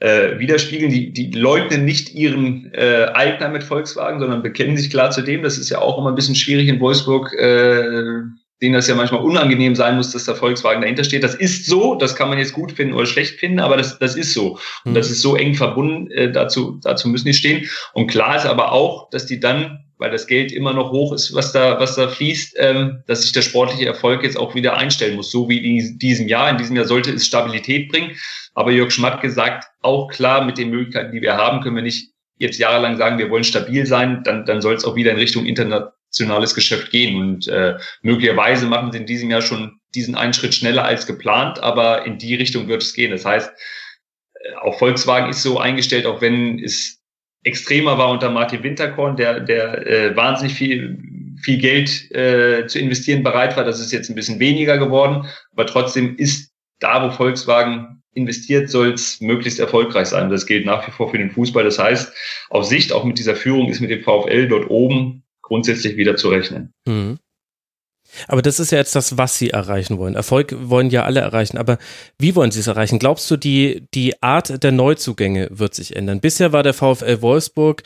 äh, 0.00 0.38
widerspiegeln. 0.38 0.90
Die, 0.90 1.12
die 1.12 1.30
leugnen 1.32 1.84
nicht 1.84 2.14
ihren 2.14 2.72
äh, 2.74 3.10
Eigner 3.12 3.48
mit 3.48 3.64
Volkswagen, 3.64 4.20
sondern 4.20 4.42
bekennen 4.42 4.76
sich 4.76 4.90
klar 4.90 5.10
zu 5.10 5.22
dem. 5.22 5.42
Das 5.42 5.58
ist 5.58 5.70
ja 5.70 5.80
auch 5.80 5.98
immer 5.98 6.10
ein 6.10 6.14
bisschen 6.14 6.36
schwierig 6.36 6.68
in 6.68 6.80
Wolfsburg, 6.80 7.32
äh, 7.34 8.22
denen 8.60 8.74
das 8.74 8.88
ja 8.88 8.94
manchmal 8.94 9.22
unangenehm 9.22 9.76
sein 9.76 9.96
muss, 9.96 10.12
dass 10.12 10.24
der 10.24 10.34
Volkswagen 10.34 10.80
dahinter 10.80 11.04
steht. 11.04 11.22
Das 11.22 11.34
ist 11.34 11.66
so, 11.66 11.94
das 11.94 12.16
kann 12.16 12.28
man 12.28 12.38
jetzt 12.38 12.52
gut 12.52 12.72
finden 12.72 12.94
oder 12.94 13.06
schlecht 13.06 13.38
finden, 13.38 13.60
aber 13.60 13.76
das, 13.76 13.98
das 13.98 14.16
ist 14.16 14.34
so. 14.34 14.58
Und 14.84 14.94
das 14.94 15.08
mhm. 15.08 15.12
ist 15.12 15.22
so 15.22 15.36
eng 15.36 15.54
verbunden, 15.54 16.10
äh, 16.10 16.30
dazu, 16.30 16.80
dazu 16.82 17.08
müssen 17.08 17.26
die 17.26 17.34
stehen. 17.34 17.68
Und 17.92 18.08
klar 18.08 18.36
ist 18.36 18.46
aber 18.46 18.72
auch, 18.72 19.10
dass 19.10 19.26
die 19.26 19.40
dann 19.40 19.84
weil 19.98 20.10
das 20.10 20.26
Geld 20.26 20.52
immer 20.52 20.72
noch 20.72 20.92
hoch 20.92 21.12
ist, 21.12 21.34
was 21.34 21.52
da, 21.52 21.78
was 21.80 21.96
da 21.96 22.08
fließt, 22.08 22.56
ähm, 22.58 23.02
dass 23.06 23.22
sich 23.22 23.32
der 23.32 23.42
sportliche 23.42 23.86
Erfolg 23.86 24.22
jetzt 24.22 24.36
auch 24.36 24.54
wieder 24.54 24.76
einstellen 24.76 25.16
muss, 25.16 25.30
so 25.30 25.48
wie 25.48 25.58
in 25.58 25.98
diesem 25.98 26.28
Jahr. 26.28 26.48
In 26.50 26.56
diesem 26.56 26.76
Jahr 26.76 26.86
sollte 26.86 27.12
es 27.12 27.26
Stabilität 27.26 27.90
bringen. 27.90 28.16
Aber 28.54 28.70
Jörg 28.70 28.90
Schmatke 28.90 29.30
sagt 29.30 29.66
auch 29.82 30.08
klar, 30.08 30.44
mit 30.44 30.58
den 30.58 30.70
Möglichkeiten, 30.70 31.12
die 31.12 31.20
wir 31.20 31.36
haben, 31.36 31.60
können 31.60 31.76
wir 31.76 31.82
nicht 31.82 32.12
jetzt 32.38 32.58
jahrelang 32.58 32.96
sagen, 32.96 33.18
wir 33.18 33.30
wollen 33.30 33.44
stabil 33.44 33.84
sein, 33.86 34.22
dann, 34.24 34.46
dann 34.46 34.62
soll 34.62 34.74
es 34.74 34.84
auch 34.84 34.94
wieder 34.94 35.10
in 35.10 35.18
Richtung 35.18 35.44
internationales 35.44 36.54
Geschäft 36.54 36.90
gehen. 36.90 37.20
Und 37.20 37.48
äh, 37.48 37.76
möglicherweise 38.02 38.66
machen 38.66 38.92
sie 38.92 38.98
in 38.98 39.06
diesem 39.06 39.30
Jahr 39.30 39.42
schon 39.42 39.80
diesen 39.94 40.14
einen 40.14 40.34
Schritt 40.34 40.54
schneller 40.54 40.84
als 40.84 41.06
geplant, 41.06 41.60
aber 41.60 42.06
in 42.06 42.18
die 42.18 42.36
Richtung 42.36 42.68
wird 42.68 42.82
es 42.82 42.94
gehen. 42.94 43.10
Das 43.10 43.24
heißt, 43.24 43.50
äh, 43.50 44.54
auch 44.62 44.78
Volkswagen 44.78 45.30
ist 45.30 45.42
so 45.42 45.58
eingestellt, 45.58 46.06
auch 46.06 46.20
wenn 46.20 46.62
es 46.62 46.97
extremer 47.44 47.98
war 47.98 48.10
unter 48.10 48.30
Martin 48.30 48.62
Winterkorn, 48.62 49.16
der, 49.16 49.40
der 49.40 49.86
äh, 49.86 50.16
wahnsinnig 50.16 50.54
viel, 50.54 50.98
viel 51.42 51.58
Geld 51.58 52.10
äh, 52.10 52.66
zu 52.66 52.78
investieren 52.78 53.22
bereit 53.22 53.56
war. 53.56 53.64
Das 53.64 53.80
ist 53.80 53.92
jetzt 53.92 54.08
ein 54.08 54.14
bisschen 54.14 54.40
weniger 54.40 54.78
geworden, 54.78 55.26
aber 55.52 55.66
trotzdem 55.66 56.16
ist 56.16 56.52
da, 56.80 57.04
wo 57.04 57.10
Volkswagen 57.10 58.02
investiert, 58.14 58.68
soll 58.68 58.92
es 58.92 59.20
möglichst 59.20 59.60
erfolgreich 59.60 60.08
sein. 60.08 60.30
Das 60.30 60.46
gilt 60.46 60.66
nach 60.66 60.86
wie 60.86 60.90
vor 60.90 61.10
für 61.10 61.18
den 61.18 61.30
Fußball. 61.30 61.64
Das 61.64 61.78
heißt, 61.78 62.12
auf 62.50 62.64
Sicht, 62.64 62.92
auch 62.92 63.04
mit 63.04 63.18
dieser 63.18 63.36
Führung, 63.36 63.68
ist 63.68 63.80
mit 63.80 63.90
dem 63.90 64.02
VfL 64.02 64.48
dort 64.48 64.70
oben 64.70 65.22
grundsätzlich 65.42 65.96
wieder 65.96 66.16
zu 66.16 66.28
rechnen. 66.28 66.72
Mhm. 66.86 67.18
Aber 68.26 68.42
das 68.42 68.60
ist 68.60 68.72
ja 68.72 68.78
jetzt 68.78 68.94
das, 68.94 69.18
was 69.18 69.38
sie 69.38 69.50
erreichen 69.50 69.98
wollen. 69.98 70.14
Erfolg 70.14 70.54
wollen 70.58 70.90
ja 70.90 71.04
alle 71.04 71.20
erreichen. 71.20 71.58
Aber 71.58 71.78
wie 72.18 72.34
wollen 72.34 72.50
sie 72.50 72.60
es 72.60 72.66
erreichen? 72.66 72.98
Glaubst 72.98 73.30
du, 73.30 73.36
die, 73.36 73.86
die 73.94 74.22
Art 74.22 74.62
der 74.62 74.72
Neuzugänge 74.72 75.48
wird 75.50 75.74
sich 75.74 75.96
ändern? 75.96 76.20
Bisher 76.20 76.52
war 76.52 76.62
der 76.62 76.74
VfL 76.74 77.22
Wolfsburg 77.22 77.82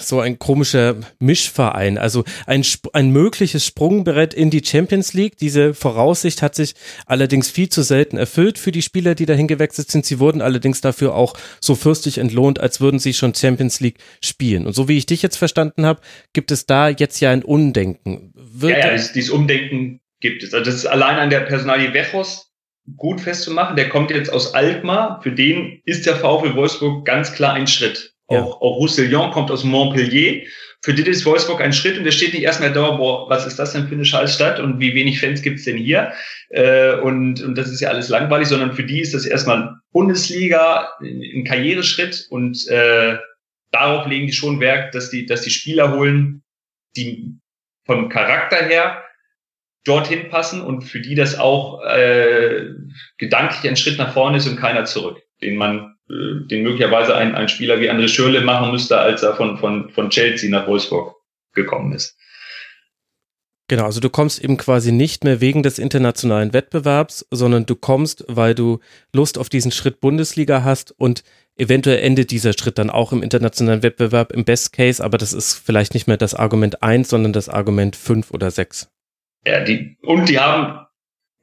so 0.00 0.20
ein 0.20 0.38
komischer 0.38 0.96
Mischverein, 1.18 1.98
also 1.98 2.24
ein, 2.46 2.64
ein 2.92 3.10
mögliches 3.10 3.64
Sprungbrett 3.64 4.34
in 4.34 4.50
die 4.50 4.62
Champions 4.64 5.14
League. 5.14 5.36
Diese 5.38 5.74
Voraussicht 5.74 6.42
hat 6.42 6.54
sich 6.54 6.74
allerdings 7.06 7.50
viel 7.50 7.68
zu 7.68 7.82
selten 7.82 8.16
erfüllt 8.16 8.58
für 8.58 8.72
die 8.72 8.82
Spieler, 8.82 9.14
die 9.14 9.26
dahin 9.26 9.48
gewechselt 9.48 9.90
sind. 9.90 10.04
Sie 10.04 10.18
wurden 10.18 10.42
allerdings 10.42 10.80
dafür 10.80 11.14
auch 11.14 11.34
so 11.60 11.74
fürstlich 11.74 12.18
entlohnt, 12.18 12.60
als 12.60 12.80
würden 12.80 13.00
sie 13.00 13.14
schon 13.14 13.34
Champions 13.34 13.80
League 13.80 13.98
spielen. 14.22 14.66
Und 14.66 14.74
so 14.74 14.88
wie 14.88 14.98
ich 14.98 15.06
dich 15.06 15.22
jetzt 15.22 15.36
verstanden 15.36 15.86
habe, 15.86 16.00
gibt 16.32 16.50
es 16.50 16.66
da 16.66 16.88
jetzt 16.88 17.20
ja 17.20 17.30
ein 17.30 17.42
Undenken. 17.42 18.32
Wird 18.52 18.78
ja, 18.78 18.94
ja, 18.94 18.96
dieses 18.96 19.30
Umdenken 19.30 20.00
gibt 20.20 20.42
es. 20.42 20.52
Also 20.52 20.64
das 20.64 20.74
ist 20.74 20.86
allein 20.86 21.16
an 21.16 21.30
der 21.30 21.40
Personalie 21.40 21.94
Wechos 21.94 22.50
gut 22.96 23.20
festzumachen. 23.20 23.76
Der 23.76 23.88
kommt 23.88 24.10
jetzt 24.10 24.32
aus 24.32 24.54
Alkmaar. 24.54 25.20
Für 25.22 25.32
den 25.32 25.80
ist 25.84 26.06
der 26.06 26.16
VfL 26.16 26.54
Wolfsburg 26.54 27.04
ganz 27.04 27.32
klar 27.32 27.54
ein 27.54 27.66
Schritt. 27.66 28.14
Ja. 28.28 28.42
Auch, 28.42 28.60
auch 28.60 28.76
Roussillon 28.76 29.30
kommt 29.30 29.50
aus 29.50 29.64
Montpellier. 29.64 30.42
Für 30.82 30.94
die 30.94 31.02
ist 31.02 31.26
Wolfsburg 31.26 31.60
ein 31.60 31.74
Schritt 31.74 31.98
und 31.98 32.04
der 32.04 32.10
steht 32.10 32.32
nicht 32.32 32.42
erstmal 32.42 32.72
da, 32.72 32.92
boah, 32.92 33.28
was 33.28 33.46
ist 33.46 33.58
das 33.58 33.72
denn 33.72 33.86
für 33.86 33.94
eine 33.94 34.04
Scheißstadt 34.04 34.60
und 34.60 34.80
wie 34.80 34.94
wenig 34.94 35.20
Fans 35.20 35.42
gibt's 35.42 35.64
denn 35.64 35.76
hier? 35.76 36.12
Äh, 36.48 36.94
und, 37.00 37.42
und 37.42 37.54
das 37.56 37.68
ist 37.68 37.80
ja 37.80 37.90
alles 37.90 38.08
langweilig, 38.08 38.48
sondern 38.48 38.72
für 38.72 38.84
die 38.84 39.00
ist 39.00 39.12
das 39.12 39.26
erstmal 39.26 39.76
Bundesliga, 39.92 40.88
ein 41.02 41.44
Karriereschritt 41.44 42.26
und 42.30 42.66
äh, 42.68 43.18
darauf 43.72 44.06
legen 44.06 44.26
die 44.26 44.32
schon 44.32 44.58
Werk, 44.58 44.92
dass 44.92 45.10
die, 45.10 45.26
dass 45.26 45.42
die 45.42 45.50
Spieler 45.50 45.92
holen, 45.92 46.42
die 46.96 47.39
vom 47.90 48.08
Charakter 48.08 48.56
her 48.56 49.02
dorthin 49.84 50.28
passen 50.28 50.60
und 50.60 50.82
für 50.82 51.00
die 51.00 51.16
das 51.16 51.38
auch 51.38 51.82
äh, 51.84 52.66
gedanklich 53.18 53.68
ein 53.68 53.76
Schritt 53.76 53.98
nach 53.98 54.12
vorne 54.12 54.36
ist 54.36 54.46
und 54.46 54.56
keiner 54.56 54.84
zurück, 54.84 55.20
den 55.42 55.56
man, 55.56 55.96
äh, 56.08 56.46
den 56.46 56.62
möglicherweise 56.62 57.16
ein, 57.16 57.34
ein 57.34 57.48
Spieler 57.48 57.80
wie 57.80 57.90
André 57.90 58.06
Schürle 58.06 58.42
machen 58.42 58.70
müsste, 58.70 58.98
als 58.98 59.24
er 59.24 59.34
von, 59.34 59.58
von, 59.58 59.90
von 59.90 60.10
Chelsea 60.10 60.50
nach 60.50 60.68
Wolfsburg 60.68 61.16
gekommen 61.52 61.92
ist. 61.92 62.16
Genau, 63.70 63.84
also 63.84 64.00
du 64.00 64.10
kommst 64.10 64.42
eben 64.42 64.56
quasi 64.56 64.90
nicht 64.90 65.22
mehr 65.22 65.40
wegen 65.40 65.62
des 65.62 65.78
internationalen 65.78 66.52
Wettbewerbs, 66.52 67.24
sondern 67.30 67.66
du 67.66 67.76
kommst, 67.76 68.24
weil 68.26 68.52
du 68.52 68.80
Lust 69.12 69.38
auf 69.38 69.48
diesen 69.48 69.70
Schritt 69.70 70.00
Bundesliga 70.00 70.64
hast 70.64 70.92
und 70.98 71.22
eventuell 71.56 72.00
endet 72.00 72.32
dieser 72.32 72.52
Schritt 72.52 72.78
dann 72.78 72.90
auch 72.90 73.12
im 73.12 73.22
internationalen 73.22 73.84
Wettbewerb 73.84 74.32
im 74.32 74.44
Best 74.44 74.72
Case, 74.72 75.00
aber 75.00 75.18
das 75.18 75.32
ist 75.32 75.54
vielleicht 75.54 75.94
nicht 75.94 76.08
mehr 76.08 76.16
das 76.16 76.34
Argument 76.34 76.82
1, 76.82 77.10
sondern 77.10 77.32
das 77.32 77.48
Argument 77.48 77.94
5 77.94 78.32
oder 78.32 78.50
6. 78.50 78.90
Ja, 79.46 79.62
die, 79.62 79.96
und 80.02 80.28
die 80.28 80.40
haben 80.40 80.84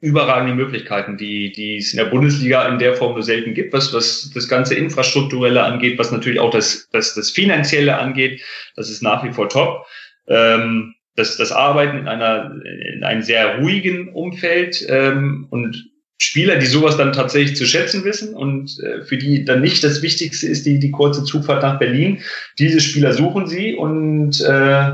überragende 0.02 0.54
Möglichkeiten, 0.54 1.16
die, 1.16 1.50
die 1.50 1.78
es 1.78 1.94
in 1.94 1.96
der 1.96 2.10
Bundesliga 2.10 2.68
in 2.68 2.78
der 2.78 2.94
Form 2.94 3.14
nur 3.14 3.22
selten 3.22 3.54
gibt, 3.54 3.72
was, 3.72 3.94
was 3.94 4.30
das 4.34 4.48
ganze 4.48 4.74
Infrastrukturelle 4.74 5.62
angeht, 5.62 5.98
was 5.98 6.12
natürlich 6.12 6.40
auch 6.40 6.50
das, 6.50 6.90
das, 6.92 7.14
das 7.14 7.30
Finanzielle 7.30 7.96
angeht. 7.96 8.42
Das 8.76 8.90
ist 8.90 9.02
nach 9.02 9.24
wie 9.24 9.32
vor 9.32 9.48
top. 9.48 9.86
Ähm, 10.26 10.94
das, 11.18 11.36
das 11.36 11.52
Arbeiten 11.52 11.98
in 11.98 12.08
einer, 12.08 12.54
in 12.94 13.02
einem 13.04 13.22
sehr 13.22 13.58
ruhigen 13.58 14.08
Umfeld 14.08 14.84
ähm, 14.88 15.46
und 15.50 15.90
Spieler, 16.20 16.56
die 16.56 16.66
sowas 16.66 16.96
dann 16.96 17.12
tatsächlich 17.12 17.56
zu 17.56 17.64
schätzen 17.64 18.04
wissen 18.04 18.34
und 18.34 18.78
äh, 18.80 19.02
für 19.02 19.18
die 19.18 19.44
dann 19.44 19.60
nicht 19.60 19.84
das 19.84 20.02
Wichtigste 20.02 20.48
ist 20.48 20.66
die, 20.66 20.78
die 20.78 20.90
kurze 20.90 21.22
Zugfahrt 21.24 21.62
nach 21.62 21.78
Berlin. 21.78 22.20
Diese 22.58 22.80
Spieler 22.80 23.12
suchen 23.12 23.46
sie 23.46 23.74
und 23.74 24.40
äh, 24.40 24.92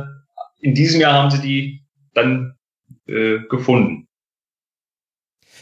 in 0.61 0.75
diesem 0.75 1.01
Jahr 1.01 1.15
haben 1.15 1.31
sie 1.31 1.41
die 1.41 1.83
dann 2.13 2.55
äh, 3.07 3.39
gefunden. 3.49 4.07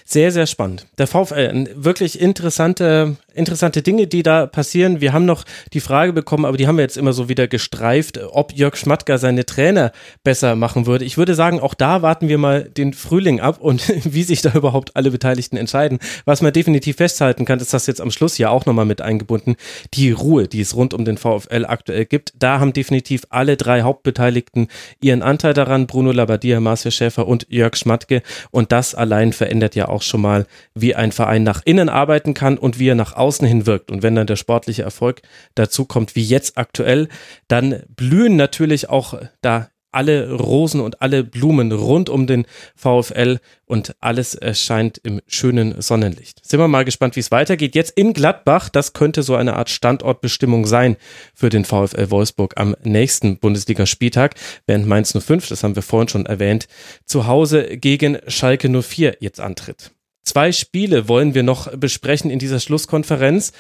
Sehr, 0.04 0.32
sehr 0.32 0.46
spannend. 0.46 0.88
Der 0.98 1.06
VfL, 1.06 1.68
wirklich 1.74 2.20
interessante, 2.20 3.16
interessante 3.34 3.82
Dinge, 3.82 4.06
die 4.06 4.22
da 4.22 4.46
passieren. 4.46 5.00
Wir 5.00 5.12
haben 5.12 5.24
noch 5.24 5.44
die 5.72 5.80
Frage 5.80 6.12
bekommen, 6.12 6.44
aber 6.44 6.56
die 6.56 6.66
haben 6.66 6.76
wir 6.76 6.82
jetzt 6.82 6.96
immer 6.96 7.12
so 7.12 7.28
wieder 7.28 7.48
gestreift, 7.48 8.18
ob 8.30 8.52
Jörg 8.52 8.76
Schmattka 8.76 9.18
seine 9.18 9.46
Trainer 9.46 9.92
besser 10.24 10.56
machen 10.56 10.86
würde. 10.86 11.04
Ich 11.04 11.18
würde 11.18 11.34
sagen, 11.34 11.60
auch 11.60 11.74
da 11.74 12.02
warten 12.02 12.28
wir 12.28 12.38
mal 12.38 12.64
den 12.64 12.92
Frühling 12.92 13.40
ab 13.40 13.60
und 13.60 13.82
wie 14.04 14.22
sich 14.22 14.42
da 14.42 14.52
überhaupt 14.52 14.96
alle 14.96 15.10
Beteiligten 15.10 15.56
entscheiden. 15.56 15.98
Was 16.24 16.42
man 16.42 16.52
definitiv 16.52 16.96
festhalten 16.96 17.44
kann, 17.44 17.60
ist 17.60 17.74
das 17.74 17.86
jetzt 17.86 18.00
am 18.00 18.10
Schluss 18.10 18.38
ja 18.38 18.50
auch 18.50 18.66
nochmal 18.66 18.84
mit 18.84 19.00
eingebunden, 19.00 19.56
die 19.94 20.10
Ruhe, 20.10 20.48
die 20.48 20.60
es 20.60 20.76
rund 20.76 20.94
um 20.94 21.04
den 21.04 21.18
VfL 21.18 21.64
aktuell 21.66 22.04
gibt. 22.04 22.32
Da 22.38 22.60
haben 22.60 22.72
definitiv 22.72 23.22
alle 23.30 23.56
drei 23.56 23.82
Hauptbeteiligten 23.82 24.68
ihren 25.00 25.22
Anteil 25.22 25.54
daran, 25.54 25.86
Bruno 25.86 26.12
Labbadia, 26.12 26.60
Marcel 26.60 26.92
Schäfer 26.92 27.26
und 27.26 27.46
Jörg 27.48 27.76
Schmatke. 27.76 28.22
Und 28.50 28.72
das 28.72 28.94
allein 28.94 29.32
verändert 29.32 29.74
ja 29.74 29.88
auch 29.88 30.02
schon 30.02 30.20
mal, 30.20 30.46
wie 30.74 30.94
ein 30.94 31.12
Verein 31.12 31.42
nach 31.42 31.62
innen 31.64 31.88
arbeiten 31.88 32.34
kann 32.34 32.58
und 32.58 32.78
wie 32.78 32.88
er 32.88 32.94
nach 32.94 33.14
außen 33.14 33.21
hin 33.30 33.66
wirkt. 33.66 33.90
Und 33.90 34.02
wenn 34.02 34.14
dann 34.14 34.26
der 34.26 34.36
sportliche 34.36 34.82
Erfolg 34.82 35.22
dazu 35.54 35.84
kommt, 35.84 36.16
wie 36.16 36.22
jetzt 36.22 36.58
aktuell, 36.58 37.08
dann 37.48 37.82
blühen 37.88 38.36
natürlich 38.36 38.88
auch 38.88 39.20
da 39.40 39.68
alle 39.92 40.32
Rosen 40.32 40.80
und 40.80 41.02
alle 41.02 41.22
Blumen 41.22 41.70
rund 41.70 42.08
um 42.08 42.26
den 42.26 42.46
VfL 42.74 43.38
und 43.66 43.94
alles 44.00 44.34
erscheint 44.34 44.98
im 44.98 45.20
schönen 45.26 45.80
Sonnenlicht. 45.80 46.44
Sind 46.44 46.58
wir 46.58 46.68
mal 46.68 46.84
gespannt, 46.84 47.14
wie 47.14 47.20
es 47.20 47.30
weitergeht. 47.30 47.74
Jetzt 47.74 47.92
in 47.96 48.14
Gladbach, 48.14 48.70
das 48.70 48.94
könnte 48.94 49.22
so 49.22 49.36
eine 49.36 49.56
Art 49.56 49.70
Standortbestimmung 49.70 50.66
sein 50.66 50.96
für 51.34 51.50
den 51.50 51.64
VfL 51.64 52.10
Wolfsburg 52.10 52.54
am 52.56 52.74
nächsten 52.82 53.38
Bundesligaspieltag, 53.38 54.34
während 54.66 54.86
Mainz 54.86 55.16
05, 55.16 55.48
das 55.48 55.62
haben 55.62 55.76
wir 55.76 55.82
vorhin 55.82 56.08
schon 56.08 56.26
erwähnt, 56.26 56.66
zu 57.04 57.26
Hause 57.26 57.76
gegen 57.76 58.18
Schalke 58.26 58.68
04 58.68 59.18
jetzt 59.20 59.40
antritt. 59.40 59.92
Zwei 60.22 60.52
Spiele 60.52 61.08
wollen 61.08 61.34
wir 61.34 61.42
noch 61.42 61.76
besprechen 61.76 62.30
in 62.30 62.38
dieser 62.38 62.60
Schlusskonferenz. 62.60 63.52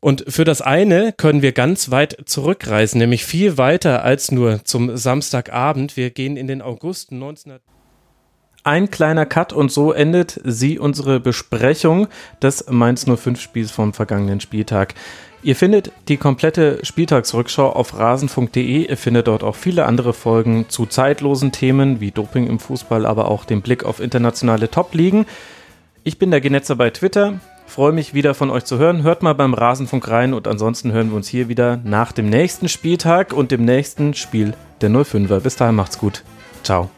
Und 0.00 0.24
für 0.28 0.44
das 0.44 0.60
eine 0.60 1.12
können 1.12 1.40
wir 1.40 1.52
ganz 1.52 1.90
weit 1.90 2.16
zurückreisen, 2.26 2.98
nämlich 2.98 3.24
viel 3.24 3.56
weiter 3.56 4.04
als 4.04 4.30
nur 4.30 4.62
zum 4.64 4.98
Samstagabend. 4.98 5.96
Wir 5.96 6.10
gehen 6.10 6.36
in 6.36 6.46
den 6.46 6.60
August 6.60 7.10
1900. 7.10 7.62
Ein 8.66 8.90
kleiner 8.90 9.26
Cut 9.26 9.52
und 9.52 9.70
so 9.70 9.92
endet 9.92 10.40
sie 10.44 10.78
unsere 10.78 11.20
Besprechung 11.20 12.08
des 12.42 12.66
Mainz 12.70 13.06
05 13.06 13.38
Spiels 13.40 13.70
vom 13.70 13.92
vergangenen 13.92 14.40
Spieltag. 14.40 14.94
Ihr 15.42 15.54
findet 15.54 15.92
die 16.08 16.16
komplette 16.16 16.78
Spieltagsrückschau 16.82 17.70
auf 17.70 17.98
rasenfunk.de. 17.98 18.88
Ihr 18.88 18.96
findet 18.96 19.26
dort 19.26 19.42
auch 19.42 19.56
viele 19.56 19.84
andere 19.84 20.14
Folgen 20.14 20.66
zu 20.70 20.86
zeitlosen 20.86 21.52
Themen 21.52 22.00
wie 22.00 22.10
Doping 22.10 22.46
im 22.46 22.58
Fußball, 22.58 23.04
aber 23.04 23.30
auch 23.30 23.44
den 23.44 23.60
Blick 23.60 23.84
auf 23.84 24.00
internationale 24.00 24.70
Top-Ligen. 24.70 25.26
Ich 26.06 26.18
bin 26.18 26.30
der 26.30 26.42
Genetzer 26.42 26.76
bei 26.76 26.90
Twitter. 26.90 27.40
Freue 27.66 27.92
mich 27.92 28.12
wieder 28.12 28.34
von 28.34 28.50
euch 28.50 28.66
zu 28.66 28.76
hören. 28.76 29.02
Hört 29.02 29.22
mal 29.22 29.34
beim 29.34 29.54
Rasenfunk 29.54 30.06
rein 30.08 30.34
und 30.34 30.46
ansonsten 30.46 30.92
hören 30.92 31.08
wir 31.08 31.16
uns 31.16 31.28
hier 31.28 31.48
wieder 31.48 31.80
nach 31.82 32.12
dem 32.12 32.28
nächsten 32.28 32.68
Spieltag 32.68 33.32
und 33.32 33.50
dem 33.50 33.64
nächsten 33.64 34.12
Spiel 34.12 34.52
der 34.82 34.90
05er. 34.90 35.40
Bis 35.40 35.56
dahin 35.56 35.76
macht's 35.76 35.98
gut. 35.98 36.22
Ciao. 36.62 36.90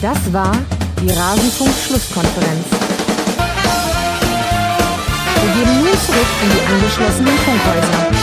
Das 0.00 0.32
war 0.32 0.56
die 1.02 1.10
Rasenfunk-Schlusskonferenz. 1.10 2.66
Wir 5.42 5.52
gehen 5.52 5.76
nun 5.76 5.92
zurück 5.92 6.26
in 6.42 6.50
die 6.52 6.72
angeschlossenen 6.72 7.36
Funkhäuser. 7.36 8.15